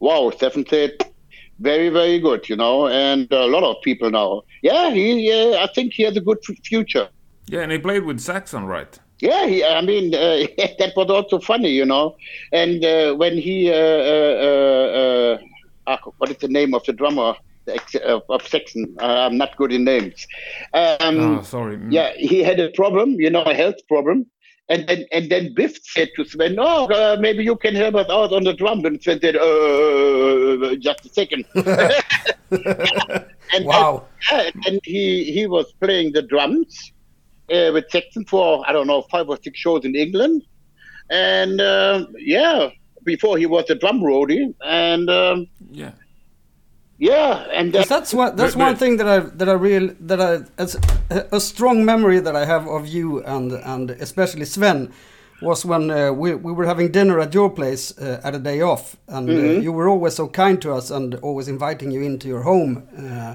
Wow, 0.00 0.30
Stefan 0.30 0.66
said, 0.68 0.92
very, 1.60 1.88
very 1.88 2.18
good, 2.18 2.48
you 2.48 2.56
know, 2.56 2.88
and 2.88 3.30
a 3.32 3.46
lot 3.46 3.62
of 3.62 3.76
people 3.82 4.10
now. 4.10 4.42
Yeah, 4.62 4.90
he, 4.90 5.30
uh, 5.32 5.62
I 5.62 5.68
think 5.74 5.94
he 5.94 6.02
has 6.04 6.16
a 6.16 6.20
good 6.20 6.38
future. 6.64 7.08
Yeah, 7.46 7.60
and 7.60 7.72
he 7.72 7.78
played 7.78 8.04
with 8.04 8.20
Saxon, 8.20 8.64
right? 8.64 8.98
Yeah, 9.20 9.46
he, 9.46 9.64
I 9.64 9.80
mean, 9.82 10.14
uh, 10.14 10.46
that 10.78 10.92
was 10.96 11.08
also 11.08 11.38
funny, 11.38 11.70
you 11.70 11.84
know. 11.84 12.16
And 12.52 12.84
uh, 12.84 13.14
when 13.14 13.38
he, 13.38 13.70
uh, 13.70 13.74
uh, 13.74 15.38
uh, 15.86 15.96
what 16.18 16.30
is 16.30 16.38
the 16.38 16.48
name 16.48 16.74
of 16.74 16.84
the 16.84 16.92
drummer? 16.92 17.34
Of 18.04 18.46
Saxon. 18.46 18.96
Uh, 19.00 19.26
I'm 19.26 19.36
not 19.36 19.56
good 19.56 19.72
in 19.72 19.84
names. 19.84 20.26
Um, 20.74 21.38
oh, 21.38 21.42
sorry. 21.42 21.76
Mm. 21.76 21.92
Yeah, 21.92 22.12
he 22.14 22.42
had 22.42 22.60
a 22.60 22.70
problem, 22.70 23.20
you 23.20 23.30
know, 23.30 23.42
a 23.42 23.54
health 23.54 23.76
problem. 23.88 24.26
And 24.68 24.86
then, 24.88 25.04
and 25.12 25.30
then 25.30 25.54
Biff 25.54 25.76
said 25.84 26.10
to 26.16 26.24
Sven, 26.24 26.56
"Oh, 26.58 26.86
uh, 26.86 27.16
maybe 27.20 27.44
you 27.44 27.56
can 27.56 27.74
help 27.74 27.96
us 27.96 28.08
out 28.08 28.32
on 28.32 28.44
the 28.44 28.54
drum." 28.54 28.84
And 28.84 29.02
Sven 29.02 29.20
said, 29.20 29.36
uh, 29.36 30.76
"Just 30.76 31.04
a 31.04 31.08
second. 31.08 31.44
and, 33.52 33.64
wow! 33.64 34.06
And, 34.30 34.52
and, 34.66 34.80
he 34.84 35.32
he 35.32 35.46
was 35.46 35.72
playing 35.80 36.12
the 36.12 36.22
drums 36.22 36.92
uh, 37.52 37.70
with 37.72 37.90
Saxon 37.90 38.24
for 38.24 38.66
I 38.66 38.72
don't 38.72 38.86
know 38.86 39.02
five 39.10 39.28
or 39.28 39.38
six 39.42 39.58
shows 39.58 39.84
in 39.84 39.94
England, 39.94 40.42
and 41.10 41.60
uh, 41.60 42.06
yeah, 42.18 42.70
before 43.04 43.38
he 43.38 43.46
was 43.46 43.68
a 43.68 43.74
drum 43.74 44.00
roadie, 44.00 44.54
and 44.64 45.10
um, 45.10 45.48
yeah, 45.70 45.92
yeah, 47.02 47.48
and 47.52 47.72
that, 47.72 47.88
that's 47.88 48.14
what 48.14 48.36
that's 48.36 48.54
one 48.54 48.76
thing 48.76 48.96
that 48.98 49.08
I 49.08 49.18
that 49.38 49.48
I 49.48 49.52
real 49.52 49.90
that 50.00 50.20
I 50.20 50.32
as 50.56 50.78
a 51.10 51.40
strong 51.40 51.84
memory 51.84 52.20
that 52.20 52.36
I 52.36 52.44
have 52.44 52.68
of 52.68 52.86
you 52.86 53.24
and 53.24 53.50
and 53.52 53.90
especially 53.90 54.44
Sven 54.44 54.92
was 55.40 55.64
when 55.64 55.90
uh, 55.90 56.12
we 56.12 56.36
we 56.36 56.52
were 56.52 56.64
having 56.64 56.92
dinner 56.92 57.18
at 57.18 57.34
your 57.34 57.50
place 57.50 57.98
uh, 57.98 58.20
at 58.22 58.36
a 58.36 58.38
day 58.38 58.62
off, 58.62 58.96
and 59.08 59.28
mm 59.28 59.34
-hmm. 59.34 59.38
uh, 59.38 59.50
mm-hmm. 59.50 59.62
you 59.64 59.72
were 59.76 59.88
always 59.90 60.14
so 60.14 60.28
kind 60.28 60.60
to 60.60 60.76
us 60.76 60.90
and 60.90 61.14
always 61.22 61.48
inviting 61.48 61.92
you 61.92 62.02
into 62.04 62.28
your 62.28 62.42
home. 62.42 62.82
Uh, 62.98 63.34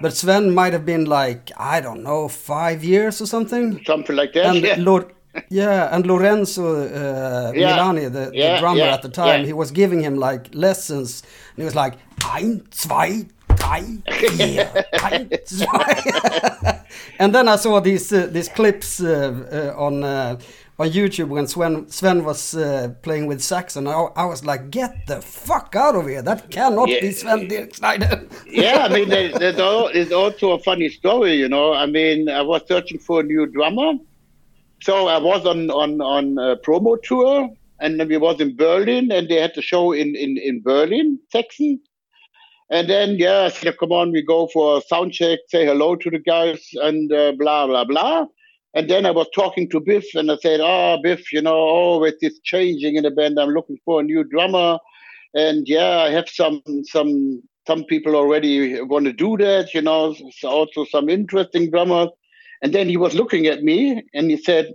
but 0.00 0.16
Sven 0.16 0.44
might 0.54 0.72
have 0.72 0.84
been 0.84 1.04
like 1.04 1.52
I 1.56 1.80
don't 1.82 2.02
know 2.02 2.28
five 2.28 2.78
years 2.86 3.20
or 3.20 3.26
something. 3.26 3.80
Something 3.86 4.16
like 4.20 4.32
that. 4.32 4.46
And 4.46 4.64
yeah. 4.64 4.84
Lord, 4.84 5.04
yeah, 5.48 5.94
and 5.94 6.06
Lorenzo 6.06 6.62
uh, 6.62 7.52
yeah. 7.54 7.76
Milani, 7.76 8.10
the, 8.12 8.30
yeah, 8.32 8.54
the 8.54 8.60
drummer 8.60 8.84
yeah, 8.84 8.94
at 8.94 9.02
the 9.02 9.10
time, 9.10 9.44
he 9.44 9.52
was 9.52 9.72
giving 9.72 10.04
him 10.04 10.14
like 10.28 10.48
lessons. 10.52 11.22
And 11.60 11.64
he 11.64 11.66
was 11.66 11.74
like, 11.74 11.98
ein, 12.24 12.62
zwei, 12.70 13.26
drei, 13.54 13.82
vier, 14.30 14.86
ein, 15.04 15.28
zwei. 15.44 16.80
and 17.18 17.34
then 17.34 17.48
I 17.48 17.56
saw 17.56 17.80
these 17.80 18.10
uh, 18.14 18.28
these 18.32 18.48
clips 18.48 19.02
uh, 19.02 19.74
uh 19.76 19.78
on 19.78 20.02
uh, 20.02 20.40
on 20.78 20.88
YouTube 20.88 21.28
when 21.28 21.46
Sven 21.46 21.86
Sven 21.90 22.24
was 22.24 22.54
uh, 22.54 22.94
playing 23.02 23.26
with 23.26 23.42
Saxon. 23.42 23.86
I, 23.86 24.06
I, 24.16 24.24
was 24.24 24.42
like, 24.42 24.70
get 24.70 25.06
the 25.06 25.20
fuck 25.20 25.76
out 25.76 25.96
of 25.96 26.06
here! 26.06 26.22
That 26.22 26.50
cannot 26.50 26.86
be 26.86 27.12
Sven 27.12 27.46
Dirkschneider. 27.46 28.32
yeah, 28.46 28.86
I 28.86 28.88
mean, 28.88 29.10
there's 29.10 29.60
also 30.12 30.52
a 30.52 30.58
funny 30.60 30.88
story, 30.88 31.34
you 31.34 31.50
know. 31.50 31.74
I 31.74 31.84
mean, 31.84 32.30
I 32.30 32.40
was 32.40 32.62
searching 32.68 32.98
for 32.98 33.20
a 33.20 33.22
new 33.22 33.44
drummer, 33.44 33.98
so 34.80 35.08
I 35.08 35.18
was 35.18 35.44
on 35.44 35.70
on 35.70 36.00
on 36.00 36.38
a 36.38 36.56
promo 36.56 36.96
tour. 37.02 37.50
And 37.80 37.98
then 37.98 38.08
we 38.08 38.18
was 38.18 38.40
in 38.40 38.56
Berlin, 38.56 39.10
and 39.10 39.28
they 39.28 39.40
had 39.40 39.52
the 39.54 39.62
show 39.62 39.92
in, 39.92 40.14
in, 40.14 40.36
in 40.36 40.62
Berlin, 40.62 41.18
Saxon 41.32 41.80
and 42.70 42.88
then, 42.88 43.16
yeah, 43.18 43.42
I 43.42 43.48
said, 43.48 43.76
come 43.78 43.90
on, 43.90 44.12
we 44.12 44.22
go 44.22 44.46
for 44.46 44.78
a 44.78 44.82
sound 44.82 45.12
check, 45.12 45.40
say 45.48 45.66
hello 45.66 45.96
to 45.96 46.08
the 46.08 46.20
guys, 46.20 46.64
and 46.74 47.12
uh, 47.12 47.32
blah, 47.36 47.66
blah, 47.66 47.84
blah. 47.84 48.26
And 48.74 48.88
then 48.88 49.06
I 49.06 49.10
was 49.10 49.26
talking 49.34 49.68
to 49.70 49.80
Biff, 49.80 50.14
and 50.14 50.30
I 50.30 50.36
said, 50.36 50.60
oh, 50.62 50.98
Biff, 51.02 51.32
you 51.32 51.42
know, 51.42 51.52
oh, 51.52 51.98
with 51.98 52.14
this 52.20 52.38
changing 52.44 52.94
in 52.94 53.02
the 53.02 53.10
band, 53.10 53.40
I'm 53.40 53.50
looking 53.50 53.76
for 53.84 53.98
a 53.98 54.04
new 54.04 54.22
drummer. 54.22 54.78
And 55.34 55.66
yeah, 55.66 55.98
I 55.98 56.10
have 56.10 56.28
some, 56.28 56.62
some, 56.84 57.42
some 57.66 57.84
people 57.84 58.14
already 58.14 58.80
want 58.82 59.06
to 59.06 59.12
do 59.12 59.36
that, 59.38 59.74
you 59.74 59.82
know, 59.82 60.14
so 60.38 60.48
also 60.48 60.84
some 60.84 61.08
interesting 61.08 61.70
drummers. 61.70 62.10
And 62.62 62.72
then 62.72 62.88
he 62.88 62.96
was 62.96 63.16
looking 63.16 63.46
at 63.46 63.64
me 63.64 64.04
and 64.14 64.30
he 64.30 64.36
said, 64.36 64.74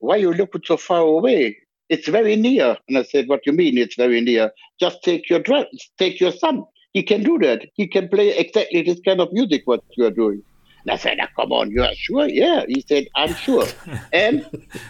why 0.00 0.16
you 0.16 0.34
look 0.34 0.52
so 0.66 0.76
far 0.76 1.00
away? 1.00 1.56
It's 1.92 2.08
very 2.08 2.36
near. 2.36 2.78
And 2.88 2.96
I 2.96 3.02
said, 3.02 3.28
what 3.28 3.40
do 3.44 3.50
you 3.50 3.56
mean 3.56 3.76
it's 3.76 3.96
very 3.96 4.20
near? 4.22 4.50
Just 4.80 5.02
take 5.04 5.28
your 5.28 5.40
dr- 5.40 5.72
take 5.98 6.20
your 6.20 6.32
son. 6.32 6.64
He 6.94 7.02
can 7.02 7.22
do 7.22 7.38
that. 7.40 7.66
He 7.74 7.86
can 7.86 8.08
play 8.08 8.28
exactly 8.44 8.80
this 8.82 9.00
kind 9.04 9.20
of 9.20 9.30
music 9.30 9.62
what 9.66 9.84
you 9.98 10.06
are 10.06 10.16
doing. 10.24 10.42
And 10.82 10.90
I 10.94 10.96
said, 10.96 11.18
oh, 11.22 11.26
come 11.36 11.52
on, 11.52 11.70
you 11.70 11.82
are 11.82 11.94
sure? 11.94 12.26
Yeah. 12.28 12.64
He 12.66 12.80
said, 12.88 13.08
I'm 13.14 13.34
sure. 13.34 13.66
and 14.12 14.46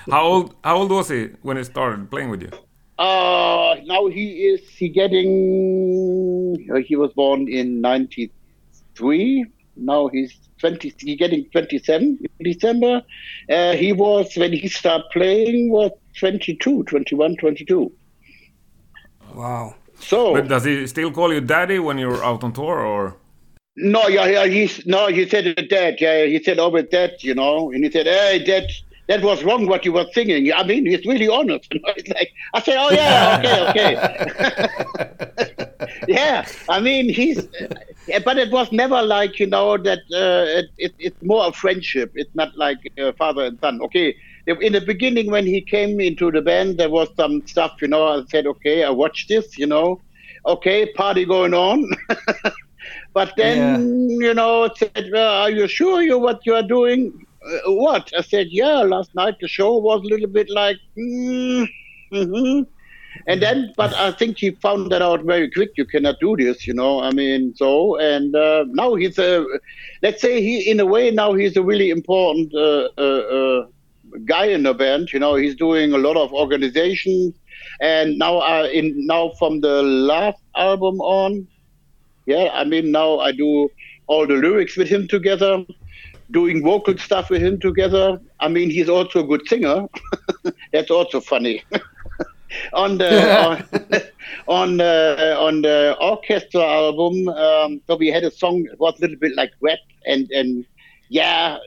how 0.09 0.23
old 0.33 0.55
how 0.63 0.77
old 0.77 0.93
was 0.93 1.09
he 1.09 1.23
when 1.43 1.57
he 1.57 1.65
started 1.65 2.09
playing 2.09 2.31
with 2.31 2.43
you? 2.43 2.53
Uh, 2.99 3.75
now 3.85 4.07
he 4.07 4.27
is 4.53 4.63
he 4.69 4.89
getting 4.89 5.33
uh, 6.73 6.79
he 6.89 6.95
was 6.95 7.13
born 7.15 7.49
in 7.49 7.81
93 7.81 9.47
now 9.77 10.07
he's 10.09 10.35
20 10.59 10.95
he 10.99 11.17
getting 11.17 11.43
27 11.51 12.19
in 12.23 12.53
december 12.53 13.03
uh, 13.51 13.73
he 13.73 13.93
was 13.93 14.37
when 14.37 14.53
he 14.53 14.69
started 14.69 15.07
playing 15.11 15.73
was 15.73 15.91
22 16.19 16.85
21 16.85 17.37
22 17.37 17.93
wow 19.35 19.75
so 19.99 20.35
but 20.35 20.49
does 20.49 20.65
he 20.65 20.87
still 20.87 21.11
call 21.11 21.33
you 21.33 21.41
daddy 21.41 21.79
when 21.79 21.99
you're 21.99 22.23
out 22.25 22.43
on 22.45 22.53
tour 22.53 22.81
or 22.81 23.17
no 23.77 24.09
yeah 24.09 24.27
yeah 24.27 24.47
he's 24.47 24.85
no 24.87 25.09
he 25.09 25.29
said 25.29 25.45
dad 25.69 25.97
yeah 26.01 26.25
he 26.25 26.43
said 26.43 26.59
over 26.59 26.83
dad 26.83 27.13
you 27.21 27.35
know 27.35 27.71
and 27.71 27.85
he 27.85 27.91
said 27.91 28.07
hey 28.07 28.43
dad 28.45 28.67
that 29.09 29.23
was 29.23 29.43
wrong 29.43 29.67
what 29.67 29.85
you 29.85 29.93
were 29.93 30.07
singing. 30.13 30.53
I 30.53 30.63
mean, 30.63 30.87
he's 30.87 31.05
really 31.05 31.29
honest. 31.29 31.73
You 31.75 31.81
know? 31.81 31.93
It's 31.97 32.09
like 32.09 32.33
I 32.55 32.63
said, 32.63 32.77
oh 32.79 32.91
yeah, 32.93 33.69
okay, 33.69 33.99
okay. 33.99 35.53
yeah, 36.09 36.47
I 36.69 36.81
mean, 36.81 37.09
he's, 37.09 37.47
but 38.25 38.39
it 38.39 38.51
was 38.51 38.71
never 38.73 39.03
like 39.03 39.39
you 39.39 39.47
know 39.47 39.77
that 39.79 39.99
uh, 40.13 40.59
it, 40.59 40.67
it, 40.79 40.95
it's 40.99 41.23
more 41.23 41.49
a 41.49 41.53
friendship. 41.53 42.13
It's 42.15 42.35
not 42.35 42.57
like 42.57 42.79
uh, 42.99 43.13
father 43.13 43.45
and 43.45 43.59
son. 43.61 43.81
Okay, 43.83 44.17
in 44.47 44.73
the 44.73 44.81
beginning 44.81 45.31
when 45.31 45.47
he 45.47 45.61
came 45.61 46.01
into 46.01 46.31
the 46.31 46.43
band, 46.43 46.79
there 46.79 46.91
was 46.91 47.09
some 47.17 47.47
stuff. 47.47 47.81
You 47.81 47.89
know, 47.89 48.07
I 48.07 48.25
said, 48.29 48.47
okay, 48.47 48.85
I 48.85 48.91
watched 48.91 49.29
this. 49.29 49.59
You 49.59 49.67
know, 49.67 50.01
okay, 50.47 50.93
party 50.93 51.25
going 51.25 51.55
on. 51.55 51.89
but 53.13 53.33
then 53.37 54.19
yeah. 54.21 54.27
you 54.29 54.35
know, 54.35 54.65
it 54.65 54.77
said, 54.77 55.11
well, 55.13 55.43
are 55.43 55.51
you 55.51 55.69
sure 55.69 56.03
you 56.03 56.19
what 56.19 56.45
you 56.45 56.55
are 56.55 56.63
doing? 56.63 57.27
uh, 57.45 57.73
what? 57.73 58.13
I 58.17 58.23
said, 58.23 58.49
yeah, 58.51 58.79
last 58.83 59.15
night 59.15 59.37
the 59.41 59.49
show 59.49 59.77
was 59.77 60.03
a 60.03 60.07
little 60.07 60.29
bit 60.29 60.51
like, 60.51 60.79
mm, 60.97 61.69
mm-hmm. 62.13 62.63
And 63.27 63.43
then, 63.43 63.75
but 63.77 63.95
I 63.95 64.11
think 64.11 64.39
he 64.39 64.51
found 64.51 64.91
that 64.91 65.03
out 65.03 65.23
very 65.25 65.51
quick. 65.51 65.73
You 65.77 65.85
cannot 65.85 66.19
do 66.19 66.35
this, 66.35 66.67
you 66.67 66.73
know. 66.73 67.03
I 67.03 67.11
mean, 67.11 67.55
so 67.55 67.99
and 67.99 68.35
uh, 68.35 68.65
now 68.69 68.95
he's 68.95 69.19
a, 69.19 69.45
let's 70.03 70.23
say 70.23 70.41
he, 70.41 70.69
in 70.71 70.81
a 70.81 70.87
way, 70.87 71.11
now 71.11 71.35
he's 71.35 71.57
a 71.57 71.63
really 71.63 71.91
important 71.91 72.53
uh, 72.55 72.89
uh, 72.97 73.01
uh 73.01 73.67
guy 74.25 74.47
in 74.47 74.63
the 74.63 74.75
band. 74.75 75.13
You 75.13 75.19
know, 75.19 75.35
he's 75.35 75.55
doing 75.55 75.93
a 75.93 75.99
lot 75.99 76.17
of 76.17 76.33
organization, 76.33 77.35
and 77.81 78.19
now 78.19 78.39
uh, 78.39 78.69
in 78.73 79.07
now 79.07 79.33
from 79.39 79.61
the 79.61 79.83
last 79.83 80.43
album 80.57 81.01
on, 81.01 81.47
yeah, 82.27 82.51
I 82.53 82.65
mean 82.65 82.91
now 82.91 83.19
I 83.19 83.33
do 83.33 83.69
all 84.07 84.27
the 84.27 84.35
lyrics 84.35 84.77
with 84.77 84.89
him 84.89 85.09
together 85.09 85.65
doing 86.33 86.63
vocal 86.63 86.97
stuff 86.99 87.31
with 87.31 87.43
him 87.43 87.61
together. 87.61 88.19
I 88.41 88.49
mean, 88.49 88.71
he's 88.71 88.89
also 88.89 89.21
a 89.21 89.27
good 89.27 89.47
singer. 89.47 89.87
That's 90.73 90.91
also 90.91 91.21
funny. 91.21 91.63
on 92.73 92.99
the 92.99 93.47
on, 93.47 93.65
on, 94.49 94.81
uh, 94.81 95.37
on 95.39 95.63
the 95.63 95.97
orchestra 96.01 96.63
album, 96.63 97.29
um, 97.29 97.81
so 97.87 97.97
we 97.97 98.09
had 98.09 98.25
a 98.25 98.31
song. 98.31 98.67
It 98.71 98.79
was 98.81 98.99
a 98.99 99.03
little 99.03 99.17
bit 99.17 99.37
like 99.37 99.53
rap, 99.61 99.79
and 100.07 100.31
and 100.33 100.65
yeah, 101.09 101.59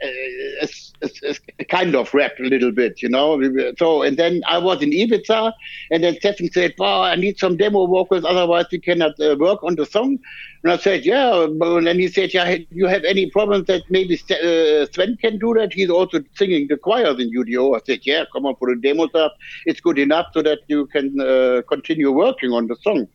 it's, 0.00 0.92
it's, 1.00 1.20
it's 1.22 1.40
kind 1.68 1.94
of 1.94 2.12
rap 2.14 2.32
a 2.38 2.42
little 2.42 2.72
bit, 2.72 3.02
you 3.02 3.08
know. 3.08 3.40
So, 3.78 4.02
and 4.02 4.16
then 4.16 4.42
I 4.46 4.58
was 4.58 4.82
in 4.82 4.90
Ibiza, 4.90 5.52
and 5.90 6.04
then 6.04 6.16
Stefan 6.16 6.50
said, 6.52 6.74
"Wow, 6.78 7.02
I 7.02 7.16
need 7.16 7.38
some 7.38 7.56
demo 7.56 7.86
vocals, 7.86 8.24
otherwise 8.24 8.66
we 8.70 8.78
cannot 8.80 9.18
uh, 9.20 9.36
work 9.38 9.62
on 9.62 9.76
the 9.76 9.86
song." 9.86 10.18
And 10.62 10.72
I 10.72 10.76
said, 10.76 11.04
"Yeah," 11.04 11.44
and 11.44 11.86
then 11.86 11.98
he 11.98 12.08
said, 12.08 12.32
"Yeah, 12.34 12.58
you 12.70 12.86
have 12.86 13.04
any 13.04 13.30
problems 13.30 13.66
that 13.66 13.82
maybe 13.90 14.14
uh, 14.30 14.86
Sven 14.92 15.16
can 15.16 15.38
do 15.38 15.54
that? 15.54 15.72
He's 15.72 15.90
also 15.90 16.20
singing 16.34 16.68
the 16.68 16.76
choirs 16.76 17.20
in 17.20 17.30
UDO." 17.30 17.76
I 17.76 17.80
said, 17.86 18.00
"Yeah, 18.02 18.24
come 18.32 18.46
on, 18.46 18.56
put 18.56 18.70
a 18.70 18.76
demo 18.76 19.08
up. 19.14 19.36
It's 19.66 19.80
good 19.80 19.98
enough 19.98 20.26
so 20.34 20.42
that 20.42 20.60
you 20.68 20.86
can 20.86 21.20
uh, 21.20 21.62
continue 21.68 22.10
working 22.10 22.52
on 22.52 22.66
the 22.66 22.76
song." 22.76 23.08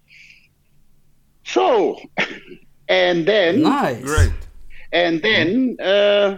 So, 1.45 1.99
and 2.87 3.25
then 3.25 3.63
nice, 3.63 4.03
great. 4.03 4.31
And 4.91 5.21
then 5.21 5.77
uh, 5.79 6.37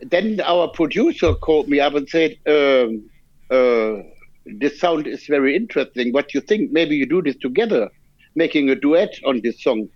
then 0.00 0.40
our 0.40 0.68
producer 0.68 1.34
called 1.34 1.68
me 1.68 1.80
up 1.80 1.94
and 1.94 2.08
said, 2.08 2.36
um, 2.46 3.08
uh, 3.50 4.02
"This 4.44 4.78
sound 4.78 5.06
is 5.06 5.26
very 5.26 5.56
interesting. 5.56 6.12
What 6.12 6.28
do 6.28 6.38
you 6.38 6.42
think? 6.42 6.72
Maybe 6.72 6.96
you 6.96 7.06
do 7.06 7.22
this 7.22 7.36
together, 7.36 7.90
making 8.34 8.68
a 8.70 8.74
duet 8.74 9.14
on 9.24 9.40
this 9.42 9.62
song." 9.62 9.88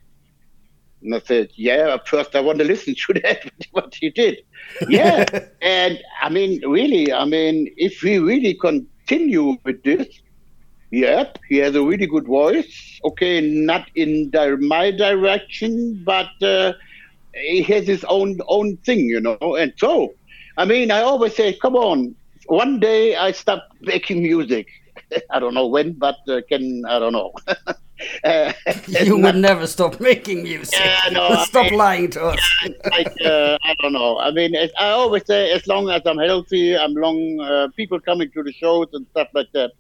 And 1.03 1.15
I 1.15 1.21
said, 1.21 1.51
"Yeah, 1.57 1.99
first 2.07 2.35
I 2.35 2.41
want 2.41 2.59
to 2.59 2.65
listen 2.75 2.95
to 2.95 3.15
that. 3.23 3.51
what 3.73 3.95
he 3.95 4.11
did, 4.11 4.39
yeah." 4.89 5.27
and 5.63 5.99
I 6.23 6.31
mean, 6.31 6.67
really, 6.67 7.13
I 7.13 7.25
mean, 7.27 7.73
if 7.77 8.03
we 8.03 8.19
really 8.19 8.55
continue 8.55 9.57
with 9.65 9.83
this, 9.83 10.09
Yep, 10.93 11.39
he 11.49 11.59
has 11.59 11.75
a 11.77 11.83
really 11.83 12.07
good 12.07 12.27
voice. 12.27 13.01
Okay, 13.05 13.41
not 13.41 13.89
in 13.95 14.31
di- 14.31 14.57
my 14.57 14.91
direction, 14.91 16.03
but 16.05 16.31
uh, 16.43 16.73
he 17.35 17.63
has 17.65 17.87
his 17.87 18.05
own 18.05 18.39
own 18.49 18.77
thing, 18.85 19.01
you 19.01 19.21
know. 19.21 19.57
And 19.57 19.73
so, 19.77 20.11
I 20.57 20.65
mean, 20.65 20.91
I 20.91 21.01
always 21.03 21.35
say, 21.35 21.53
come 21.53 21.77
on. 21.77 22.15
One 22.47 22.81
day 22.81 23.15
I 23.17 23.33
stop 23.33 23.65
making 23.81 24.23
music. 24.23 24.67
I 25.31 25.39
don't 25.41 25.55
know 25.55 25.67
when, 25.67 25.95
but 25.99 26.17
uh, 26.29 26.41
can 26.49 26.83
I 26.89 26.99
don't 26.99 27.13
know. 27.13 27.33
uh, 28.25 28.53
you 28.89 29.17
would 29.17 29.35
not, 29.35 29.37
never 29.37 29.67
stop 29.67 30.01
making 30.01 30.43
music. 30.43 30.79
Yeah, 30.79 31.01
no, 31.13 31.43
stop 31.45 31.73
I 31.73 31.75
lying 31.75 32.11
to 32.11 32.25
us. 32.27 32.41
like 32.91 33.13
uh, 33.25 33.59
I 33.63 33.75
don't 33.81 33.93
know. 33.93 34.19
I 34.19 34.31
mean, 34.31 34.55
I 34.57 34.91
always 34.91 35.27
say, 35.27 35.53
as 35.53 35.67
long 35.67 35.91
as 35.91 36.03
I'm 36.07 36.19
healthy, 36.19 36.77
I'm 36.77 36.95
long. 36.95 37.41
Uh, 37.41 37.69
people 37.77 38.01
coming 38.01 38.31
to 38.33 38.43
the 38.43 38.53
shows 38.53 38.89
and 38.93 39.07
stuff 39.11 39.29
like 39.35 39.49
that. 39.53 39.73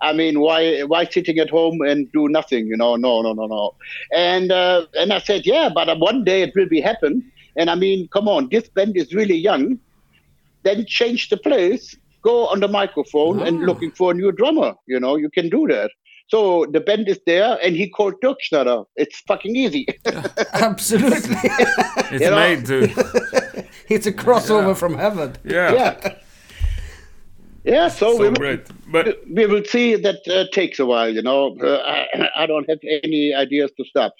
I 0.00 0.12
mean, 0.12 0.40
why 0.40 0.82
why 0.82 1.04
sitting 1.04 1.38
at 1.38 1.50
home 1.50 1.80
and 1.82 2.10
do 2.12 2.28
nothing? 2.28 2.66
You 2.66 2.76
know, 2.76 2.96
no, 2.96 3.22
no, 3.22 3.32
no, 3.32 3.46
no. 3.46 3.74
And 4.12 4.52
uh, 4.52 4.86
and 4.98 5.12
I 5.12 5.18
said, 5.18 5.46
yeah, 5.46 5.68
but 5.72 5.98
one 5.98 6.24
day 6.24 6.42
it 6.42 6.52
will 6.54 6.68
be 6.68 6.80
happen. 6.80 7.30
And 7.56 7.70
I 7.70 7.74
mean, 7.74 8.08
come 8.08 8.28
on, 8.28 8.48
this 8.50 8.68
band 8.68 8.96
is 8.96 9.12
really 9.14 9.36
young. 9.36 9.78
Then 10.62 10.86
change 10.86 11.28
the 11.28 11.36
place 11.36 11.96
go 12.22 12.46
on 12.48 12.60
the 12.60 12.68
microphone 12.68 13.40
and 13.46 13.62
ah. 13.62 13.66
looking 13.66 13.90
for 13.90 14.10
a 14.10 14.14
new 14.14 14.32
drummer. 14.32 14.74
You 14.86 15.00
know, 15.00 15.16
you 15.16 15.30
can 15.30 15.48
do 15.48 15.66
that. 15.68 15.90
So 16.28 16.66
the 16.70 16.80
band 16.80 17.08
is 17.08 17.18
there, 17.24 17.58
and 17.62 17.74
he 17.74 17.88
called 17.88 18.20
Dirkschneider. 18.22 18.84
It's 18.96 19.20
fucking 19.20 19.56
easy. 19.56 19.86
Absolutely. 20.52 21.36
it's 21.42 22.24
you 22.24 22.30
made 22.30 22.66
to. 22.66 23.66
it's 23.88 24.06
a 24.06 24.12
crossover 24.12 24.68
yeah. 24.68 24.74
from 24.74 24.94
heaven. 24.94 25.36
Yeah. 25.44 25.72
Yeah. 25.72 26.14
Yeah, 27.64 27.88
so, 27.88 28.16
so 28.16 28.30
we, 28.30 28.34
great. 28.36 28.66
But 28.90 29.18
we 29.30 29.44
will 29.44 29.64
see 29.64 29.94
that 29.96 30.26
uh, 30.28 30.44
takes 30.54 30.78
a 30.78 30.86
while, 30.86 31.12
you 31.12 31.20
know. 31.20 31.54
Uh, 31.58 31.82
I, 31.84 32.28
I 32.44 32.46
don't 32.46 32.68
have 32.70 32.78
any 32.82 33.34
ideas 33.34 33.70
to 33.76 33.84
stop. 33.84 34.14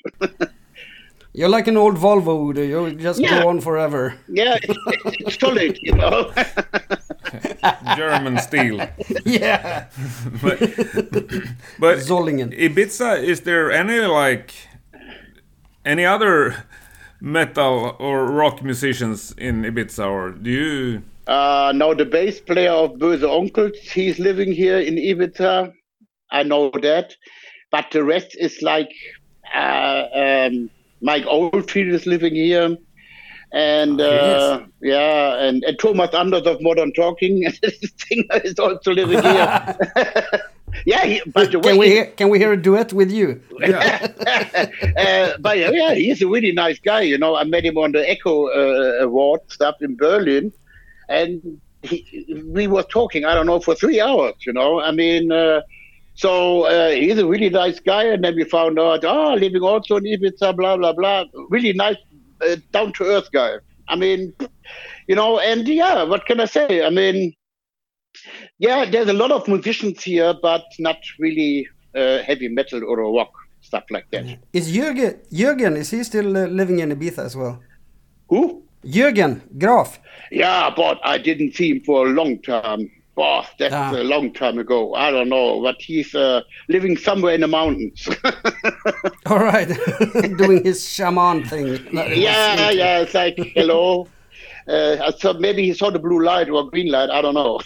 You're 1.33 1.49
like 1.49 1.68
an 1.68 1.76
old 1.76 1.97
Volvo, 1.97 2.49
Udo. 2.49 2.62
You 2.62 2.95
just 2.95 3.20
yeah. 3.20 3.43
go 3.43 3.49
on 3.49 3.61
forever. 3.61 4.14
Yeah, 4.29 4.57
it's, 4.62 4.79
it's 5.20 5.39
solid, 5.39 5.79
you 5.83 5.93
know. 5.93 6.33
German 7.97 8.39
steel. 8.39 8.87
Yeah. 9.24 9.89
but, 10.43 10.59
but 11.79 11.99
Solingen. 11.99 12.59
Ibiza, 12.59 13.22
is 13.22 13.43
there 13.43 13.70
any 13.70 14.01
like 14.01 14.55
any 15.85 16.05
other 16.05 16.64
metal 17.20 17.97
or 17.99 18.26
rock 18.26 18.62
musicians 18.62 19.33
in 19.33 19.62
Ibiza, 19.62 20.07
or 20.07 20.31
do 20.31 20.51
you? 20.51 21.03
Uh, 21.26 21.72
no, 21.74 21.95
the 21.95 22.07
bass 22.07 22.41
player 22.41 22.70
of 22.70 22.93
Böhse 22.93 23.22
Onkelz, 23.22 23.76
he's 23.76 24.18
living 24.18 24.51
here 24.53 24.79
in 24.79 24.97
Ibiza. 24.97 25.72
I 26.31 26.43
know 26.43 26.70
that, 26.83 27.14
but 27.70 27.87
the 27.93 28.03
rest 28.03 28.35
is 28.39 28.62
like. 28.62 28.91
Uh, 29.55 30.05
um, 30.14 30.70
Mike 31.01 31.24
Oldfield 31.26 31.88
is 31.88 32.07
living 32.07 32.34
here. 32.34 32.76
And 33.51 33.99
uh, 33.99 34.05
yes. 34.61 34.68
yeah, 34.82 35.42
and, 35.42 35.64
and 35.64 35.78
Thomas 35.78 36.14
Anders 36.14 36.46
of 36.46 36.61
Modern 36.61 36.92
Talking 36.92 37.44
is 37.62 38.59
also 38.59 38.92
living 38.92 39.22
here. 39.22 39.78
yeah, 40.84 41.05
he, 41.07 41.22
by 41.30 41.46
the 41.46 41.59
can 41.59 41.62
way, 41.62 41.78
we 41.78 41.86
hear, 41.88 42.07
can 42.07 42.28
we 42.28 42.38
hear 42.38 42.53
a 42.53 42.61
duet 42.61 42.92
with 42.92 43.11
you? 43.11 43.40
Yeah. 43.59 44.07
uh, 44.99 45.38
but 45.40 45.57
yeah, 45.57 45.94
he's 45.94 46.20
a 46.20 46.28
really 46.28 46.53
nice 46.53 46.78
guy. 46.78 47.01
You 47.01 47.16
know, 47.16 47.36
I 47.36 47.44
met 47.44 47.64
him 47.64 47.78
on 47.78 47.92
the 47.92 48.09
Echo 48.09 48.49
uh, 48.49 49.05
Award 49.05 49.40
stuff 49.49 49.76
in 49.80 49.96
Berlin, 49.96 50.53
and 51.09 51.59
he, 51.82 52.42
we 52.44 52.66
were 52.66 52.82
talking. 52.82 53.24
I 53.24 53.34
don't 53.34 53.46
know 53.46 53.61
for 53.61 53.74
three 53.74 54.01
hours. 54.01 54.34
You 54.44 54.53
know, 54.53 54.80
I 54.80 54.90
mean. 54.90 55.32
Uh, 55.32 55.62
so 56.18 56.64
uh, 56.64 56.90
he's 56.90 57.18
a 57.18 57.26
really 57.26 57.48
nice 57.48 57.78
guy, 57.80 58.04
and 58.12 58.24
then 58.24 58.34
we 58.34 58.44
found 58.44 58.78
out, 58.78 59.04
oh, 59.04 59.34
living 59.34 59.62
also 59.62 59.96
in 59.98 60.04
Ibiza, 60.04 60.56
blah 60.56 60.76
blah 60.76 60.92
blah. 60.92 61.24
Really 61.48 61.72
nice, 61.72 61.96
uh, 62.46 62.56
down 62.72 62.92
to 62.94 63.04
earth 63.04 63.30
guy. 63.32 63.52
I 63.88 63.94
mean, 63.96 64.34
you 65.06 65.14
know, 65.14 65.38
and 65.38 65.66
yeah, 65.68 66.02
what 66.02 66.26
can 66.26 66.40
I 66.40 66.46
say? 66.46 66.84
I 66.84 66.90
mean, 66.90 67.34
Yeah, 68.58 68.84
there's 68.90 69.08
a 69.08 69.18
lot 69.22 69.30
of 69.30 69.46
musicians 69.48 70.02
here, 70.02 70.34
but 70.42 70.64
not 70.78 70.98
really 71.18 71.68
uh, 71.94 72.18
heavy 72.28 72.48
metal 72.48 72.82
or 72.84 72.96
rock 73.18 73.32
stuff 73.60 73.84
like 73.90 74.06
that. 74.10 74.24
Is 74.52 74.72
Jürgen, 74.76 75.12
Jürgen 75.30 75.76
is 75.76 75.90
he 75.90 76.02
still 76.04 76.36
uh, 76.36 76.46
living 76.46 76.80
in 76.80 76.90
Ibiza 76.90 77.24
as 77.24 77.36
well? 77.36 77.60
Who? 78.28 78.62
Jürgen 78.84 79.40
Graf. 79.58 80.00
Yeah, 80.30 80.70
but 80.74 80.98
I 81.04 81.18
didn't 81.18 81.54
see 81.54 81.70
him 81.70 81.80
for 81.84 82.06
a 82.06 82.10
long 82.10 82.40
time. 82.42 82.90
Oh, 83.20 83.42
that's 83.58 83.74
Ah. 83.74 83.90
a 83.92 84.04
long 84.04 84.32
time 84.32 84.58
ago. 84.58 84.94
I 84.94 85.10
don't 85.10 85.28
know, 85.28 85.60
but 85.60 85.76
he's 85.80 86.14
uh, 86.14 86.42
living 86.68 86.96
somewhere 86.96 87.34
in 87.34 87.40
the 87.40 87.48
mountains. 87.48 88.08
All 89.26 89.38
right, 89.40 89.66
doing 90.38 90.62
his 90.64 90.88
shaman 90.88 91.44
thing. 91.44 91.66
That 91.94 92.16
yeah, 92.16 92.70
yeah. 92.70 93.00
It's 93.00 93.14
like 93.14 93.36
hello. 93.54 94.06
Uh, 94.68 95.10
so 95.12 95.32
maybe 95.32 95.62
he 95.64 95.72
saw 95.72 95.88
the 95.90 95.98
blue 95.98 96.22
light 96.22 96.50
or 96.50 96.68
green 96.70 96.90
light. 96.92 97.08
I 97.08 97.22
don't 97.22 97.32
know. 97.32 97.58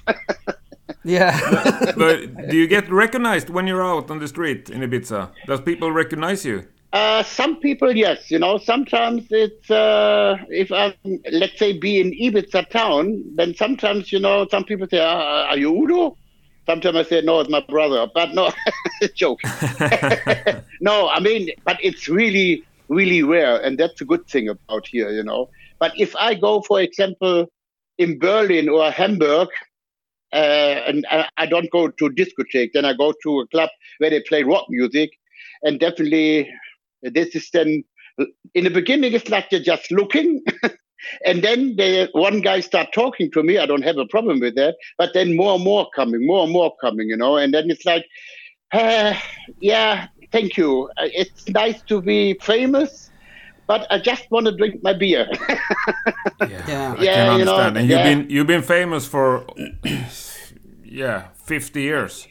yeah. 1.04 1.34
But 1.96 2.48
do 2.48 2.56
you 2.56 2.68
get 2.68 2.88
recognized 2.92 3.50
when 3.50 3.66
you're 3.66 3.82
out 3.84 4.08
on 4.08 4.20
the 4.20 4.28
street 4.28 4.70
in 4.70 4.82
Ibiza? 4.82 5.30
Does 5.48 5.60
people 5.62 5.90
recognize 5.90 6.44
you? 6.44 6.62
Uh, 6.92 7.22
some 7.22 7.56
people, 7.56 7.96
yes. 7.96 8.30
You 8.30 8.38
know, 8.38 8.58
sometimes 8.58 9.26
it's 9.30 9.70
uh, 9.70 10.36
if 10.48 10.70
I'm, 10.70 10.92
let's 11.30 11.58
say, 11.58 11.78
be 11.78 12.00
in 12.00 12.12
Ibiza 12.12 12.68
town, 12.68 13.24
then 13.36 13.54
sometimes 13.54 14.12
you 14.12 14.20
know, 14.20 14.46
some 14.50 14.64
people 14.64 14.86
say, 14.90 14.98
uh, 14.98 15.46
"Are 15.50 15.56
you 15.56 15.74
Udo?" 15.74 16.18
Sometimes 16.66 16.96
I 16.96 17.02
say, 17.04 17.22
"No, 17.22 17.40
it's 17.40 17.48
my 17.48 17.64
brother," 17.66 18.06
but 18.14 18.34
no, 18.34 18.52
joke. 19.16 19.38
no, 20.82 21.08
I 21.08 21.18
mean, 21.20 21.48
but 21.64 21.78
it's 21.82 22.08
really, 22.08 22.62
really 22.90 23.22
rare, 23.22 23.56
and 23.62 23.78
that's 23.78 24.00
a 24.02 24.04
good 24.04 24.26
thing 24.28 24.50
about 24.50 24.86
here, 24.86 25.10
you 25.10 25.22
know. 25.22 25.48
But 25.80 25.92
if 25.98 26.14
I 26.16 26.34
go, 26.34 26.60
for 26.60 26.80
example, 26.80 27.46
in 27.96 28.18
Berlin 28.18 28.68
or 28.68 28.90
Hamburg, 28.90 29.48
uh, 30.34 30.36
and 30.86 31.06
I, 31.10 31.26
I 31.38 31.46
don't 31.46 31.70
go 31.70 31.88
to 31.88 32.10
discotheque, 32.10 32.72
then 32.74 32.84
I 32.84 32.92
go 32.92 33.14
to 33.22 33.40
a 33.40 33.46
club 33.48 33.70
where 33.96 34.10
they 34.10 34.20
play 34.20 34.42
rock 34.42 34.66
music, 34.68 35.10
and 35.62 35.80
definitely 35.80 36.50
this 37.02 37.34
is 37.34 37.48
then 37.52 37.82
in 38.54 38.64
the 38.64 38.70
beginning 38.70 39.12
it's 39.12 39.28
like 39.28 39.48
they're 39.50 39.60
just 39.60 39.90
looking 39.90 40.42
and 41.26 41.42
then 41.42 41.74
the 41.76 42.08
one 42.12 42.40
guy 42.40 42.60
start 42.60 42.88
talking 42.94 43.30
to 43.30 43.42
me 43.42 43.58
i 43.58 43.66
don't 43.66 43.82
have 43.82 43.96
a 43.98 44.06
problem 44.06 44.38
with 44.40 44.54
that 44.54 44.76
but 44.98 45.10
then 45.14 45.34
more 45.36 45.54
and 45.54 45.64
more 45.64 45.88
coming 45.96 46.26
more 46.26 46.44
and 46.44 46.52
more 46.52 46.72
coming 46.80 47.08
you 47.08 47.16
know 47.16 47.36
and 47.36 47.52
then 47.54 47.70
it's 47.70 47.84
like 47.84 48.04
uh, 48.72 49.14
yeah 49.60 50.06
thank 50.30 50.56
you 50.56 50.88
Uh, 50.98 51.08
it's 51.12 51.48
nice 51.48 51.82
to 51.88 52.00
be 52.02 52.34
famous 52.42 53.10
but 53.66 53.86
i 53.90 53.98
just 53.98 54.24
want 54.30 54.46
to 54.46 54.56
drink 54.56 54.76
my 54.82 54.92
beer 54.92 55.26
Yeah. 56.68 56.94
I 56.98 57.02
Yeah, 57.02 57.14
can 57.14 57.38
you 57.38 57.44
know, 57.44 57.56
understand. 57.56 57.76
and 57.78 57.88
you've 57.88 57.98
yeah. 57.98 58.14
been 58.14 58.30
you've 58.30 58.46
been 58.46 58.62
famous 58.62 59.06
for 59.06 59.46
yeah, 60.84 61.28
50 61.44 61.80
years. 61.82 62.26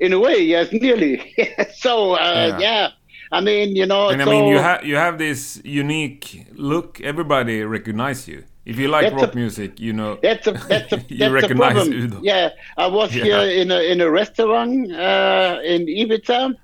in 0.00 0.12
a 0.12 0.18
way 0.18 0.36
yes 0.40 0.72
nearly 0.72 1.34
so 1.76 2.12
uh, 2.14 2.56
Yeah. 2.58 2.58
yeah. 2.60 2.88
I 3.32 3.40
mean 3.40 3.76
you 3.76 3.86
know 3.86 4.08
And 4.10 4.22
I 4.22 4.24
mean, 4.24 4.46
you 4.52 4.58
have 4.58 4.84
you 4.84 4.96
have 4.96 5.18
this 5.18 5.60
unique 5.64 6.46
look. 6.54 7.00
Everybody 7.00 7.62
recognize 7.64 8.26
you. 8.28 8.44
If 8.64 8.78
you 8.78 8.88
like 8.88 9.12
rock 9.12 9.34
a- 9.34 9.36
music, 9.36 9.80
you 9.80 9.92
know. 9.92 10.18
That's 10.22 10.46
a 10.46 10.52
that's 10.72 10.92
a 10.92 10.98
You 11.08 11.18
that's 11.18 11.50
a 11.52 11.54
problem. 11.54 11.92
Udo. 11.92 12.18
Yeah, 12.22 12.50
I 12.76 12.86
was 12.98 13.14
Yeah. 13.14 13.24
here 13.24 13.42
in 13.62 13.70
a 13.70 13.80
in 13.92 14.00
a 14.00 14.10
restaurant 14.10 14.92
uh, 14.92 15.58
in 15.72 15.80
Ibiza, 15.86 16.54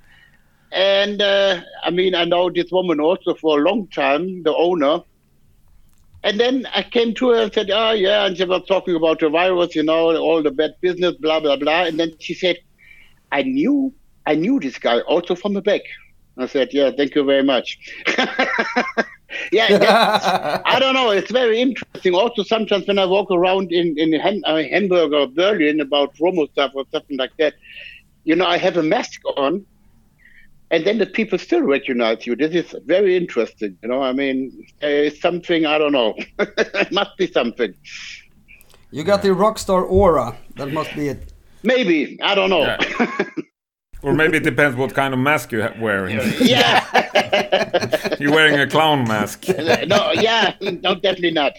and 0.72 1.16
uh, 1.22 1.60
I 1.82 1.90
mean 1.90 2.14
I 2.14 2.24
know 2.24 2.50
this 2.50 2.70
woman 2.72 2.98
also 3.00 3.34
for 3.34 3.52
a 3.60 3.62
long 3.68 3.86
time, 3.88 4.42
the 4.42 4.54
owner. 4.54 4.96
And 6.22 6.40
then 6.40 6.66
I 6.74 6.82
came 6.82 7.12
to 7.20 7.24
her 7.30 7.42
and 7.42 7.52
said, 7.52 7.68
"Oh 7.70 7.92
yeah," 7.92 8.24
and 8.26 8.36
she 8.36 8.44
was 8.44 8.62
talking 8.66 8.96
about 8.96 9.20
the 9.20 9.28
virus, 9.28 9.74
you 9.76 9.82
know, 9.82 10.16
all 10.16 10.42
the 10.42 10.50
bad 10.50 10.72
business, 10.80 11.14
blah 11.20 11.40
blah 11.40 11.56
blah. 11.56 11.84
And 11.84 12.00
then 12.00 12.10
she 12.18 12.32
said, 12.34 12.56
"I 13.30 13.42
knew 13.42 13.92
I 14.24 14.34
knew 14.34 14.58
this 14.60 14.78
guy 14.78 15.00
also 15.00 15.34
from 15.34 15.52
the 15.54 15.62
back." 15.62 15.82
I 16.36 16.46
said, 16.46 16.68
"Yeah, 16.72 16.90
thank 16.96 17.14
you 17.14 17.24
very 17.24 17.42
much." 17.42 17.78
yeah, 19.52 20.60
I 20.64 20.78
don't 20.78 20.94
know. 20.94 21.10
It's 21.10 21.30
very 21.30 21.60
interesting. 21.60 22.14
Also, 22.14 22.42
sometimes 22.42 22.86
when 22.86 22.98
I 22.98 23.06
walk 23.06 23.30
around 23.30 23.72
in 23.72 23.98
in 23.98 24.12
Ham- 24.12 24.42
uh, 24.44 24.62
Hamburg 24.62 25.12
or 25.12 25.26
Berlin 25.26 25.80
about 25.80 26.14
Romo 26.16 26.50
stuff 26.50 26.72
or 26.74 26.84
something 26.90 27.16
like 27.16 27.36
that, 27.38 27.54
you 28.24 28.34
know, 28.34 28.46
I 28.46 28.58
have 28.58 28.76
a 28.76 28.82
mask 28.82 29.20
on, 29.36 29.64
and 30.70 30.84
then 30.84 30.98
the 30.98 31.06
people 31.06 31.38
still 31.38 31.62
recognize 31.62 32.26
you. 32.26 32.34
This 32.34 32.52
is 32.52 32.74
very 32.84 33.16
interesting. 33.16 33.78
You 33.82 33.88
know, 33.88 34.02
I 34.02 34.12
mean, 34.12 34.66
there 34.80 35.04
is 35.04 35.20
something 35.20 35.66
I 35.66 35.78
don't 35.78 35.92
know. 35.92 36.14
it 36.38 36.92
must 36.92 37.16
be 37.16 37.26
something. 37.26 37.74
You 38.90 39.04
got 39.04 39.22
the 39.22 39.34
rock 39.34 39.58
star 39.58 39.84
aura. 39.84 40.36
That 40.56 40.72
must 40.72 40.94
be 40.94 41.08
it. 41.08 41.32
Maybe 41.62 42.18
I 42.22 42.34
don't 42.34 42.50
know. 42.50 42.62
Yeah. 42.62 43.24
Or 44.04 44.12
maybe 44.12 44.36
it 44.36 44.42
depends 44.42 44.76
what 44.76 44.94
kind 44.94 45.14
of 45.14 45.20
mask 45.20 45.50
you're 45.50 45.72
wearing. 45.80 46.20
yeah. 46.40 46.84
You're 48.20 48.32
wearing 48.32 48.58
a 48.60 48.66
clown 48.66 49.08
mask. 49.08 49.48
no, 49.48 50.12
yeah, 50.12 50.54
no, 50.60 50.94
definitely 50.94 51.30
not. 51.30 51.52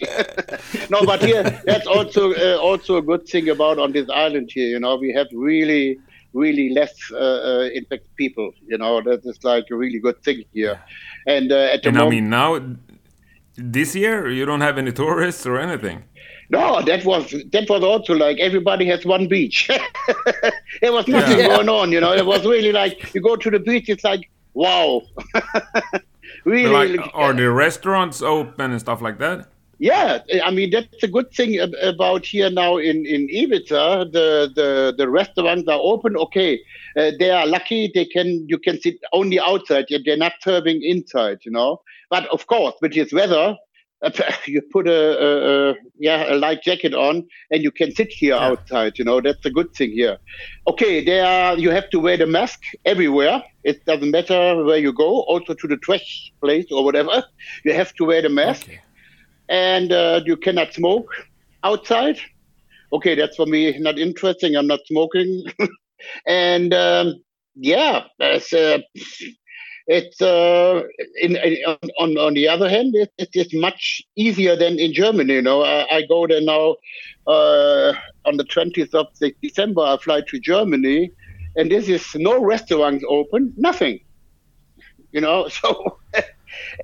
no, 0.90 1.04
but 1.04 1.22
here, 1.22 1.42
that's 1.64 1.86
also 1.86 2.32
uh, 2.34 2.56
also 2.58 2.96
a 2.96 3.02
good 3.02 3.26
thing 3.26 3.48
about 3.48 3.78
on 3.78 3.92
this 3.92 4.08
island 4.08 4.50
here. 4.52 4.68
You 4.68 4.80
know, 4.80 4.96
we 4.96 5.12
have 5.12 5.26
really, 5.32 5.98
really 6.32 6.70
less 6.70 6.94
uh, 7.12 7.16
uh, 7.16 7.68
infected 7.74 8.14
people. 8.16 8.52
You 8.66 8.78
know, 8.78 9.02
that 9.02 9.20
is 9.24 9.42
like 9.42 9.66
a 9.70 9.76
really 9.76 9.98
good 9.98 10.22
thing 10.22 10.44
here. 10.52 10.80
And 11.26 11.50
uh, 11.50 11.74
at 11.74 11.82
the 11.82 11.88
And 11.88 11.98
I 11.98 12.08
mean, 12.08 12.30
now, 12.30 12.60
this 13.56 13.94
year, 13.96 14.28
you 14.28 14.44
don't 14.44 14.60
have 14.60 14.78
any 14.78 14.92
tourists 14.92 15.46
or 15.46 15.58
anything. 15.58 16.04
No, 16.50 16.80
that 16.82 17.04
was 17.04 17.30
that 17.52 17.68
was 17.68 17.82
also 17.82 18.14
like 18.14 18.38
everybody 18.38 18.86
has 18.86 19.04
one 19.04 19.26
beach. 19.28 19.68
there 20.80 20.92
was 20.92 21.06
nothing 21.08 21.38
Yeah. 21.38 21.48
going 21.48 21.68
on. 21.68 21.92
You 21.92 22.00
know, 22.00 22.12
it 22.12 22.24
was 22.26 22.44
really 22.46 22.72
like 22.72 23.14
you 23.14 23.20
go 23.20 23.36
to 23.36 23.50
the 23.50 23.58
beach, 23.58 23.88
it's 23.88 24.04
like 24.04 24.30
wow, 24.54 25.02
really. 26.44 26.96
Like, 26.96 27.10
are 27.14 27.32
the 27.32 27.50
restaurants 27.50 28.22
open 28.22 28.70
and 28.70 28.80
stuff 28.80 29.02
like 29.02 29.18
that? 29.18 29.48
Yeah, 29.78 30.20
I 30.42 30.50
mean 30.50 30.70
that's 30.70 31.02
a 31.02 31.08
good 31.08 31.30
thing 31.32 31.58
about 31.82 32.24
here 32.24 32.48
now 32.48 32.78
in 32.78 33.04
in 33.04 33.28
Ibiza. 33.28 34.10
The 34.10 34.50
the 34.54 34.94
the 34.96 35.06
restaurants 35.08 35.68
are 35.68 35.78
open. 35.82 36.16
Okay, 36.16 36.58
uh, 36.96 37.10
they 37.18 37.30
are 37.30 37.46
lucky. 37.46 37.90
They 37.94 38.06
can 38.06 38.46
you 38.48 38.56
can 38.58 38.80
sit 38.80 38.96
only 39.12 39.38
outside. 39.38 39.84
yeah, 39.90 39.98
They're 40.02 40.16
not 40.16 40.32
serving 40.40 40.82
inside. 40.82 41.40
You 41.44 41.50
know, 41.52 41.82
but 42.08 42.24
of 42.28 42.46
course 42.46 42.74
with 42.80 42.94
this 42.94 43.12
weather. 43.12 43.54
You 44.46 44.62
put 44.72 44.86
a, 44.88 44.92
a, 45.24 45.70
a 45.70 45.74
yeah 45.98 46.32
a 46.32 46.36
light 46.36 46.62
jacket 46.62 46.94
on 46.94 47.24
and 47.50 47.62
you 47.62 47.70
can 47.70 47.92
sit 47.94 48.08
here 48.10 48.34
Yeah. 48.34 48.50
outside. 48.50 48.94
You 48.98 49.04
know 49.04 49.20
that's 49.20 49.44
a 49.44 49.50
good 49.50 49.68
thing 49.76 49.92
here. 49.92 50.18
Okay, 50.68 51.04
there 51.04 51.24
are, 51.26 51.58
you 51.58 51.70
have 51.70 51.88
to 51.90 51.98
wear 52.00 52.16
the 52.16 52.26
mask 52.26 52.58
everywhere. 52.84 53.42
It 53.64 53.84
doesn't 53.86 54.10
matter 54.10 54.62
where 54.64 54.78
you 54.78 54.92
go, 54.92 55.22
also 55.22 55.54
to 55.54 55.68
the 55.68 55.76
trash 55.78 56.32
place 56.42 56.66
or 56.70 56.84
whatever. 56.84 57.22
You 57.64 57.72
have 57.74 57.92
to 57.94 58.04
wear 58.04 58.22
the 58.22 58.28
mask 58.28 58.66
Okay. 58.66 58.80
and 59.48 59.92
uh, 59.92 60.20
you 60.24 60.36
cannot 60.36 60.72
smoke 60.74 61.08
outside. 61.64 62.18
Okay, 62.92 63.14
that's 63.14 63.36
for 63.36 63.46
me 63.46 63.76
not 63.78 63.98
interesting. 63.98 64.56
I'm 64.56 64.66
not 64.66 64.80
smoking, 64.86 65.44
and 66.26 66.72
um, 66.74 67.14
yeah, 67.54 68.04
uh, 68.20 68.38
it's 69.86 70.20
uh, 70.20 70.82
in, 71.20 71.36
in, 71.36 71.56
on 71.98 72.16
on 72.18 72.34
the 72.34 72.48
other 72.48 72.68
hand, 72.68 72.94
it, 72.94 73.10
it 73.18 73.30
is 73.34 73.52
much 73.54 74.02
easier 74.16 74.56
than 74.56 74.78
in 74.78 74.92
Germany. 74.92 75.34
You 75.34 75.42
know, 75.42 75.62
I, 75.62 75.86
I 75.96 76.02
go 76.08 76.26
there 76.26 76.40
now 76.40 76.76
uh, 77.26 77.92
on 78.24 78.36
the 78.36 78.44
20th 78.44 78.94
of 78.94 79.06
December. 79.42 79.82
I 79.82 79.96
fly 79.98 80.22
to 80.28 80.40
Germany, 80.40 81.10
and 81.56 81.70
this 81.70 81.88
is 81.88 82.14
no 82.14 82.42
restaurants 82.42 83.04
open, 83.08 83.52
nothing. 83.56 84.00
You 85.12 85.20
know, 85.20 85.48
so 85.48 85.98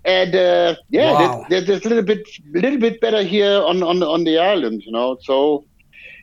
and 0.04 0.34
uh, 0.34 0.76
yeah, 0.90 1.12
Wow. 1.12 1.46
there's, 1.48 1.66
there's 1.66 1.84
a 1.84 1.88
little 1.88 2.04
bit, 2.04 2.26
little 2.54 2.78
bit 2.78 3.00
better 3.00 3.22
here 3.22 3.60
on 3.62 3.82
on 3.82 4.02
on 4.02 4.24
the 4.24 4.38
island. 4.38 4.82
You 4.84 4.92
know, 4.92 5.16
so 5.22 5.64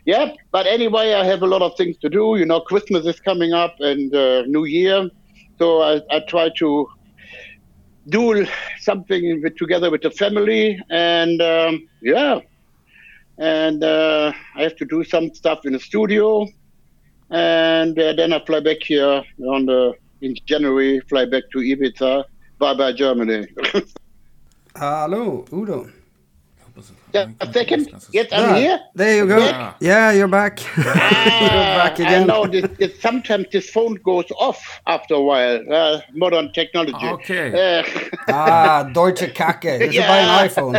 yeah. 0.05 0.33
But 0.51 0.67
anyway, 0.67 1.13
I 1.13 1.25
have 1.25 1.41
a 1.41 1.47
lot 1.47 1.61
of 1.61 1.75
things 1.77 1.97
to 1.99 2.09
do. 2.09 2.35
You 2.37 2.45
know, 2.45 2.61
Christmas 2.61 3.05
is 3.05 3.19
coming 3.19 3.53
up 3.53 3.75
and 3.79 4.13
uh, 4.15 4.43
New 4.47 4.65
Year, 4.65 5.09
so 5.59 5.81
I, 5.81 6.01
I 6.09 6.21
try 6.21 6.49
to 6.57 6.89
do 8.07 8.47
something 8.79 9.41
with, 9.43 9.57
together 9.57 9.91
with 9.91 10.01
the 10.01 10.09
family, 10.09 10.81
and 10.89 11.41
um, 11.41 11.87
yeah, 12.01 12.39
and 13.37 13.83
uh, 13.83 14.31
I 14.55 14.63
have 14.63 14.75
to 14.77 14.85
do 14.85 15.03
some 15.03 15.33
stuff 15.33 15.65
in 15.65 15.73
the 15.73 15.79
studio, 15.79 16.47
and 17.29 17.99
uh, 17.99 18.13
then 18.13 18.33
I 18.33 18.43
fly 18.45 18.61
back 18.61 18.77
here 18.81 19.23
on 19.47 19.65
the 19.65 19.93
in 20.21 20.35
January. 20.45 21.01
Fly 21.01 21.25
back 21.25 21.43
to 21.51 21.59
Ibiza. 21.59 22.23
Bye 22.57 22.73
bye 22.73 22.93
Germany. 22.93 23.47
Hello, 24.75 25.45
Udo. 25.51 25.89
Just 27.13 27.29
a 27.39 27.53
second. 27.53 27.89
Yes, 28.11 28.27
I'm 28.31 28.39
Yeah, 28.49 28.57
here. 28.57 28.79
There 28.95 29.15
you 29.17 29.25
go. 29.27 29.37
Yeah. 29.37 29.73
Yeah, 29.79 30.11
you're 30.11 30.27
back. 30.27 30.59
you're 30.77 30.85
back 30.85 31.99
I 31.99 32.03
again. 32.03 32.27
know 32.27 32.45
this, 32.45 32.65
this, 32.77 32.99
sometimes 33.01 33.47
this 33.51 33.69
phone 33.69 33.95
goes 33.95 34.25
off 34.37 34.61
after 34.85 35.15
a 35.15 35.21
while. 35.21 35.59
Uh, 35.73 36.01
modern 36.13 36.51
technology. 36.53 37.05
Okay. 37.17 37.79
Uh, 37.79 37.83
Ah, 38.29 38.83
Deutsche 38.93 39.33
Kacke. 39.33 39.79
You 39.81 39.91
should 39.91 40.07
buy 40.07 40.19
an 40.19 40.49
iPhone. 40.49 40.75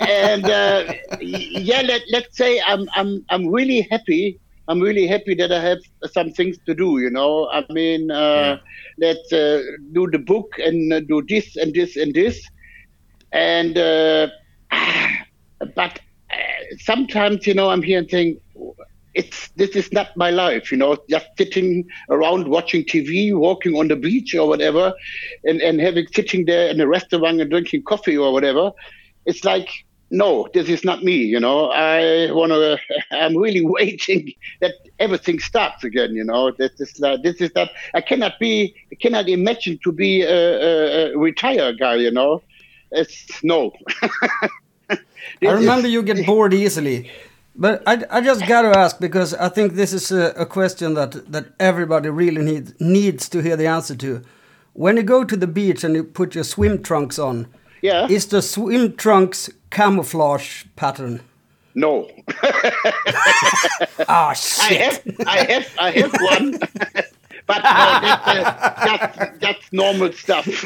and 0.08 0.44
uh, 0.46 0.92
yeah, 1.20 1.82
let, 1.82 2.02
let's 2.10 2.36
say 2.36 2.60
I'm 2.66 2.88
I'm 2.94 3.24
I'm 3.28 3.48
really 3.48 3.86
happy. 3.90 4.38
I'm 4.68 4.80
really 4.80 5.06
happy 5.06 5.34
that 5.34 5.52
I 5.52 5.60
have 5.60 5.78
some 6.12 6.30
things 6.32 6.56
to 6.66 6.74
do. 6.74 6.98
You 6.98 7.10
know, 7.10 7.48
I 7.50 7.64
mean, 7.70 8.10
uh, 8.10 8.14
yeah. 8.16 8.58
let's 8.98 9.32
uh, 9.32 9.62
do 9.92 10.08
the 10.10 10.18
book 10.18 10.54
and 10.58 10.92
uh, 10.92 11.00
do 11.00 11.22
this 11.28 11.56
and 11.56 11.74
this 11.74 11.96
and 11.96 12.14
this, 12.14 12.40
and 13.32 13.76
uh, 13.76 14.28
but 15.74 16.00
uh, 16.32 16.36
sometimes 16.78 17.46
you 17.46 17.54
know 17.54 17.70
I'm 17.70 17.82
here 17.82 17.98
and 17.98 18.10
saying 18.10 18.40
it's 19.14 19.48
this 19.56 19.70
is 19.76 19.92
not 19.92 20.16
my 20.16 20.30
life, 20.30 20.70
you 20.72 20.78
know, 20.78 20.96
just 21.10 21.26
sitting 21.36 21.86
around 22.10 22.48
watching 22.48 22.82
TV, 22.84 23.34
walking 23.36 23.74
on 23.76 23.88
the 23.88 23.96
beach 23.96 24.34
or 24.34 24.48
whatever, 24.48 24.92
and, 25.44 25.60
and 25.60 25.80
having 25.80 26.06
sitting 26.14 26.46
there 26.46 26.68
in 26.70 26.80
a 26.80 26.86
restaurant 26.86 27.40
and 27.40 27.50
drinking 27.50 27.82
coffee 27.84 28.16
or 28.16 28.32
whatever. 28.32 28.72
It's 29.26 29.44
like, 29.44 29.68
no, 30.10 30.48
this 30.52 30.68
is 30.68 30.84
not 30.84 31.02
me, 31.02 31.16
you 31.16 31.40
know. 31.40 31.70
I 31.70 32.30
want 32.32 32.52
to, 32.52 32.78
I'm 33.10 33.36
really 33.36 33.64
waiting 33.64 34.32
that 34.60 34.74
everything 34.98 35.38
starts 35.38 35.84
again, 35.84 36.14
you 36.14 36.24
know. 36.24 36.50
This 36.52 36.80
is, 36.80 37.02
uh, 37.02 37.16
this 37.22 37.40
is 37.40 37.50
that, 37.52 37.70
I 37.94 38.00
cannot 38.00 38.38
be, 38.38 38.74
I 38.92 38.96
cannot 38.96 39.28
imagine 39.28 39.78
to 39.84 39.92
be 39.92 40.22
a, 40.22 40.28
a, 40.28 41.12
a 41.12 41.18
retired 41.18 41.78
guy, 41.78 41.96
you 41.96 42.10
know. 42.10 42.42
It's 42.90 43.42
no. 43.42 43.72
I 45.42 45.52
remember 45.52 45.88
you 45.88 46.02
get 46.02 46.26
bored 46.26 46.54
easily. 46.54 47.10
But 47.54 47.82
I, 47.86 48.02
I 48.10 48.20
just 48.20 48.46
got 48.46 48.62
to 48.62 48.78
ask 48.78 48.98
because 48.98 49.34
I 49.34 49.48
think 49.48 49.74
this 49.74 49.92
is 49.92 50.10
a, 50.10 50.32
a, 50.36 50.46
question 50.46 50.94
that, 50.94 51.30
that 51.30 51.48
everybody 51.60 52.08
really 52.08 52.40
needs 52.40 52.72
needs 52.80 53.28
to 53.28 53.42
hear 53.42 53.56
the 53.56 53.66
answer 53.66 53.94
to. 53.96 54.22
When 54.72 54.96
you 54.96 55.02
go 55.02 55.22
to 55.22 55.36
the 55.36 55.46
beach 55.46 55.84
and 55.84 55.94
you 55.94 56.02
put 56.02 56.34
your 56.34 56.44
swim 56.44 56.82
trunks 56.82 57.18
on, 57.18 57.46
yeah, 57.82 58.08
is 58.08 58.26
the 58.26 58.40
swim 58.40 58.96
trunks 58.96 59.50
camouflage 59.70 60.64
pattern? 60.76 61.20
No. 61.74 62.08
oh 64.08 64.32
shit! 64.34 64.68
I 64.68 64.74
have, 64.74 65.02
I 65.26 65.38
have, 65.44 65.74
I 65.78 65.90
have 65.90 66.12
one, 66.20 66.58
but 67.46 67.58
uh, 67.64 68.00
that's, 68.00 68.28
uh, 68.28 68.84
that's, 68.84 69.38
that's 69.38 69.72
normal 69.72 70.12
stuff. 70.12 70.46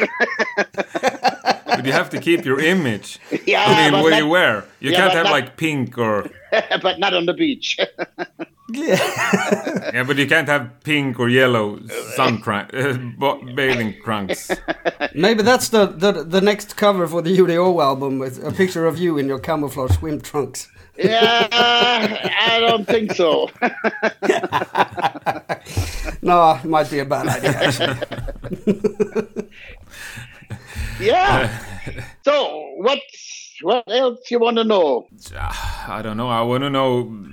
but 1.67 1.85
you 1.85 1.93
have 1.93 2.11
to 2.11 2.21
keep 2.21 2.45
your 2.45 2.61
image. 2.61 3.19
Yeah, 3.47 3.65
I 3.67 3.91
mean, 3.91 4.03
what 4.03 4.11
not, 4.11 4.19
you 4.19 4.29
wear. 4.29 4.65
You 4.81 4.91
yeah, 4.91 4.99
can't 4.99 5.13
have 5.13 5.25
not, 5.25 5.33
like 5.33 5.57
pink 5.57 5.99
or. 5.99 6.31
but 6.83 6.99
not 6.99 7.15
on 7.15 7.27
the 7.27 7.35
beach. 7.35 7.79
yeah, 8.71 9.91
yeah, 9.95 10.05
but 10.05 10.17
you 10.17 10.27
can't 10.27 10.49
have 10.49 10.81
pink 10.85 11.19
or 11.19 11.29
yellow 11.29 11.79
sun 12.15 12.39
crunk, 12.39 12.75
uh, 12.75 13.55
bathing 13.55 13.95
trunks. 14.05 14.51
Maybe 15.15 15.43
that's 15.43 15.69
the, 15.69 15.87
the 15.87 16.25
the 16.25 16.41
next 16.41 16.77
cover 16.77 17.07
for 17.07 17.23
the 17.23 17.37
UDO 17.37 17.83
album 17.83 18.19
with 18.19 18.45
a 18.45 18.53
picture 18.53 18.87
of 18.87 18.99
you 18.99 19.19
in 19.19 19.27
your 19.29 19.39
camouflage 19.39 19.97
swim 19.97 20.21
trunks. 20.21 20.69
yeah, 20.97 21.49
I 21.53 22.59
don't 22.61 22.87
think 22.87 23.13
so. 23.13 23.51
No, 26.27 26.61
it 26.63 26.65
might 26.65 26.91
be 26.91 26.99
a 26.99 27.05
bad 27.05 27.29
idea. 27.29 27.99
yeah. 31.01 31.49
Uh, 31.87 32.03
so 32.25 32.73
what 32.77 32.99
what 33.63 33.85
else 33.89 34.31
you 34.31 34.39
want 34.41 34.57
to 34.57 34.65
know? 34.65 35.07
Ah, 35.37 35.97
I 35.97 36.03
don't 36.03 36.17
know. 36.17 36.29
I 36.29 36.43
want 36.43 36.63
to 36.63 36.71
know 36.71 37.25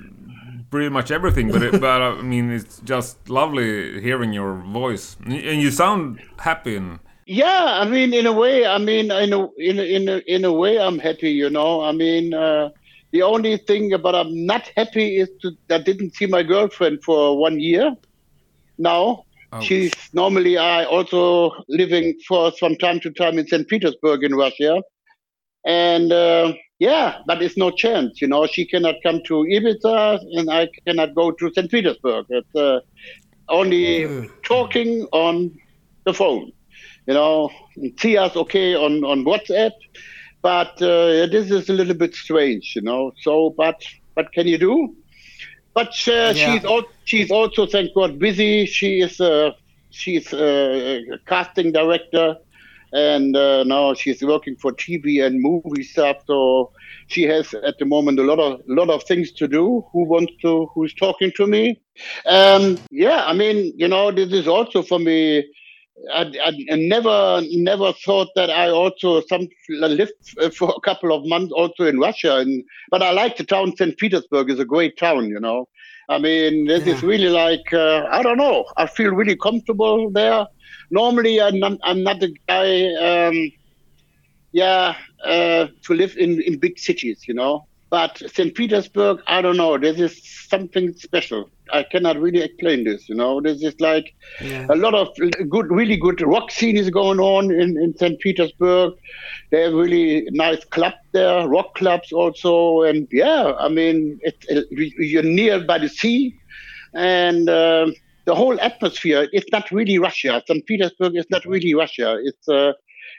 pretty 0.70 0.90
much 0.90 1.10
everything, 1.10 1.50
but 1.50 1.62
it, 1.62 1.72
but 1.80 2.00
uh, 2.00 2.16
I 2.16 2.22
mean 2.22 2.50
it's 2.50 2.80
just 2.80 3.28
lovely 3.28 4.00
hearing 4.00 4.32
your 4.32 4.54
voice, 4.62 5.16
and 5.24 5.60
you 5.60 5.70
sound 5.70 6.20
happy. 6.38 6.76
And... 6.76 7.00
Yeah, 7.26 7.80
I 7.82 7.84
mean 7.86 8.14
in 8.14 8.26
a 8.26 8.32
way, 8.32 8.64
I 8.64 8.78
mean 8.78 9.10
in 9.10 9.32
a 9.32 9.48
in 9.58 9.78
a, 9.78 9.82
in 9.82 10.08
a, 10.08 10.16
in 10.26 10.44
a 10.44 10.52
way 10.52 10.78
I'm 10.78 10.98
happy. 10.98 11.30
You 11.30 11.50
know, 11.50 11.82
I 11.82 11.92
mean. 11.92 12.32
Uh, 12.32 12.70
the 13.12 13.22
only 13.22 13.58
thing 13.58 13.92
about 13.92 14.16
I'm 14.16 14.44
not 14.44 14.68
happy 14.76 15.18
is 15.18 15.30
to, 15.42 15.56
I 15.70 15.78
didn't 15.78 16.16
see 16.16 16.26
my 16.26 16.42
girlfriend 16.42 17.04
for 17.04 17.38
one 17.38 17.60
year 17.60 17.94
now. 18.78 19.24
Oh. 19.52 19.60
She's 19.60 19.92
normally 20.12 20.58
I 20.58 20.84
also 20.84 21.52
living 21.68 22.18
for 22.26 22.52
some 22.52 22.76
time 22.76 22.98
to 23.00 23.10
time 23.10 23.38
in 23.38 23.46
St. 23.46 23.68
Petersburg 23.68 24.24
in 24.24 24.34
Russia. 24.34 24.82
And 25.64 26.12
uh, 26.12 26.54
yeah, 26.78 27.18
but 27.26 27.42
it's 27.42 27.56
no 27.56 27.70
chance, 27.70 28.20
you 28.20 28.28
know. 28.28 28.46
She 28.46 28.66
cannot 28.66 28.96
come 29.02 29.22
to 29.26 29.34
Ibiza, 29.34 30.20
and 30.38 30.50
I 30.50 30.68
cannot 30.86 31.14
go 31.14 31.30
to 31.30 31.52
St. 31.54 31.70
Petersburg. 31.70 32.26
It's 32.28 32.54
uh, 32.54 32.80
only 33.48 33.84
mm. 34.02 34.30
talking 34.42 35.06
on 35.12 35.56
the 36.04 36.12
phone, 36.12 36.52
you 37.06 37.14
know. 37.14 37.50
See 37.98 38.16
us 38.18 38.36
okay 38.36 38.74
on 38.74 39.04
on 39.04 39.24
WhatsApp, 39.24 39.72
but 40.42 40.82
uh, 40.82 41.26
this 41.26 41.50
is 41.50 41.68
a 41.68 41.72
little 41.72 41.94
bit 41.94 42.14
strange, 42.14 42.72
you 42.76 42.82
know. 42.82 43.12
So, 43.22 43.54
but 43.56 43.82
what 44.14 44.32
can 44.32 44.46
you 44.46 44.58
do? 44.58 44.96
But 45.74 45.88
uh, 46.06 46.12
yeah. 46.12 46.32
she's 46.32 46.64
al- 46.64 46.88
she's 47.04 47.30
also, 47.30 47.66
thank 47.66 47.94
God, 47.94 48.18
busy. 48.18 48.64
She 48.66 49.00
is 49.00 49.20
a 49.20 49.54
she's 49.90 50.32
a 50.32 51.02
casting 51.26 51.72
director, 51.72 52.36
and 52.92 53.36
uh, 53.36 53.64
now 53.64 53.94
she's 53.94 54.22
working 54.22 54.56
for 54.56 54.72
TV 54.72 55.24
and 55.24 55.40
movie 55.40 55.82
stuff. 55.82 56.18
So 56.26 56.70
she 57.08 57.24
has 57.24 57.52
at 57.54 57.78
the 57.78 57.84
moment 57.84 58.20
a 58.20 58.22
lot 58.22 58.38
of 58.38 58.60
lot 58.66 58.88
of 58.88 59.02
things 59.02 59.32
to 59.32 59.48
do. 59.48 59.84
Who 59.92 60.04
wants 60.04 60.32
to? 60.42 60.66
Who's 60.74 60.94
talking 60.94 61.32
to 61.36 61.46
me? 61.46 61.80
Um, 62.26 62.78
yeah, 62.90 63.24
I 63.24 63.34
mean, 63.34 63.72
you 63.76 63.88
know, 63.88 64.12
this 64.12 64.32
is 64.32 64.46
also 64.46 64.82
for 64.82 64.98
me. 64.98 65.44
I, 66.12 66.32
I, 66.70 66.76
never 66.76 67.40
never 67.50 67.92
thought 67.92 68.28
that 68.34 68.50
I 68.50 68.68
also 68.68 69.22
some 69.22 69.48
lived 69.68 70.12
for 70.54 70.74
a 70.76 70.80
couple 70.80 71.12
of 71.12 71.24
months 71.24 71.52
also 71.52 71.84
in 71.84 71.98
Russia, 71.98 72.38
and 72.38 72.64
but 72.90 73.02
I 73.02 73.12
like 73.12 73.36
the 73.36 73.44
town. 73.44 73.76
St. 73.76 73.96
Petersburg 73.96 74.50
is 74.50 74.58
a 74.58 74.64
great 74.64 74.98
town, 74.98 75.28
you 75.28 75.40
know. 75.40 75.68
I 76.08 76.18
mean, 76.18 76.66
this 76.66 76.84
yeah. 76.84 76.94
is 76.94 77.02
really 77.02 77.28
like 77.28 77.72
uh, 77.72 78.06
I 78.10 78.22
don't 78.22 78.38
know. 78.38 78.64
I 78.76 78.86
feel 78.86 79.12
really 79.12 79.36
comfortable 79.36 80.10
there. 80.10 80.46
Normally, 80.90 81.40
I'm 81.40 81.58
not, 81.58 81.78
I'm 81.82 82.02
not 82.02 82.22
a 82.22 82.32
guy. 82.48 82.94
Um, 82.94 83.52
yeah, 84.52 84.96
uh, 85.24 85.68
to 85.82 85.94
live 85.94 86.16
in 86.16 86.42
in 86.42 86.58
big 86.58 86.78
cities, 86.78 87.26
you 87.26 87.34
know. 87.34 87.66
But 87.94 88.20
St. 88.26 88.52
Petersburg, 88.56 89.20
I 89.28 89.40
don't 89.40 89.56
know. 89.56 89.78
This 89.78 90.00
is 90.00 90.20
something 90.48 90.92
special. 90.94 91.48
I 91.72 91.84
cannot 91.84 92.20
really 92.20 92.40
explain 92.40 92.82
this. 92.82 93.08
You 93.08 93.14
know, 93.14 93.40
this 93.40 93.62
is 93.62 93.80
like 93.80 94.12
yeah. 94.42 94.66
a 94.68 94.74
lot 94.74 94.94
of 94.94 95.10
good, 95.48 95.70
really 95.70 95.96
good 95.96 96.20
rock 96.20 96.50
scene 96.50 96.76
is 96.76 96.90
going 96.90 97.20
on 97.20 97.52
in, 97.52 97.78
in 97.80 97.96
St. 97.96 98.18
Petersburg. 98.18 98.94
They 99.52 99.62
have 99.62 99.74
really 99.74 100.26
nice 100.32 100.64
clubs 100.64 100.96
there, 101.12 101.46
rock 101.46 101.76
clubs 101.76 102.10
also, 102.10 102.82
and 102.82 103.06
yeah, 103.12 103.52
I 103.60 103.68
mean, 103.68 104.18
it, 104.22 104.44
it, 104.48 104.66
you're 104.98 105.22
near 105.22 105.60
by 105.60 105.78
the 105.78 105.88
sea, 105.88 106.34
and 106.94 107.48
uh, 107.48 107.86
the 108.24 108.34
whole 108.34 108.60
atmosphere. 108.60 109.28
It's 109.32 109.52
not 109.52 109.70
really 109.70 110.00
Russia. 110.00 110.42
St. 110.48 110.66
Petersburg 110.66 111.14
is 111.14 111.26
not 111.30 111.44
really 111.44 111.74
Russia. 111.74 112.18
It's 112.20 112.48
uh, 112.48 112.72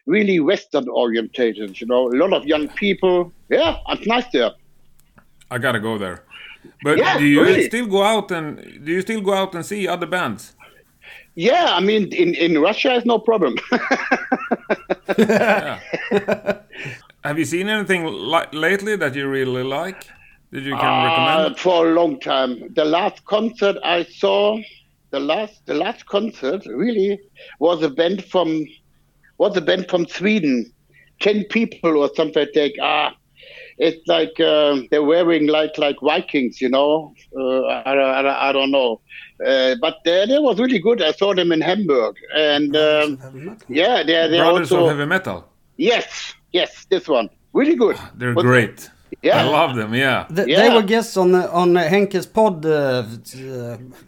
really 0.06 0.42
Western 0.42 0.90
orientated. 0.90 1.80
You 1.80 1.88
know, 1.88 2.10
a 2.10 2.18
lot 2.18 2.34
of 2.34 2.44
young 2.46 2.68
people. 2.68 3.32
Yeah, 3.48 3.78
it's 3.88 4.06
nice 4.06 4.28
there. 4.34 4.52
I 5.52 5.58
gotta 5.58 5.80
go 5.80 5.98
there. 5.98 6.24
But 6.84 6.98
yeah, 6.98 7.18
do 7.18 7.26
you 7.26 7.42
really. 7.42 7.66
still 7.66 7.86
go 7.88 8.04
out 8.04 8.32
and 8.32 8.58
do 8.84 8.92
you 8.92 9.02
still 9.02 9.22
go 9.22 9.34
out 9.34 9.56
and 9.56 9.66
see 9.66 9.88
other 9.88 10.08
bands? 10.08 10.54
Yeah, 11.36 11.74
I 11.76 11.82
mean, 11.82 12.14
in, 12.14 12.34
in 12.34 12.60
Russia, 12.60 12.96
it's 12.96 13.06
no 13.06 13.20
problem. 13.20 13.58
Have 17.24 17.38
you 17.38 17.46
seen 17.46 17.68
anything 17.68 18.06
li- 18.06 18.48
lately 18.54 18.96
that 18.96 19.16
you 19.16 19.28
really 19.28 19.64
like? 19.64 20.08
That 20.52 20.62
you 20.62 20.76
can 20.78 20.86
uh, 20.86 21.06
recommend? 21.08 21.60
For 21.60 21.90
a 21.90 21.94
long 21.94 22.20
time. 22.22 22.74
The 22.74 22.86
last 22.86 23.26
concert 23.26 23.76
I 23.84 24.04
saw, 24.04 24.58
the 25.12 25.20
last 25.20 25.66
the 25.66 25.74
last 25.74 26.06
concert 26.06 26.66
really 26.66 27.20
was 27.60 27.84
a 27.84 27.90
band 27.90 28.24
from 28.24 28.66
was 29.38 29.58
a 29.58 29.62
band 29.62 29.90
from 29.90 30.08
Sweden, 30.08 30.72
ten 31.20 31.44
people 31.46 31.98
or 31.98 32.10
something 32.16 32.48
like. 32.56 32.76
Ah, 32.82 33.14
it's 33.78 34.08
like 34.08 34.40
uh, 34.40 34.82
they're 34.90 35.04
wearing 35.04 35.48
like 35.48 35.78
like 35.78 35.98
Vikings, 36.02 36.62
you 36.62 36.70
know. 36.70 37.14
Uh, 37.38 37.62
I, 37.64 37.94
I, 37.94 38.50
I, 38.50 38.52
don't 38.52 38.72
know, 38.72 39.02
uh, 39.46 39.76
but 39.82 39.98
they, 40.06 40.26
they 40.26 40.40
was 40.40 40.60
really 40.60 40.80
good. 40.80 41.02
I 41.02 41.12
saw 41.12 41.34
them 41.34 41.52
in 41.52 41.62
Hamburg, 41.62 42.16
and 42.36 42.76
um, 42.76 43.58
yeah, 43.68 44.04
they're 44.04 44.30
they 44.30 44.40
Brothers 44.40 44.72
also 44.72 44.86
of 44.86 44.98
heavy 44.98 45.06
metal. 45.06 45.50
Yes, 45.78 46.34
yes, 46.54 46.86
this 46.90 47.08
one 47.08 47.30
really 47.56 47.76
good. 47.76 47.98
They're 48.16 48.34
but, 48.34 48.44
great. 48.44 48.90
Yeah, 49.22 49.40
I 49.40 49.44
love 49.44 49.76
them. 49.76 49.94
Yeah, 49.94 50.28
the, 50.30 50.48
yeah. 50.48 50.62
they 50.62 50.76
were 50.76 50.84
guests 50.84 51.18
on 51.18 51.34
on 51.34 51.74
Henke's 51.74 52.26
pod. 52.26 52.66
Uh, 52.66 53.04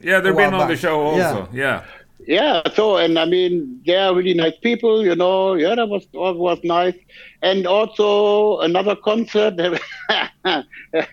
yeah, 0.01 0.19
they've 0.19 0.35
been 0.35 0.53
on 0.53 0.67
the 0.67 0.75
show 0.75 0.99
also. 0.99 1.49
Yeah. 1.51 1.83
yeah 1.83 1.85
yeah 2.19 2.61
so 2.73 2.97
and 2.97 3.19
i 3.19 3.25
mean 3.25 3.81
they 3.85 3.95
are 3.95 4.15
really 4.15 4.33
nice 4.33 4.57
people 4.61 5.05
you 5.05 5.15
know 5.15 5.53
yeah 5.53 5.75
that 5.75 5.87
was 5.87 6.07
was 6.13 6.59
nice 6.63 6.95
and 7.41 7.67
also 7.67 8.59
another 8.59 8.95
concert 8.95 9.53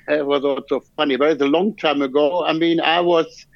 was 0.09 0.44
also 0.44 0.80
funny 0.96 1.16
but 1.16 1.32
it's 1.32 1.42
a 1.42 1.46
long 1.46 1.76
time 1.76 2.00
ago 2.00 2.44
i 2.44 2.52
mean 2.52 2.80
i 2.80 3.00
was 3.00 3.46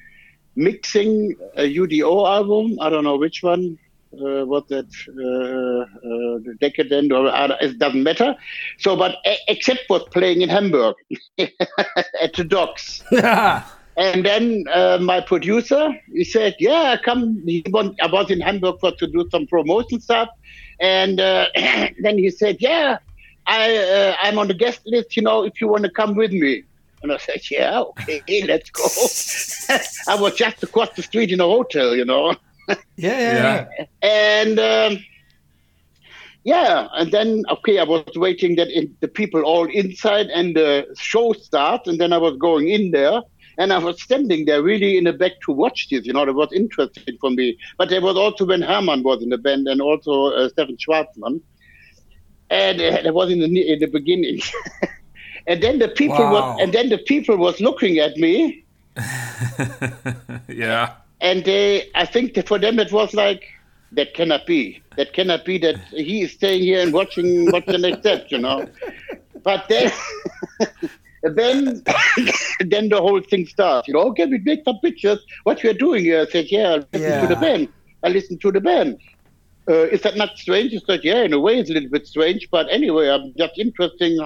mixing 0.55 1.35
a 1.55 1.65
udo 1.65 2.25
album 2.27 2.77
i 2.81 2.89
don't 2.89 3.03
know 3.03 3.17
which 3.17 3.41
one 3.41 3.77
uh, 4.13 4.45
was 4.45 4.63
that 4.69 4.87
uh, 5.07 5.85
uh, 6.07 6.53
decadent 6.59 7.11
or 7.11 7.27
uh, 7.27 7.55
it 7.61 7.77
doesn't 7.77 8.01
matter. 8.01 8.35
So, 8.79 8.95
but 8.95 9.17
Accept 9.47 9.81
for 9.87 9.99
playing 9.99 10.41
in 10.41 10.49
Hamburg 10.49 10.95
at 11.37 12.33
the 12.35 12.43
docks. 12.43 13.03
and 13.99 14.25
then 14.25 14.63
uh, 14.73 14.97
my 15.01 15.19
producer, 15.19 15.93
he 16.13 16.23
said, 16.23 16.55
"Yeah, 16.57 16.95
come." 17.03 17.43
He 17.45 17.63
want, 17.67 18.01
I 18.01 18.07
was 18.07 18.31
in 18.31 18.39
Hamburg 18.39 18.79
for 18.79 18.93
to 18.93 19.07
do 19.07 19.27
some 19.29 19.45
promotion 19.45 19.99
stuff, 19.99 20.29
and 20.79 21.19
uh, 21.19 21.47
then 21.55 22.17
he 22.17 22.29
said, 22.29 22.57
"Yeah, 22.61 22.99
I 23.45 23.75
uh, 23.75 24.15
I'm 24.21 24.39
on 24.39 24.47
the 24.47 24.53
guest 24.53 24.81
list. 24.85 25.17
You 25.17 25.23
know, 25.23 25.43
if 25.43 25.59
you 25.59 25.67
want 25.67 25.83
to 25.83 25.91
come 25.91 26.15
with 26.15 26.31
me." 26.31 26.63
And 27.03 27.11
I 27.11 27.17
said, 27.17 27.41
"Yeah, 27.51 27.81
okay, 27.81 28.21
let's 28.47 28.69
go." 28.69 28.85
I 30.07 30.15
was 30.19 30.33
just 30.35 30.63
across 30.63 30.91
the 30.95 31.03
street 31.03 31.31
in 31.31 31.41
a 31.41 31.49
hotel, 31.55 31.93
you 31.93 32.05
know. 32.05 32.35
yeah, 32.69 32.77
yeah, 32.95 33.67
yeah. 33.77 33.85
And 34.01 34.59
um, 34.59 35.03
yeah, 36.45 36.87
and 36.93 37.11
then 37.11 37.43
okay, 37.49 37.79
I 37.79 37.83
was 37.83 38.05
waiting 38.15 38.55
that 38.55 38.69
in, 38.69 38.95
the 39.01 39.09
people 39.09 39.41
all 39.41 39.65
inside 39.65 40.27
and 40.27 40.55
the 40.55 40.87
show 40.97 41.33
starts, 41.33 41.89
and 41.89 41.99
then 41.99 42.13
I 42.13 42.17
was 42.17 42.37
going 42.37 42.69
in 42.69 42.91
there. 42.91 43.21
And 43.59 43.71
I 43.71 43.77
was 43.77 44.01
standing 44.01 44.45
there 44.45 44.63
really 44.63 44.97
in 44.97 45.03
the 45.03 45.13
back 45.13 45.33
to 45.45 45.51
watch 45.51 45.89
this, 45.89 46.05
you 46.05 46.13
know, 46.13 46.23
it 46.23 46.33
was 46.33 46.51
interesting 46.51 47.17
for 47.21 47.29
me. 47.29 47.57
But 47.77 47.89
there 47.89 48.01
was 48.01 48.17
also 48.17 48.45
when 48.45 48.63
Hermann 48.63 49.03
was 49.03 49.21
in 49.21 49.29
the 49.29 49.37
band 49.37 49.67
and 49.67 49.81
also 49.81 50.31
uh, 50.31 50.49
Stefan 50.49 50.77
Schwarzmann. 50.77 51.41
And 52.49 52.79
uh, 52.81 53.01
it 53.05 53.13
was 53.13 53.29
in 53.29 53.39
the, 53.39 53.71
in 53.73 53.79
the 53.79 53.87
beginning. 53.87 54.41
and 55.47 55.61
then 55.61 55.77
the 55.77 55.89
people 55.89 56.17
wow. 56.17 56.57
and 56.59 56.73
then 56.73 56.89
the 56.89 56.97
people 56.97 57.37
was 57.37 57.59
looking 57.61 57.99
at 57.99 58.17
me. 58.17 58.65
yeah 60.47 60.95
and 61.21 61.43
they, 61.45 61.89
I 61.95 62.05
think 62.05 62.33
that 62.35 62.47
for 62.47 62.59
them 62.59 62.79
it 62.79 62.91
was 62.91 63.13
like 63.13 63.43
that 63.91 64.13
cannot 64.13 64.45
be. 64.45 64.81
That 64.95 65.13
cannot 65.13 65.45
be 65.45 65.57
that 65.59 65.77
he 65.89 66.21
is 66.21 66.33
staying 66.33 66.61
here 66.61 66.81
and 66.81 66.93
watching 66.93 67.51
what's 67.51 67.65
the 67.65 67.77
next 67.77 67.99
step, 67.99 68.27
you 68.29 68.37
know. 68.37 68.67
But 69.43 69.67
then, 69.69 69.91
then, 71.23 71.83
then 72.65 72.89
the 72.89 72.97
whole 72.99 73.21
thing 73.21 73.45
starts. 73.45 73.87
You 73.87 73.93
know, 73.93 74.01
okay, 74.09 74.25
we 74.25 74.39
make 74.39 74.63
some 74.63 74.79
pictures. 74.79 75.19
What 75.43 75.61
we 75.63 75.69
are 75.69 75.73
doing 75.73 76.03
here? 76.03 76.21
I 76.21 76.25
said, 76.25 76.47
yeah, 76.49 76.71
I 76.71 76.75
listen 76.75 77.01
yeah. 77.01 77.21
to 77.21 77.27
the 77.27 77.35
band. 77.35 77.69
I 78.03 78.09
listen 78.09 78.37
to 78.39 78.51
the 78.51 78.61
band. 78.61 78.99
Uh, 79.69 79.85
is 79.87 80.01
that 80.01 80.15
not 80.15 80.37
strange? 80.37 80.71
He 80.71 80.81
said, 80.85 81.01
yeah, 81.03 81.21
in 81.21 81.33
a 81.33 81.39
way 81.39 81.59
it's 81.59 81.69
a 81.69 81.73
little 81.73 81.89
bit 81.89 82.07
strange, 82.07 82.47
but 82.49 82.67
anyway, 82.71 83.09
I'm 83.09 83.33
just 83.37 83.59
interesting 83.59 84.17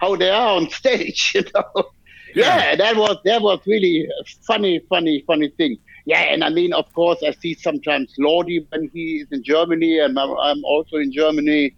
how 0.00 0.16
they 0.16 0.30
are 0.30 0.56
on 0.56 0.70
stage, 0.80 1.32
you 1.34 1.44
know. 1.54 1.90
Yeah. 2.34 2.58
yeah, 2.58 2.76
that 2.76 2.96
was 2.96 3.16
that 3.24 3.40
was 3.40 3.60
really 3.66 4.06
funny, 4.46 4.80
funny, 4.88 5.24
funny 5.26 5.48
thing. 5.48 5.78
Yeah, 6.04 6.20
and 6.20 6.44
I 6.44 6.50
mean, 6.50 6.72
of 6.72 6.92
course, 6.92 7.22
I 7.22 7.32
see 7.32 7.54
sometimes 7.54 8.14
Lordi 8.18 8.66
when 8.70 8.90
he 8.92 9.20
is 9.20 9.28
in 9.30 9.42
Germany, 9.42 9.98
and 9.98 10.18
I'm, 10.18 10.30
I'm 10.38 10.64
also 10.64 10.96
in 10.96 11.12
Germany. 11.12 11.74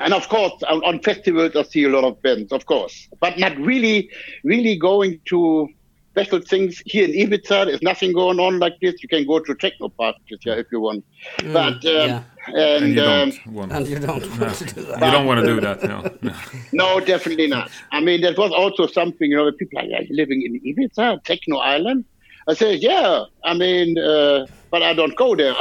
And 0.00 0.12
of 0.12 0.28
course, 0.28 0.62
on, 0.64 0.84
on, 0.84 1.00
festivals, 1.00 1.54
I 1.54 1.62
see 1.62 1.84
a 1.84 1.88
lot 1.88 2.04
of 2.04 2.20
bands, 2.20 2.52
of 2.52 2.66
course, 2.66 3.08
but 3.20 3.38
not 3.38 3.56
really, 3.58 4.10
really 4.42 4.76
going 4.76 5.20
to 5.26 5.68
special 6.14 6.40
things 6.40 6.80
here 6.86 7.04
in 7.04 7.28
Ibiza. 7.28 7.66
There's 7.66 7.82
nothing 7.82 8.12
going 8.12 8.38
on 8.38 8.58
like 8.58 8.78
this. 8.80 9.02
You 9.02 9.08
can 9.08 9.26
go 9.26 9.40
to 9.40 9.54
techno 9.54 9.88
parties 9.88 10.38
yeah, 10.44 10.54
if 10.54 10.66
you 10.70 10.80
want, 10.80 11.04
mm, 11.38 11.52
but 11.52 11.84
um, 11.86 12.08
yeah. 12.08 12.22
and, 12.48 12.84
and, 12.84 12.94
you 12.94 13.02
um, 13.02 13.54
want, 13.54 13.72
and 13.72 13.86
you 13.86 13.98
don't 13.98 14.20
want 14.20 14.40
no. 14.40 14.48
to 14.48 14.64
do 14.64 14.82
that. 14.82 15.00
You 15.00 15.10
don't 15.10 15.26
want 15.26 15.40
to 15.40 15.46
do 15.46 15.60
that. 15.60 15.82
No. 15.82 16.02
no, 16.22 16.34
no, 16.72 17.00
definitely 17.00 17.48
not. 17.48 17.70
I 17.90 18.00
mean, 18.00 18.20
that 18.22 18.38
was 18.38 18.52
also 18.52 18.86
something. 18.86 19.30
You 19.30 19.36
know, 19.36 19.52
people 19.52 19.78
are 19.80 19.86
like, 19.86 20.08
living 20.10 20.42
in 20.42 20.60
Ibiza, 20.60 21.24
techno 21.24 21.58
island. 21.58 22.04
I 22.46 22.54
said, 22.54 22.82
yeah, 22.82 23.24
I 23.44 23.54
mean, 23.54 23.98
uh, 23.98 24.46
but 24.70 24.82
I 24.82 24.92
don't 24.92 25.16
go 25.16 25.34
there. 25.34 25.54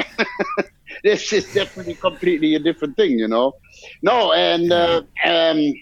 this 1.03 1.31
is 1.33 1.51
definitely 1.53 1.95
completely 1.95 2.55
a 2.55 2.59
different 2.59 2.95
thing, 2.95 3.17
you 3.17 3.27
know. 3.27 3.53
No, 4.01 4.33
and 4.33 4.71
uh, 4.71 5.01
um, 5.25 5.73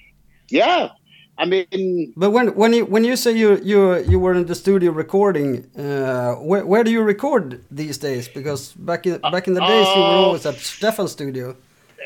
yeah, 0.49 0.89
I 1.37 1.45
mean. 1.45 2.13
But 2.15 2.31
when 2.31 2.47
when 2.55 2.73
you 2.73 2.85
when 2.85 3.03
you 3.03 3.15
say 3.15 3.31
you 3.31 3.59
you 3.63 3.97
you 4.03 4.19
were 4.19 4.33
in 4.33 4.45
the 4.45 4.55
studio 4.55 4.91
recording, 4.91 5.65
uh, 5.77 6.35
where 6.35 6.65
where 6.65 6.83
do 6.83 6.91
you 6.91 7.01
record 7.01 7.63
these 7.71 7.97
days? 7.97 8.27
Because 8.27 8.73
back 8.73 9.05
in 9.05 9.19
back 9.31 9.47
in 9.47 9.53
the 9.53 9.61
days, 9.61 9.87
you 9.95 10.01
were 10.01 10.07
uh, 10.07 10.25
always 10.25 10.45
at 10.45 10.55
Stefan's 10.55 11.11
studio. 11.11 11.55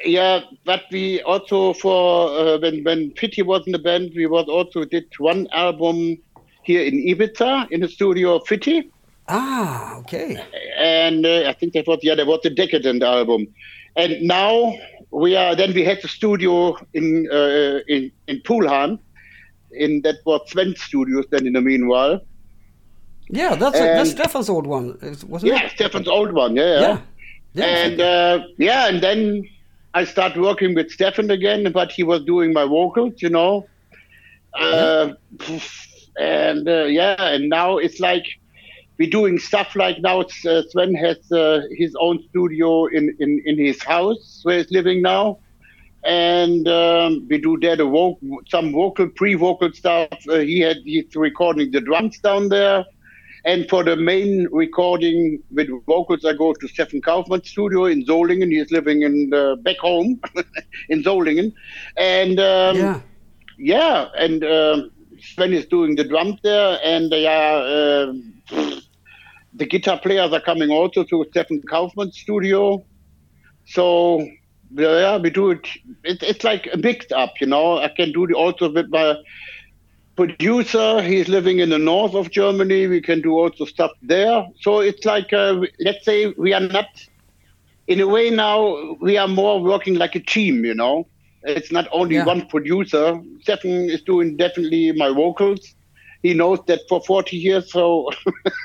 Yeah, 0.06 0.41
but 0.66 0.84
we 0.91 1.22
also 1.24 1.74
for 1.74 2.30
uh, 2.30 2.58
when 2.60 2.84
when 2.84 3.12
Fitty 3.12 3.41
was 3.41 3.66
in 3.66 3.72
the 3.72 3.80
band, 3.80 4.12
we 4.16 4.26
was 4.26 4.48
also 4.48 4.86
did 4.86 5.06
one 5.18 5.48
album 5.52 6.18
here 6.64 6.84
in 6.84 6.93
Ibiza 6.93 7.72
in 7.72 7.82
the 7.82 7.88
studio 7.88 8.36
of 8.36 8.48
Fitty. 8.48 8.91
Ah, 9.28 9.98
okay. 9.98 10.38
And 10.78 11.26
uh, 11.26 11.50
I 11.50 11.54
think 11.54 11.74
that 11.74 11.88
was 11.88 12.00
yeah, 12.04 12.16
that 12.16 12.28
was 12.28 12.41
the 12.43 12.50
Decadent 12.50 13.04
album. 13.04 13.48
And 13.96 14.22
now 14.22 14.78
we 15.12 15.36
are. 15.36 15.56
Then 15.56 15.74
we 15.74 15.84
had 15.84 16.02
the 16.02 16.08
studio 16.08 16.78
in 16.93 17.30
uh, 17.32 17.80
in 17.88 18.12
in 18.28 18.41
Pulheim, 18.41 19.00
in 19.72 20.02
that 20.02 20.18
was 20.26 20.41
Sven 20.50 20.76
Studios. 20.76 21.26
Then 21.32 21.48
in 21.48 21.54
the 21.54 21.62
meanwhile. 21.62 22.22
Yeah, 23.30 23.56
that's 23.56 23.78
and, 23.78 23.89
a, 23.89 23.93
that's 23.96 24.12
Stefan's 24.12 24.50
old 24.50 24.68
one, 24.68 25.00
wasn't 25.28 25.54
yeah, 25.54 25.66
it? 25.66 25.72
Stefan's 25.72 26.08
old 26.08 26.34
one. 26.34 26.56
Yeah, 26.56 26.80
yeah. 26.80 27.00
yeah. 27.54 27.66
and 27.66 28.02
uh, 28.02 28.39
yeah, 28.58 28.88
and 28.88 29.02
then 29.02 29.50
I 29.93 30.04
started 30.04 30.41
working 30.41 30.76
with 30.76 30.91
Stefan 30.91 31.32
again, 31.32 31.72
but 31.72 31.91
he 31.91 32.04
was 32.04 32.24
doing 32.24 32.54
my 32.54 32.66
vocals, 32.66 33.14
you 33.22 33.30
know. 33.30 33.66
Uh, 34.54 35.14
yeah 35.48 35.60
and 36.18 36.68
uh, 36.68 36.86
yeah, 36.86 37.16
and 37.20 37.50
now 37.50 37.78
it's 37.78 38.00
like 38.00 38.26
we're 38.98 39.10
doing 39.10 39.38
stuff 39.39 39.76
like 39.76 40.00
now. 40.02 40.22
Uh, 40.22 40.62
Sven 40.70 40.93
has 40.96 41.32
uh, 41.32 41.62
his 41.72 41.96
own 42.00 42.24
studio 42.30 42.86
in, 42.86 43.16
in, 43.20 43.41
in 43.46 43.58
his 43.58 43.82
house 43.84 44.41
where 44.43 44.60
he's 44.60 44.72
living 44.72 45.02
now, 45.02 45.39
and 46.04 46.68
um, 46.68 47.28
we 47.30 47.38
do 47.39 47.58
there 47.60 47.76
the 47.76 47.86
vo- 47.86 48.20
some 48.48 48.72
vocal 48.72 49.10
pre-vocal 49.10 49.72
stuff. 49.74 50.08
Uh, 50.30 50.39
he 50.39 50.60
had 50.60 50.78
he's 50.86 51.16
recording 51.16 51.72
the 51.72 51.82
drums 51.82 52.20
down 52.20 52.50
there. 52.50 52.86
And 53.43 53.70
for 53.70 53.84
the 53.84 53.96
main 53.96 54.48
recording 54.52 55.38
with 55.52 55.70
vocals, 55.86 56.26
I 56.26 56.34
go 56.34 56.52
to 56.54 56.68
Stefan 56.68 57.00
Kaufmann's 57.02 57.48
studio 57.48 57.86
in 57.86 58.04
Solingen. 58.04 58.52
He's 58.52 58.72
living 58.72 59.04
in 59.04 59.30
back 59.62 59.78
home 59.78 60.20
in 60.89 61.04
Solingen, 61.04 61.54
and 61.96 62.39
um, 62.39 62.76
yeah, 62.76 63.02
yeah, 63.60 64.08
and 64.18 64.43
um, 64.43 64.91
Sven 65.20 65.54
is 65.54 65.68
doing 65.68 65.96
the 65.96 66.04
drums 66.04 66.39
there, 66.41 66.80
and 66.84 67.12
yeah, 67.12 67.54
uh, 67.54 68.14
the 69.56 69.66
guitar 69.66 69.99
players 69.99 70.34
are 70.34 70.41
coming 70.41 70.70
also 70.70 71.03
to 71.03 71.26
Stefan 71.30 71.62
Kaufmann's 71.62 72.18
studio. 72.18 72.86
So 73.66 74.28
yeah, 74.72 75.18
we 75.18 75.30
do 75.30 75.51
it. 75.51 75.68
it 76.03 76.22
it's 76.22 76.43
like 76.43 76.68
a 76.74 76.78
mixed 76.78 77.12
up, 77.12 77.39
you 77.39 77.47
know. 77.47 77.78
I 77.78 77.88
can 77.88 78.12
do 78.12 78.26
it 78.26 78.34
also 78.34 78.72
with 78.72 78.89
my 78.89 79.16
producer. 80.16 81.01
He's 81.01 81.28
living 81.28 81.60
in 81.60 81.70
the 81.70 81.78
north 81.78 82.14
of 82.16 82.32
Germany. 82.32 82.88
We 82.88 83.01
can 83.01 83.22
do 83.22 83.34
also 83.34 83.66
stuff 83.66 83.91
there. 84.01 84.47
So 84.62 84.80
it's 84.80 85.06
like, 85.06 85.32
uh, 85.34 85.62
let's 85.80 86.06
say, 86.06 86.34
we 86.38 86.53
are 86.53 86.62
not. 86.62 86.88
In 87.88 87.99
a 87.99 88.08
way, 88.08 88.32
now 88.32 88.97
we 88.99 89.16
are 89.18 89.28
more 89.28 89.62
working 89.62 89.93
like 89.95 90.16
a 90.16 90.20
team, 90.20 90.66
you 90.66 90.74
know. 90.74 91.08
It's 91.43 91.72
not 91.72 91.88
only 91.91 92.16
yeah. 92.16 92.26
one 92.26 92.47
producer. 92.47 93.22
Stefan 93.41 93.89
is 93.89 94.01
doing 94.01 94.38
definitely 94.38 94.91
my 94.93 95.10
vocals. 95.10 95.76
He 96.26 96.34
knows 96.34 96.59
that 96.65 96.80
for 96.89 97.01
40 97.01 97.38
years, 97.38 97.71
so 97.71 98.09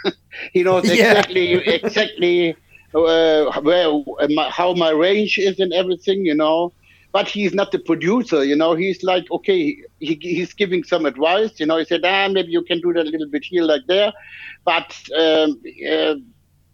he 0.54 0.62
knows 0.62 0.88
exactly 0.88 1.52
yeah. 1.52 1.58
exactly 1.58 2.56
uh, 2.94 3.60
where 3.60 4.02
my, 4.30 4.48
how 4.48 4.72
my 4.72 4.88
range 4.88 5.36
is 5.36 5.60
and 5.60 5.70
everything, 5.74 6.24
you 6.24 6.34
know. 6.34 6.72
But 7.12 7.28
he's 7.28 7.52
not 7.52 7.70
the 7.70 7.78
producer, 7.78 8.44
you 8.44 8.56
know. 8.56 8.74
He's 8.76 9.02
like, 9.02 9.30
okay, 9.30 9.76
he, 9.98 10.18
he's 10.22 10.54
giving 10.54 10.84
some 10.84 11.04
advice, 11.04 11.60
you 11.60 11.66
know. 11.66 11.76
He 11.76 11.84
said, 11.84 12.00
ah, 12.02 12.28
maybe 12.28 12.50
you 12.50 12.62
can 12.62 12.80
do 12.80 12.94
that 12.94 13.06
a 13.06 13.10
little 13.10 13.28
bit 13.28 13.44
here, 13.44 13.64
like 13.64 13.82
there. 13.88 14.10
But 14.64 14.98
um, 15.14 15.60
uh, 15.86 16.14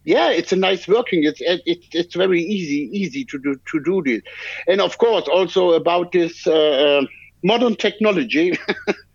yeah, 0.04 0.30
it's 0.30 0.52
a 0.52 0.56
nice 0.56 0.86
working. 0.86 1.24
It's 1.24 1.40
it's 1.44 1.88
it's 1.90 2.14
very 2.14 2.42
easy 2.42 2.88
easy 2.96 3.24
to 3.24 3.38
do 3.40 3.56
to 3.72 3.80
do 3.80 4.02
this, 4.04 4.22
and 4.68 4.80
of 4.80 4.98
course 4.98 5.26
also 5.26 5.72
about 5.72 6.12
this 6.12 6.46
uh, 6.46 6.52
uh 6.52 7.06
modern 7.42 7.74
technology, 7.76 8.56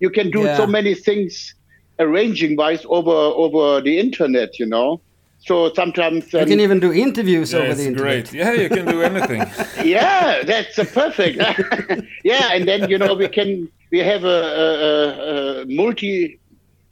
you 0.00 0.10
can 0.10 0.30
do 0.30 0.42
yeah. 0.42 0.56
so 0.56 0.66
many 0.66 0.94
things 0.94 1.54
arranging 1.98 2.56
wise 2.56 2.84
over 2.88 3.10
over 3.10 3.80
the 3.80 3.98
internet. 3.98 4.58
You 4.58 4.66
know. 4.66 5.00
So 5.42 5.72
sometimes 5.72 6.34
um, 6.34 6.40
you 6.40 6.46
can 6.46 6.60
even 6.60 6.80
do 6.80 6.92
interviews 6.92 7.52
yeah, 7.52 7.60
over 7.60 7.74
the 7.74 7.86
internet. 7.86 8.28
Great. 8.28 8.32
Yeah, 8.34 8.52
you 8.52 8.68
can 8.68 8.84
do 8.84 9.00
anything. 9.10 9.40
yeah, 9.82 10.42
that's 10.42 10.76
a 10.76 10.84
perfect. 10.84 11.38
yeah, 12.24 12.52
and 12.52 12.68
then 12.68 12.90
you 12.90 12.98
know 12.98 13.14
we 13.14 13.26
can 13.26 13.68
we 13.90 14.00
have 14.00 14.24
a, 14.24 14.28
a, 14.28 15.62
a 15.62 15.66
multi. 15.66 16.38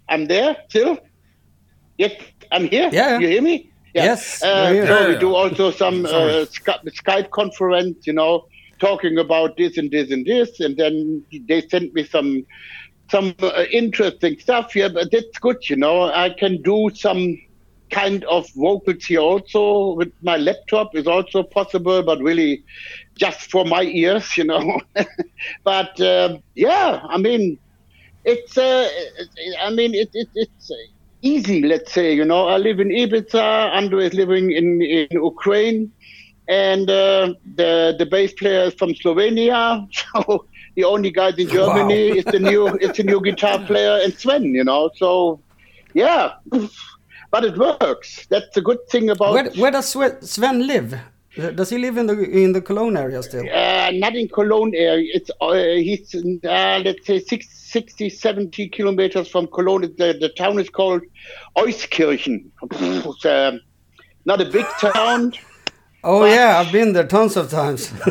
I'm 0.09 0.27
there 0.27 0.57
still. 0.69 0.99
Yes, 1.99 2.13
I'm 2.51 2.69
here. 2.69 2.89
Yeah. 2.93 3.19
You 3.19 3.29
hear 3.29 3.43
me? 3.43 3.71
Yeah. 3.95 4.05
Yes. 4.05 4.43
Uh, 4.43 4.87
so 4.87 5.09
we 5.09 5.19
do 5.19 5.35
also 5.35 5.71
some 5.71 6.07
uh, 6.07 6.47
Skype 6.47 7.31
conference, 7.31 8.07
you 8.07 8.13
know, 8.13 8.47
talking 8.79 9.19
about 9.19 9.57
this 9.57 9.77
and 9.77 9.91
this 9.91 10.11
and 10.11 10.25
this, 10.25 10.61
and 10.61 10.77
then 10.77 11.25
they 11.49 11.61
sent 11.69 11.93
me 11.95 12.05
some 12.05 12.47
some 13.11 13.35
uh, 13.41 13.65
interesting 13.71 14.39
stuff 14.39 14.73
here. 14.73 14.89
But 14.91 15.11
that's 15.11 15.39
good, 15.39 15.69
you 15.69 15.77
know. 15.77 16.05
I 16.05 16.31
can 16.31 16.63
do 16.63 16.91
some 16.95 17.39
kind 17.91 18.25
of 18.25 18.49
vocals 18.51 19.05
here 19.05 19.21
also 19.21 19.95
with 19.95 20.13
my 20.23 20.37
laptop 20.37 20.95
is 20.95 21.07
also 21.07 21.43
possible, 21.43 22.03
but 22.03 22.21
really 22.21 22.63
just 23.17 23.51
for 23.51 23.65
my 23.65 23.83
ears, 23.83 24.37
you 24.37 24.45
know. 24.45 24.81
but 25.65 26.01
uh, 26.01 26.39
yeah, 26.55 27.01
I 27.09 27.19
mean, 27.19 27.59
it's 28.25 28.59
uh, 28.59 28.89
I 29.61 29.71
mean 29.71 29.95
it, 29.95 30.11
it, 30.13 30.29
it's 30.35 30.71
easy. 31.23 31.63
Let's 31.63 31.93
say 31.93 32.15
you 32.15 32.25
know 32.25 32.49
I 32.49 32.59
live 32.59 32.81
in 32.81 32.89
Ibiza. 32.89 33.73
Andrew 33.73 34.01
is 34.01 34.15
living 34.15 34.53
in 34.53 34.83
in 34.83 35.09
Ukraine, 35.11 35.91
and 36.49 36.89
uh, 36.91 37.35
the 37.57 37.95
the 37.99 38.07
bass 38.07 38.33
player 38.35 38.65
is 38.65 38.75
from 38.75 38.95
Slovenia. 38.95 39.89
So 40.13 40.47
the 40.79 40.85
only 40.85 41.11
guys 41.11 41.37
in 41.39 41.49
Germany 41.49 42.11
wow. 42.11 42.19
is 42.19 42.25
the 42.25 42.39
new 42.39 42.69
is 42.87 42.97
the 42.97 43.03
new 43.03 43.21
guitar 43.21 43.59
player 43.71 43.99
and 44.05 44.15
Sven. 44.15 44.45
You 44.59 44.65
know, 44.65 44.91
so 44.95 45.41
yeah. 45.93 46.35
But 47.33 47.45
it 47.45 47.59
works. 47.59 48.27
That's 48.31 48.57
a 48.57 48.63
good 48.69 48.83
thing 48.89 49.11
about. 49.11 49.35
Where, 49.35 49.51
where 49.63 49.73
does 49.73 49.89
Sven 50.33 50.67
live? 50.67 50.95
Does 51.59 51.71
he 51.71 51.79
live 51.79 51.97
in 51.99 52.07
the 52.07 52.17
in 52.45 52.53
the 52.53 52.63
Cologne 52.63 52.97
area 52.97 53.23
still? 53.23 53.45
Uh, 53.63 53.91
not 54.05 54.15
in 54.15 54.29
Cologne 54.29 54.75
area. 54.75 55.11
It's 55.17 55.31
uh, 55.41 55.53
he's 55.87 56.15
uh, 56.15 56.81
let's 56.87 57.07
say 57.07 57.19
six, 57.19 57.49
60, 57.51 58.09
70 58.09 58.69
kilometers 58.69 59.29
from 59.29 59.49
Cologne. 59.49 59.83
The, 59.83 60.17
the 60.25 60.31
town 60.31 60.59
is 60.59 60.71
called 60.71 61.03
Euskirchen. 61.57 62.51
It's 62.71 63.25
uh, 63.27 63.59
not 64.25 64.41
a 64.41 64.47
big 64.47 64.67
town. 64.81 65.35
Oh 66.05 66.21
but, 66.21 66.31
yeah, 66.31 66.59
I've 66.59 66.73
been 66.73 66.93
there 66.93 67.07
tons 67.07 67.37
of 67.37 67.51
times. 67.51 67.93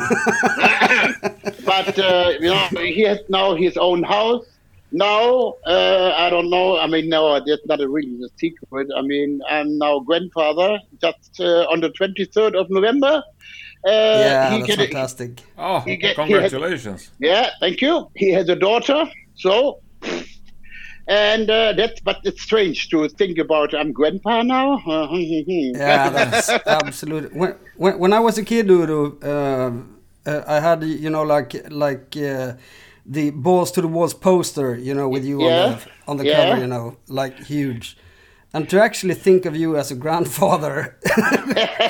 but 1.66 1.98
uh, 2.00 2.34
you 2.40 2.50
know, 2.50 2.68
he 2.76 3.02
has 3.02 3.20
now 3.30 3.56
his 3.56 3.78
own 3.78 4.04
house 4.04 4.46
Now 4.92 5.56
uh, 5.66 6.14
I 6.16 6.30
don't 6.30 6.50
know. 6.50 6.78
I 6.78 6.88
mean, 6.88 7.10
no, 7.10 7.40
that's 7.40 7.66
not 7.66 7.82
a 7.82 7.88
really 7.88 8.18
a 8.24 8.30
secret. 8.38 8.88
I 8.96 9.02
mean, 9.02 9.42
I'm 9.50 9.78
now 9.78 10.00
grandfather 10.00 10.80
just 11.02 11.40
uh, 11.40 11.66
on 11.72 11.82
the 11.82 11.90
23rd 11.90 12.56
of 12.60 12.70
November. 12.70 13.24
Uh, 13.86 13.92
yeah, 13.92 14.58
that's 14.58 14.76
fantastic. 14.76 15.42
oh, 15.58 15.84
get, 15.86 16.16
congratulations. 16.16 17.12
yeah, 17.20 17.52
thank 17.60 17.82
you. 17.82 18.10
He 18.16 18.32
has 18.32 18.50
a 18.50 18.56
daughter, 18.56 19.06
so. 19.36 19.82
And 21.08 21.50
uh, 21.50 21.74
that's, 21.74 22.02
but 22.02 22.20
it's 22.26 22.42
strange 22.42 22.90
to 22.90 23.08
think 23.08 23.38
about. 23.38 23.74
I'm 23.74 23.94
grandpa 23.94 24.42
now. 24.44 24.82
yeah, 25.14 26.10
that's 26.10 26.50
absolutely. 26.68 27.38
When, 27.38 27.56
when, 27.78 28.00
when 28.00 28.14
I 28.14 28.20
was 28.20 28.38
a 28.38 28.44
kid, 28.44 28.70
Udo, 28.70 29.18
uh, 29.24 30.30
uh, 30.30 30.44
I 30.46 30.60
had 30.60 30.84
you 30.84 31.10
know 31.10 31.24
like 31.24 31.56
like 31.72 32.16
the 33.08 33.30
balls 33.30 33.72
to 33.72 33.82
the 33.82 33.88
walls 33.88 34.14
poster, 34.14 34.76
you 34.76 34.94
know, 34.94 35.08
with 35.08 35.24
you 35.24 35.42
yeah. 35.44 35.64
on 35.64 35.72
the 35.72 35.88
on 36.08 36.18
the 36.18 36.26
yeah. 36.26 36.50
cover, 36.50 36.62
you 36.62 36.68
know, 36.68 36.98
like 37.08 37.40
huge. 37.40 37.98
And 38.54 38.70
to 38.70 38.82
actually 38.82 39.14
think 39.14 39.46
of 39.46 39.56
you 39.56 39.76
as 39.76 39.92
a 39.92 39.96
grandfather, 39.96 40.98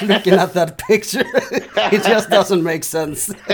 looking 0.02 0.34
at 0.34 0.54
that 0.54 0.78
picture, 0.78 1.24
it 1.36 2.04
just 2.04 2.30
doesn't 2.30 2.64
make 2.64 2.84
sense. 2.84 3.32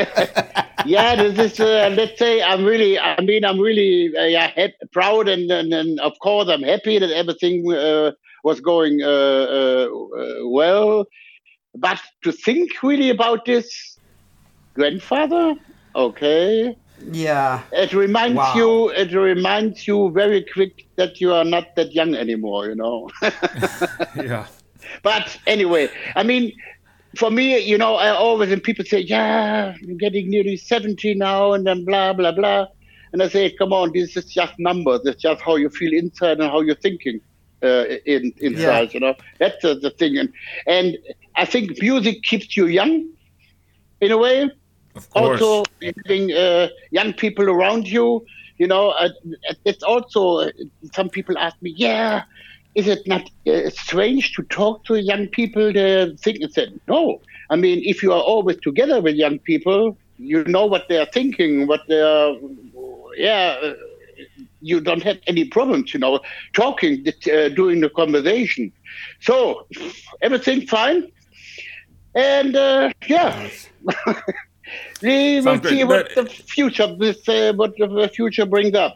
yeah, 0.86 1.16
this 1.16 1.38
is. 1.38 1.60
Uh, 1.60 1.94
let's 1.96 2.18
say 2.18 2.42
I'm 2.42 2.64
really. 2.64 2.98
I 2.98 3.20
mean, 3.22 3.44
I'm 3.44 3.60
really 3.60 4.16
uh, 4.18 4.24
yeah, 4.24 4.68
proud, 4.94 5.28
and, 5.28 5.52
and, 5.52 5.74
and 5.74 6.00
of 6.00 6.14
course 6.22 6.48
I'm 6.48 6.64
happy 6.64 6.98
that 6.98 7.12
everything 7.12 7.72
uh, 7.74 8.12
was 8.44 8.62
going 8.62 9.02
uh, 9.04 9.08
uh, 9.08 9.88
uh, 9.88 10.48
well. 10.48 11.06
But 11.76 12.00
to 12.24 12.32
think 12.32 12.72
really 12.84 13.10
about 13.10 13.46
this 13.46 13.98
grandfather, 14.76 15.56
okay, 15.96 16.78
yeah. 17.12 17.62
It 17.72 17.94
reminds 17.94 18.38
wow. 18.38 18.54
you. 18.56 18.90
It 18.90 19.14
reminds 19.14 19.88
you 19.88 20.12
very 20.12 20.46
quick 20.54 20.88
that 20.96 21.20
you 21.20 21.34
are 21.34 21.44
not 21.44 21.76
that 21.76 21.94
young 21.94 22.16
anymore. 22.16 22.68
You 22.68 22.76
know. 22.76 23.10
yeah. 24.16 24.48
But 25.02 25.38
anyway, 25.48 25.90
I 26.16 26.24
mean, 26.24 26.54
for 27.16 27.32
me, 27.32 27.60
you 27.60 27.78
know, 27.78 27.96
I 27.96 28.10
always 28.10 28.52
and 28.52 28.64
people 28.64 28.86
say, 28.86 29.00
"Yeah, 29.00 29.76
I'm 29.82 29.98
getting 29.98 30.30
nearly 30.30 30.58
seventy 30.58 31.14
now," 31.14 31.54
and 31.54 31.66
then 31.66 31.86
blah 31.86 32.14
blah 32.14 32.32
blah, 32.32 32.68
and 33.12 33.22
I 33.22 33.28
say, 33.28 33.52
"Come 33.52 33.74
on, 33.74 33.92
this 33.94 34.16
is 34.16 34.26
just 34.26 34.54
numbers. 34.60 35.02
It's 35.06 35.22
just 35.22 35.42
how 35.42 35.56
you 35.56 35.70
feel 35.70 35.94
inside 35.94 36.40
and 36.40 36.50
how 36.50 36.62
you're 36.62 36.76
thinking." 36.76 37.22
Uh, 37.62 37.86
in 38.06 38.34
inside, 38.42 38.90
yeah. 38.90 38.94
you 38.94 39.00
know, 39.00 39.16
that's 39.40 39.64
uh, 39.64 39.74
the 39.74 39.90
thing, 39.90 40.18
and 40.18 40.34
and 40.68 40.98
I 41.38 41.46
think 41.46 41.82
music 41.82 42.22
keeps 42.24 42.58
you 42.58 42.66
young, 42.66 43.10
in 44.02 44.12
a 44.12 44.18
way 44.18 44.52
also 45.16 45.64
having 45.82 46.32
uh, 46.32 46.68
young 46.92 47.14
people 47.14 47.50
around 47.50 47.88
you 47.88 48.26
you 48.58 48.68
know 48.68 48.90
uh, 48.90 49.10
it's 49.66 49.84
also 49.84 50.40
uh, 50.40 50.52
some 50.94 51.10
people 51.10 51.38
ask 51.38 51.56
me 51.62 51.74
yeah 51.76 52.24
is 52.76 52.88
it 52.88 53.08
not 53.08 53.30
uh, 53.48 53.70
strange 53.70 54.34
to 54.34 54.44
talk 54.44 54.84
to 54.86 54.96
young 54.96 55.28
people? 55.28 55.72
They 55.72 56.16
think 56.20 56.40
it's 56.42 56.56
said 56.56 56.80
no. 56.88 57.22
I 57.50 57.56
mean 57.56 57.82
if 57.86 58.02
you 58.02 58.12
are 58.12 58.22
always 58.22 58.58
together 58.62 59.02
with 59.02 59.16
young 59.16 59.40
people 59.40 59.98
you 60.18 60.44
know 60.46 60.66
what 60.66 60.88
they 60.90 60.98
are 60.98 61.06
thinking 61.06 61.68
what 61.68 61.82
they 61.88 62.02
are 62.02 62.36
yeah 63.16 63.58
uh, 63.62 63.74
you 64.62 64.80
don't 64.80 65.04
have 65.04 65.20
any 65.28 65.46
problems 65.46 65.94
you 65.94 66.00
know 66.00 66.20
talking 66.54 67.06
uh, 67.08 67.50
during 67.50 67.82
the 67.82 67.90
conversation. 67.90 68.72
So 69.22 69.68
everything 70.22 70.66
fine. 70.68 71.12
And 72.16 72.54
yeah 73.08 73.50
we 75.02 75.42
will 75.42 75.62
see 75.64 75.84
what 75.84 76.10
but, 76.16 76.26
the 76.26 76.30
future 76.30 76.96
this 76.96 77.28
uh, 77.28 77.54
what 77.56 77.76
the 77.78 78.10
future 78.14 78.46
brings 78.46 78.76
up. 78.76 78.96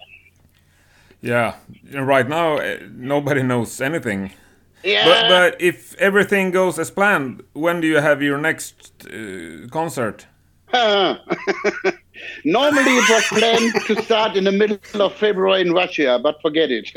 Yeah, 1.22 1.56
right 1.94 2.28
now 2.28 2.58
uh, 2.58 2.78
nobody 2.92 3.44
knows 3.44 3.82
anything. 3.82 4.32
Yeah. 4.84 5.06
But, 5.06 5.30
but 5.30 5.62
if 5.62 5.96
everything 5.96 6.52
goes 6.52 6.80
as 6.80 6.92
planned, 6.92 7.44
when 7.54 7.82
do 7.82 7.88
you 7.88 7.98
have 7.98 8.22
your 8.22 8.38
next 8.38 8.94
uh, 9.06 9.68
concert? 9.70 10.28
Normally 12.44 12.92
it 12.92 13.10
was 13.10 13.24
planned 13.28 13.74
to 13.86 14.04
start 14.04 14.36
in 14.36 14.44
the 14.44 14.52
middle 14.52 15.02
of 15.02 15.14
February 15.16 15.62
in 15.62 15.74
Russia, 15.74 16.20
but 16.22 16.42
forget 16.42 16.70
it. 16.72 16.92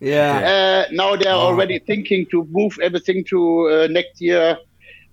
yeah. 0.00 0.84
Uh, 0.88 0.90
now 0.90 1.16
they're 1.16 1.34
oh. 1.34 1.48
already 1.52 1.78
thinking 1.78 2.26
to 2.26 2.44
move 2.50 2.78
everything 2.82 3.24
to 3.24 3.68
uh, 3.68 3.86
next 3.90 4.20
year 4.20 4.56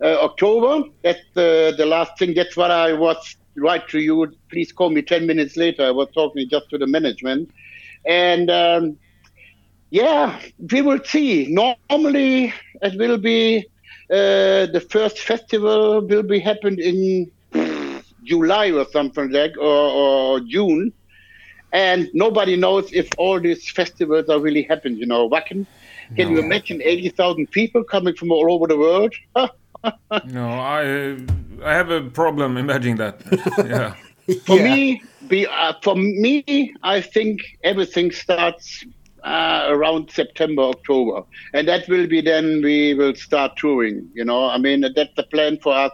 October. 0.08 0.90
That's 1.04 1.22
the, 1.34 1.74
the 1.78 1.86
last 1.86 2.18
thing. 2.18 2.34
That's 2.34 2.56
what 2.56 2.72
I 2.72 2.94
was 2.94 3.36
right 3.56 3.88
to 3.90 4.00
you. 4.00 4.32
Please 4.50 4.72
call 4.72 4.90
me 4.90 5.02
10 5.02 5.26
minutes 5.28 5.58
later. 5.58 5.84
I 5.84 5.92
was 5.92 6.10
talking 6.14 6.48
just 6.50 6.70
to 6.70 6.78
the 6.78 6.88
management. 6.88 7.52
And 8.06 8.50
um, 8.50 8.98
yeah, 9.90 10.40
we 10.72 10.82
will 10.82 11.04
see. 11.04 11.48
Normally, 11.50 12.54
it 12.82 12.98
will 12.98 13.18
be 13.18 13.66
uh, 14.10 14.66
the 14.68 14.86
first 14.90 15.20
festival 15.20 16.02
will 16.02 16.24
be 16.24 16.40
happened 16.40 16.80
in 16.80 17.32
July 18.24 18.72
or 18.72 18.86
something 18.92 19.32
like, 19.32 19.58
or, 19.58 19.64
or 19.64 20.40
June. 20.40 20.94
And 21.72 22.10
nobody 22.14 22.56
knows 22.56 22.92
if 22.94 23.08
all 23.18 23.40
these 23.40 23.70
festivals 23.70 24.28
are 24.30 24.40
really 24.40 24.64
happening. 24.64 24.98
You 24.98 25.06
know, 25.06 25.30
Wacken. 25.30 25.68
Can 26.16 26.30
no. 26.30 26.40
you 26.40 26.40
imagine 26.40 26.82
80,000 26.84 27.52
people 27.52 27.84
coming 27.84 28.16
from 28.16 28.32
all 28.32 28.52
over 28.52 28.66
the 28.66 28.78
world? 28.78 29.14
No, 30.26 30.50
I 30.50 31.18
I 31.64 31.74
have 31.74 31.90
a 31.90 32.02
problem 32.02 32.58
imagining 32.58 32.98
that. 32.98 33.22
Yeah. 33.66 33.96
for 34.46 34.58
yeah. 34.58 34.76
me, 34.76 35.02
be, 35.28 35.48
uh, 35.48 35.74
for 35.82 35.96
me, 35.96 36.74
I 36.84 37.02
think 37.02 37.42
everything 37.64 38.12
starts 38.12 38.86
uh, 39.24 39.66
around 39.70 40.12
September, 40.12 40.62
October, 40.64 41.24
and 41.54 41.68
that 41.68 41.88
will 41.88 42.08
be 42.08 42.22
then 42.22 42.62
we 42.62 42.94
will 42.94 43.16
start 43.16 43.58
touring. 43.58 44.10
You 44.14 44.26
know, 44.26 44.46
I 44.46 44.58
mean 44.58 44.82
that's 44.82 45.16
the 45.16 45.24
plan 45.24 45.58
for 45.60 45.74
us 45.74 45.92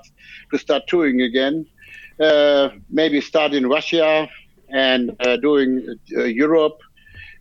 to 0.52 0.60
start 0.60 0.84
touring 0.88 1.22
again. 1.22 1.66
Uh, 2.20 2.70
maybe 2.90 3.20
start 3.22 3.54
in 3.54 3.68
Russia 3.68 4.30
and 4.70 5.16
uh, 5.26 5.38
doing 5.38 6.00
uh, 6.16 6.24
Europe. 6.24 6.80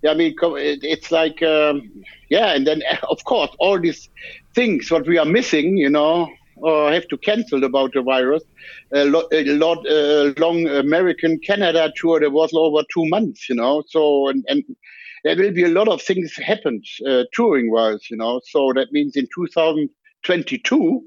I 0.07 0.12
mean, 0.12 0.34
it's 0.38 1.11
like, 1.11 1.42
um, 1.42 2.05
yeah, 2.28 2.55
and 2.55 2.66
then 2.66 2.82
of 3.09 3.24
course 3.24 3.51
all 3.59 3.78
these 3.80 4.09
things 4.55 4.91
what 4.91 5.07
we 5.07 5.19
are 5.19 5.25
missing, 5.25 5.77
you 5.77 5.91
know, 5.91 6.29
or 6.57 6.93
have 6.93 7.09
to 7.09 7.19
cancel 7.19 7.65
about 7.65 7.93
the 7.93 8.03
virus. 8.03 8.43
A 8.93 9.05
lot, 9.05 9.27
a 9.33 9.45
lot 9.45 9.87
uh, 9.87 10.33
long 10.39 10.67
American 10.69 11.39
Canada 11.41 11.93
tour 11.97 12.21
that 12.21 12.31
was 12.31 12.53
over 12.55 12.83
two 12.93 13.07
months, 13.07 13.49
you 13.49 13.55
know. 13.55 13.83
So 13.89 14.29
and, 14.29 14.45
and 14.49 14.65
there 15.25 15.37
will 15.37 15.53
be 15.53 15.65
a 15.65 15.69
lot 15.69 15.89
of 15.89 16.03
things 16.03 16.37
happened 16.37 16.85
uh, 17.09 17.25
touring 17.33 17.71
wise, 17.71 18.11
you 18.11 18.17
know. 18.17 18.41
So 18.45 18.73
that 18.75 18.93
means 18.93 19.17
in 19.17 19.27
2022, 19.35 21.03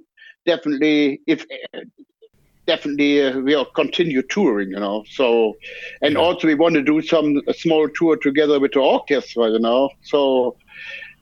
definitely 0.45 1.21
if. 1.27 1.45
definitely 2.67 3.23
uh, 3.23 3.39
we'll 3.39 3.65
continue 3.65 4.21
touring, 4.21 4.71
you 4.71 4.79
know. 4.79 5.03
So, 5.09 5.55
and 6.01 6.13
yeah. 6.13 6.19
also 6.19 6.47
we 6.47 6.53
want 6.53 6.75
to 6.75 6.83
do 6.83 7.01
some 7.01 7.41
small 7.53 7.87
tour 7.89 8.17
together 8.17 8.59
with 8.59 8.73
the 8.73 8.81
orchestra, 8.81 9.49
you 9.49 9.59
know. 9.59 9.89
So, 10.03 10.57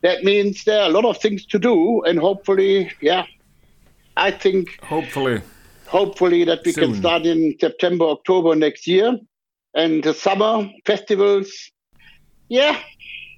that 0.06 0.24
means 0.24 0.64
there 0.66 0.82
are 0.84 0.89
a 0.89 0.93
lot 0.97 1.06
of 1.12 1.18
things 1.24 1.41
to 1.53 1.58
do, 1.60 1.76
and 2.08 2.16
hopefully, 2.20 2.91
yeah, 3.01 3.24
I 4.28 4.30
think 4.43 4.64
hopefully, 4.93 5.41
hopefully 5.88 6.41
that 6.49 6.60
we 6.66 6.72
Soon. 6.74 6.84
can 6.84 6.91
start 7.01 7.24
in 7.26 7.39
September, 7.60 8.06
October 8.18 8.56
next 8.56 8.84
year, 8.88 9.10
and 9.74 10.03
the 10.03 10.14
summer 10.14 10.53
festivals. 10.86 11.49
Yeah, 12.49 12.76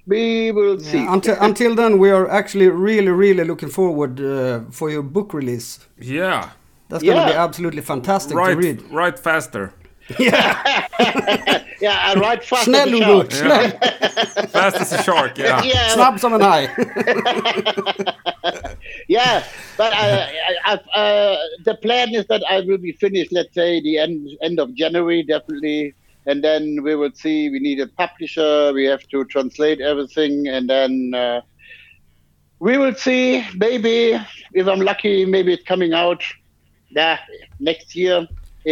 we 0.06 0.52
will 0.52 0.78
see. 0.78 0.98
Yeah, 0.98 1.14
until 1.16 1.36
until 1.48 1.74
then, 1.74 1.92
we 1.98 2.10
are 2.10 2.26
actually 2.40 2.68
really 2.68 3.12
really 3.24 3.44
looking 3.44 3.70
forward 3.70 4.20
uh, 4.20 4.60
for 4.70 4.90
your 4.90 5.02
book 5.16 5.32
release. 5.40 5.68
Yeah. 5.98 6.50
That's 6.90 7.04
gonna 7.04 7.20
Yeah. 7.20 7.32
be 7.32 7.38
absolutely 7.48 7.82
fantastic 7.82 8.30
to 8.32 8.36
Write, 8.36 8.56
read. 8.56 8.78
write 8.90 9.18
faster. 9.18 9.72
Yeah, 10.18 11.64
yeah, 11.80 11.98
I 12.02 12.14
write 12.14 12.44
fast. 12.44 12.66
Snäll 12.66 12.94
as 12.94 13.00
a 13.00 13.04
shark. 13.04 13.30
snäll! 13.30 14.48
Fast 14.48 14.76
as 14.80 14.92
a 14.92 15.02
shark, 15.02 15.38
yeah. 15.38 15.62
Yeah, 15.64 15.88
Snabb 15.88 16.20
som 16.20 16.34
en 16.34 16.40
haj. 16.40 16.64
yeah, 19.08 19.44
but 19.76 19.92
I, 19.92 20.22
I, 20.64 20.78
I, 20.94 20.98
uh, 20.98 21.36
the 21.64 21.74
plan 21.82 22.14
is 22.14 22.26
that 22.26 22.42
I 22.48 22.60
will 22.60 22.78
be 22.78 22.92
finished. 22.92 23.32
Let's 23.32 23.54
say 23.54 23.80
the 23.80 23.98
end 23.98 24.30
end 24.40 24.58
of 24.58 24.74
January, 24.74 25.22
definitely, 25.22 25.94
and 26.26 26.42
then 26.42 26.82
we 26.82 26.94
will 26.94 27.12
see. 27.12 27.50
We 27.50 27.58
need 27.60 27.80
a 27.80 27.86
publisher. 27.86 28.72
We 28.72 28.84
have 28.86 29.06
to 29.08 29.24
translate 29.26 29.80
everything, 29.80 30.48
and 30.48 30.70
then 30.70 31.12
uh, 31.14 31.42
we 32.60 32.78
will 32.78 32.94
see. 32.94 33.44
Maybe 33.56 34.18
if 34.54 34.66
I'm 34.66 34.80
lucky, 34.80 35.26
maybe 35.26 35.52
it's 35.52 35.64
coming 35.64 35.92
out. 35.92 36.24
Yeah, 36.90 37.18
next 37.60 37.94
year 37.94 38.26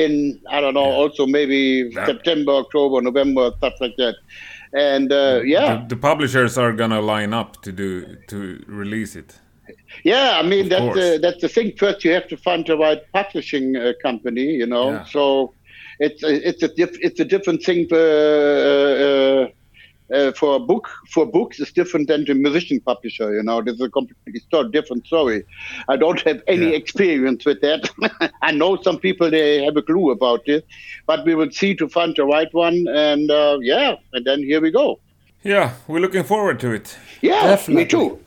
in 0.05 0.13
I 0.57 0.61
don't 0.63 0.75
know. 0.81 0.91
Also 1.03 1.23
maybe 1.39 1.61
Yeah. 1.93 2.07
September, 2.11 2.53
October, 2.65 2.97
November, 3.11 3.45
stuff 3.59 3.75
like 3.85 3.97
that. 4.03 4.17
And 4.91 5.09
uh, 5.13 5.41
yeah, 5.55 5.69
The, 5.89 5.95
the 5.95 6.01
publishers 6.11 6.59
are 6.63 6.73
gonna 6.81 7.01
line 7.15 7.33
up 7.41 7.51
to 7.63 7.71
do 7.73 8.17
to 8.31 8.39
release 8.83 9.13
it. 9.23 9.31
Yeah, 10.05 10.29
I 10.41 10.43
mean 10.51 10.65
Of 10.65 10.71
that's 10.71 10.83
course. 10.89 10.97
the, 11.01 11.09
that's 11.25 11.41
the 11.45 11.49
thing. 11.57 11.69
First, 11.83 11.99
you 12.05 12.13
have 12.19 12.29
to 12.29 12.37
find 12.37 12.61
the 12.67 12.77
right 12.87 13.03
publishing 13.19 13.67
uh, 13.77 13.93
company, 14.07 14.47
you 14.63 14.67
know. 14.75 14.89
Yeah. 14.91 15.05
So 15.15 15.23
it's 16.07 16.23
a, 16.23 16.49
it's 16.49 16.63
a 16.63 16.69
diff, 16.79 16.93
it's 17.07 17.21
a 17.21 17.25
different 17.35 17.61
thing 17.67 17.81
for, 17.89 17.97
uh, 17.97 19.43
uh, 20.13 20.33
for 20.33 20.57
a 20.57 20.59
book. 20.61 20.89
For 21.11 21.27
books, 21.27 21.59
it's 21.61 21.73
different 21.73 22.09
than 22.09 22.25
the 22.25 22.35
musician 22.35 22.81
publisher. 22.81 23.35
You 23.35 23.43
know, 23.43 23.63
there's 23.63 23.81
a 23.81 23.89
completely 23.91 24.41
sto- 24.41 24.69
different 24.69 25.07
story. 25.07 25.45
I 25.89 25.97
don't 25.97 26.21
have 26.23 26.43
any 26.47 26.71
Yeah. 26.71 26.77
experience 26.77 27.45
with 27.45 27.61
that. 27.63 27.91
I 28.43 28.53
know 28.53 28.77
some 28.83 28.99
people 28.99 29.31
they 29.31 29.65
have 29.65 29.77
a 29.77 29.83
clue 29.83 30.11
about 30.11 30.45
this, 30.47 30.63
but 31.07 31.25
we 31.25 31.35
will 31.35 31.51
see 31.51 31.75
to 31.77 31.89
find 31.89 32.15
the 32.17 32.25
right 32.25 32.53
one. 32.53 32.87
And 32.89 33.31
uh, 33.31 33.59
yeah, 33.61 33.97
and 34.13 34.25
then 34.25 34.41
here 34.43 34.61
we 34.61 34.71
go. 34.71 35.01
Yeah, 35.43 35.75
we're 35.87 36.01
looking 36.01 36.25
forward 36.25 36.59
to 36.61 36.73
it. 36.73 36.97
Yeah, 37.21 37.43
Definitely. 37.47 37.85
me 37.85 37.89
too. 37.89 38.19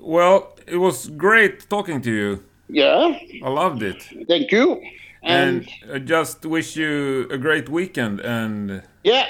Well, 0.00 0.54
it 0.66 0.76
was 0.76 1.08
great 1.08 1.68
talking 1.70 2.00
to 2.02 2.10
you. 2.10 2.42
Yeah, 2.68 3.18
I 3.42 3.48
loved 3.48 3.82
it. 3.82 4.02
thank 4.28 4.50
you. 4.52 4.80
And 5.22 5.66
I 5.92 5.98
just 6.00 6.44
wish 6.44 6.76
you 6.76 7.26
a 7.30 7.38
great 7.38 7.68
weekend 7.70 8.20
and 8.20 8.82
Yeah. 9.04 9.26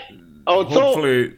Also, 0.46 0.80
hopefully 0.80 1.34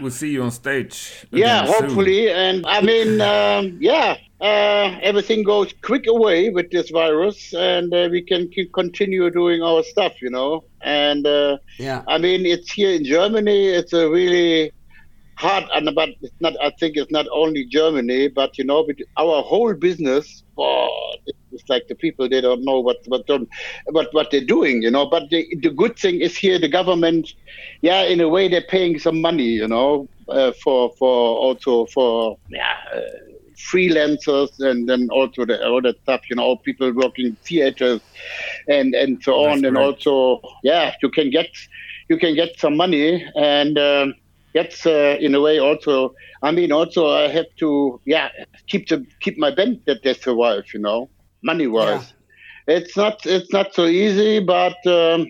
we'll 0.00 0.10
see 0.10 0.30
you 0.30 0.42
on 0.42 0.50
stage. 0.50 1.26
yeah, 1.30 1.62
again 1.62 1.72
soon. 1.72 1.88
hopefully. 1.88 2.30
And 2.30 2.64
I 2.66 2.80
mean, 2.80 3.20
um, 3.34 3.76
yeah, 3.80 4.16
uh, 4.40 4.98
everything 5.02 5.42
goes 5.42 5.72
quick 5.82 6.06
away 6.06 6.50
with 6.50 6.70
this 6.70 6.90
virus, 6.90 7.52
and 7.54 7.92
uh, 7.92 8.08
we 8.10 8.22
can 8.22 8.48
keep 8.48 8.72
continue 8.72 9.30
doing 9.30 9.62
our 9.62 9.82
stuff, 9.82 10.12
you 10.22 10.30
know. 10.30 10.64
And 10.82 11.26
uh, 11.26 11.58
Yeah. 11.78 12.02
I 12.08 12.18
mean, 12.18 12.46
it's 12.46 12.72
here 12.72 12.92
in 12.92 13.04
Germany. 13.04 13.68
It's 13.68 13.92
a 13.92 14.08
really 14.08 14.72
hard, 15.36 15.64
and 15.74 15.94
but 15.94 16.10
it's 16.22 16.40
not. 16.40 16.54
I 16.62 16.70
think 16.78 16.96
it's 16.96 17.10
not 17.10 17.26
only 17.32 17.64
Germany, 17.66 18.28
but 18.28 18.58
you 18.58 18.64
know, 18.64 18.84
with 18.86 18.98
our 19.16 19.42
whole 19.42 19.74
business. 19.74 20.44
Oh, 20.56 21.14
it's 21.58 21.68
like 21.68 21.88
the 21.88 21.94
people 21.94 22.28
they 22.28 22.40
don't 22.40 22.64
know 22.64 22.80
what 22.80 22.98
what 23.06 23.26
don't, 23.26 23.48
what 23.90 24.12
what 24.12 24.30
they're 24.30 24.44
doing, 24.56 24.82
you 24.82 24.90
know. 24.90 25.06
But 25.06 25.30
the 25.30 25.46
the 25.62 25.70
good 25.70 25.98
thing 25.98 26.20
is 26.20 26.36
here, 26.36 26.58
the 26.58 26.68
government, 26.68 27.34
yeah, 27.82 28.02
in 28.02 28.20
a 28.20 28.28
way 28.28 28.48
they're 28.48 28.70
paying 28.76 28.98
some 28.98 29.20
money, 29.20 29.50
you 29.62 29.68
know, 29.68 30.08
uh, 30.28 30.52
for 30.62 30.92
for 30.98 31.36
also 31.38 31.86
for 31.86 32.38
yeah. 32.48 32.76
Uh, 32.94 33.00
freelancers 33.72 34.50
and 34.60 34.88
then 34.88 35.08
also 35.10 35.44
the 35.44 35.58
other 35.60 35.92
stuff 36.04 36.20
you 36.30 36.36
know 36.36 36.54
people 36.56 36.92
working 36.92 37.36
theaters 37.44 38.00
and 38.68 38.94
and 38.94 39.20
so 39.20 39.34
on 39.34 39.62
That's 39.62 39.68
and 39.68 39.76
also 39.76 40.40
yeah 40.62 40.94
you 41.02 41.10
can 41.10 41.28
get 41.30 41.48
you 42.08 42.18
can 42.18 42.36
get 42.36 42.56
some 42.56 42.76
money 42.76 43.26
and 43.34 43.76
um, 43.76 44.14
that's 44.54 44.86
uh, 44.86 45.16
in 45.20 45.34
a 45.34 45.40
way 45.40 45.58
also 45.58 46.14
i 46.42 46.50
mean 46.50 46.72
also 46.72 47.08
i 47.10 47.28
have 47.28 47.46
to 47.58 48.00
yeah 48.04 48.28
keep 48.66 48.88
the 48.88 49.04
keep 49.20 49.38
my 49.38 49.50
band 49.50 49.80
that 49.86 50.02
they 50.02 50.14
survive 50.14 50.64
you 50.72 50.80
know 50.80 51.08
money 51.42 51.66
wise 51.66 52.12
it's 52.66 52.96
not 52.96 53.24
it's 53.26 53.52
not 53.52 53.72
so 53.74 53.86
easy 53.86 54.40
but 54.40 54.76
um, 54.86 55.26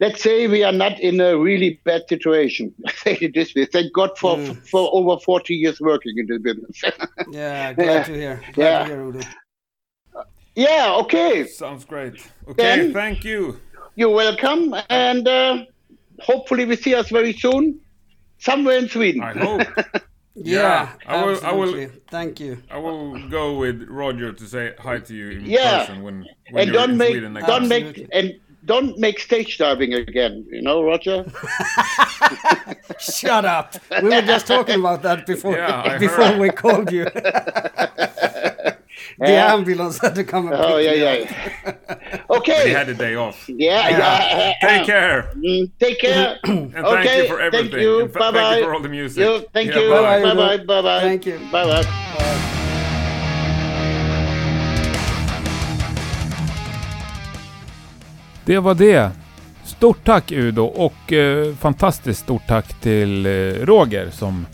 let's 0.00 0.22
say 0.22 0.46
we 0.48 0.62
are 0.64 0.72
not 0.72 0.98
in 1.00 1.20
a 1.20 1.36
really 1.38 1.80
bad 1.84 2.02
situation 2.08 2.74
say 3.02 3.16
it 3.20 3.32
this 3.34 3.54
way 3.54 3.64
thank 3.66 3.92
god 3.92 4.10
for 4.18 4.36
Mm. 4.36 4.56
for 4.68 4.90
over 4.92 5.18
40 5.20 5.54
years 5.54 5.80
working 5.80 6.18
in 6.18 6.26
the 6.26 6.38
business 6.38 6.82
Yeah, 7.30 7.72
glad 7.74 8.06
to 8.06 8.14
hear. 8.14 8.40
Glad 8.52 8.64
Yeah. 8.66 8.78
to 8.80 8.84
hear, 8.86 9.04
Udo. 9.04 9.20
yeah 10.56 10.94
okay 11.02 11.46
Sounds 11.46 11.84
great. 11.84 12.14
Okay, 12.48 12.62
Then- 12.62 12.92
thank 12.92 13.24
you. 13.24 13.58
you're 13.94 14.14
welcome 14.14 14.74
and 14.88 15.26
uh, 15.28 15.64
hopefully 16.20 16.64
we 16.64 16.76
see 16.76 16.94
us 16.94 17.08
very 17.10 17.32
soon 17.32 17.80
somewhere 18.38 18.78
in 18.78 18.88
sweden 18.88 19.22
I 19.22 19.32
hope. 19.32 19.62
Yeah, 20.36 20.60
Yeah, 20.62 20.88
I 21.06 21.24
will- 21.24 21.44
I 21.44 21.52
will- 21.52 21.62
absolutely. 21.64 22.00
Thank 22.08 22.40
you. 22.40 22.62
I 22.70 22.78
will 22.78 23.18
go 23.28 23.54
with 23.58 23.84
Roger 23.88 24.32
to 24.32 24.46
say 24.46 24.74
hi 24.78 24.98
to 24.98 25.14
you 25.14 25.30
in 25.30 25.44
Yeah. 25.44 25.78
person 25.80 26.02
when, 26.02 26.24
when 26.50 26.62
and 26.62 26.66
you're 26.72 26.80
don't 26.80 26.90
in 26.92 26.96
make 26.98 27.10
Sweden 27.12 27.32
next 27.34 27.46
don't 27.46 27.60
time. 27.62 27.68
make 27.68 28.06
and 28.12 28.34
don't 28.66 28.98
make 28.98 29.18
stage 29.18 29.56
diving 29.58 29.94
again 29.94 30.44
you 30.50 30.60
know 30.62 30.82
roger 30.84 31.24
Shut 33.00 33.44
up. 33.46 33.74
We 34.02 34.10
were 34.10 34.20
just 34.22 34.46
talking 34.46 34.78
about 34.78 35.02
that 35.02 35.26
before 35.26 35.56
Yeah, 35.56 35.96
before 36.06 36.26
heard. 36.26 36.40
we 36.40 36.50
called 36.50 36.92
you. 36.92 37.04
the 37.04 38.76
Yeah. 39.18 39.54
ambulance 39.54 39.98
had 39.98 40.14
to 40.14 40.24
come 40.24 40.46
and 40.52 40.56
oh 40.56 40.76
pick 40.76 40.86
yeah 40.86 40.96
yeah, 41.04 41.72
yeah. 42.30 42.38
okay 42.38 42.68
He 42.68 42.74
had 42.74 42.88
a 42.88 42.94
day 42.94 43.14
off. 43.16 43.48
yeah 43.48 43.88
yeah, 43.90 44.52
Take 44.60 44.86
care. 44.86 45.30
Mm, 45.36 45.70
take 45.80 45.98
care 46.00 46.38
And 46.44 46.74
okay 46.76 47.04
thank 47.04 47.22
you 47.22 47.28
for 47.28 47.40
everything. 47.40 47.70
thank 47.70 47.82
you 47.82 48.08
bye 48.14 48.30
bye 48.30 48.40
Thank 48.40 48.58
you 48.60 48.64
for 48.66 48.74
all 48.74 48.82
the 48.82 48.88
music. 48.88 49.24
you, 49.24 49.40
thank 49.52 49.68
Yeah, 49.70 49.80
you 49.82 49.90
bye. 49.90 50.22
bye 50.22 50.34
bye 50.34 50.64
bye 50.66 50.82
bye 50.82 51.00
Thank 51.00 51.26
you. 51.26 51.38
bye 51.52 51.64
bye 51.66 51.86
Det 58.44 58.58
var 58.58 58.74
det. 58.74 59.10
Stort 59.64 60.04
tack 60.04 60.32
Udo 60.32 60.64
och 60.64 61.12
eh, 61.12 61.54
fantastiskt 61.54 62.20
stort 62.20 62.46
tack 62.48 62.80
till 62.80 63.26
eh, 63.26 63.30
Roger 63.66 64.10
som 64.10 64.46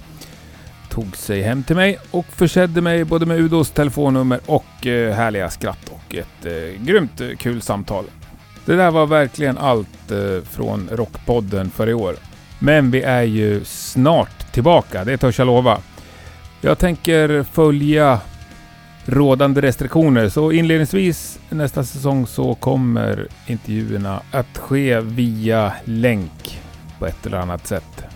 tog 0.96 1.16
sig 1.16 1.42
hem 1.42 1.62
till 1.62 1.76
mig 1.76 1.98
och 2.10 2.26
försedde 2.26 2.80
mig 2.80 3.04
både 3.04 3.26
med 3.26 3.38
Udos 3.38 3.70
telefonnummer 3.70 4.40
och 4.46 4.86
eh, 4.86 5.14
härliga 5.14 5.50
skratt 5.50 5.90
och 5.90 6.14
ett 6.14 6.46
eh, 6.46 6.84
grymt 6.84 7.20
eh, 7.20 7.28
kul 7.38 7.62
samtal. 7.62 8.04
Det 8.64 8.76
där 8.76 8.90
var 8.90 9.06
verkligen 9.06 9.58
allt 9.58 10.10
eh, 10.10 10.44
från 10.50 10.88
Rockpodden 10.92 11.70
för 11.70 11.88
i 11.88 11.94
år. 11.94 12.16
Men 12.58 12.90
vi 12.90 13.02
är 13.02 13.22
ju 13.22 13.64
snart 13.64 14.52
tillbaka, 14.52 15.04
det 15.04 15.16
törs 15.16 15.38
jag 15.38 15.46
lova. 15.46 15.78
Jag 16.60 16.78
tänker 16.78 17.42
följa 17.42 18.20
rådande 19.04 19.60
restriktioner. 19.60 20.28
Så 20.28 20.52
inledningsvis 20.52 21.38
nästa 21.48 21.84
säsong 21.84 22.26
så 22.26 22.54
kommer 22.54 23.26
intervjuerna 23.46 24.22
att 24.30 24.58
ske 24.58 25.00
via 25.00 25.72
länk 25.84 26.60
på 26.98 27.06
ett 27.06 27.26
eller 27.26 27.38
annat 27.38 27.66
sätt. 27.66 28.15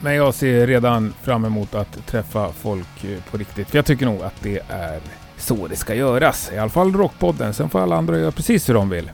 Men 0.00 0.14
jag 0.14 0.34
ser 0.34 0.66
redan 0.66 1.14
fram 1.22 1.44
emot 1.44 1.74
att 1.74 2.06
träffa 2.06 2.52
folk 2.52 3.04
eh, 3.04 3.30
på 3.30 3.36
riktigt. 3.36 3.70
För 3.70 3.78
jag 3.78 3.86
tycker 3.86 4.06
nog 4.06 4.22
att 4.22 4.42
det 4.42 4.60
är 4.68 5.00
så 5.36 5.66
det 5.66 5.76
ska 5.76 5.94
göras. 5.94 6.50
I 6.54 6.58
alla 6.58 6.70
fall 6.70 6.92
Rockpodden. 6.92 7.54
Sen 7.54 7.68
får 7.68 7.80
alla 7.80 7.96
andra 7.96 8.18
göra 8.18 8.30
precis 8.30 8.68
hur 8.68 8.74
de 8.74 8.90
vill. 8.90 9.10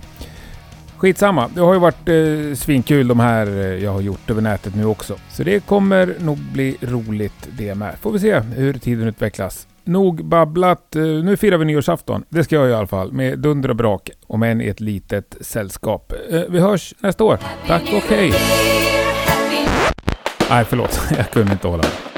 Skitsamma. 0.97 1.51
Det 1.55 1.61
har 1.61 1.75
ju 1.75 1.81
varit 1.81 2.09
eh, 2.09 2.57
svinkul 2.57 3.09
de 3.09 3.21
här 3.21 3.47
eh, 3.47 3.85
jag 3.85 3.93
har 3.93 4.01
gjort 4.01 4.31
över 4.31 4.43
nätet 4.43 4.75
nu 4.75 4.85
också. 4.85 5.17
Så 5.31 5.43
det 5.43 5.67
kommer 5.67 6.15
nog 6.21 6.39
bli 6.39 6.77
roligt 6.81 7.49
det 7.59 7.75
med. 7.75 7.95
Får 8.01 8.13
vi 8.13 8.19
se 8.19 8.41
hur 8.41 8.75
tiden 8.75 9.09
utvecklas. 9.09 9.67
Nog 9.85 10.25
babblat. 10.25 10.97
Eh, 10.97 11.03
nu 11.03 11.37
firar 11.37 11.59
vi 11.59 11.65
nyårsafton. 11.65 12.25
Det 12.29 12.45
ska 12.45 12.57
jag 12.57 12.71
i 12.71 12.75
alla 12.75 12.87
fall. 12.87 13.13
Med 13.13 13.39
dunder 13.39 13.69
och 13.69 13.77
brak. 13.77 14.11
Om 14.27 14.43
än 14.43 14.61
i 14.61 14.67
ett 14.67 14.81
litet 14.81 15.37
sällskap. 15.41 16.13
Vi 16.49 16.61
hörs 16.61 16.95
nästa 16.99 17.25
år. 17.25 17.39
Tack 17.67 17.83
och 17.83 18.11
hej. 18.11 18.33
Nej, 20.51 20.65
förlåt. 20.65 21.01
Jag 21.17 21.31
kunde 21.31 21.53
inte 21.53 21.69
hålla 21.69 21.83
mig. 21.83 22.14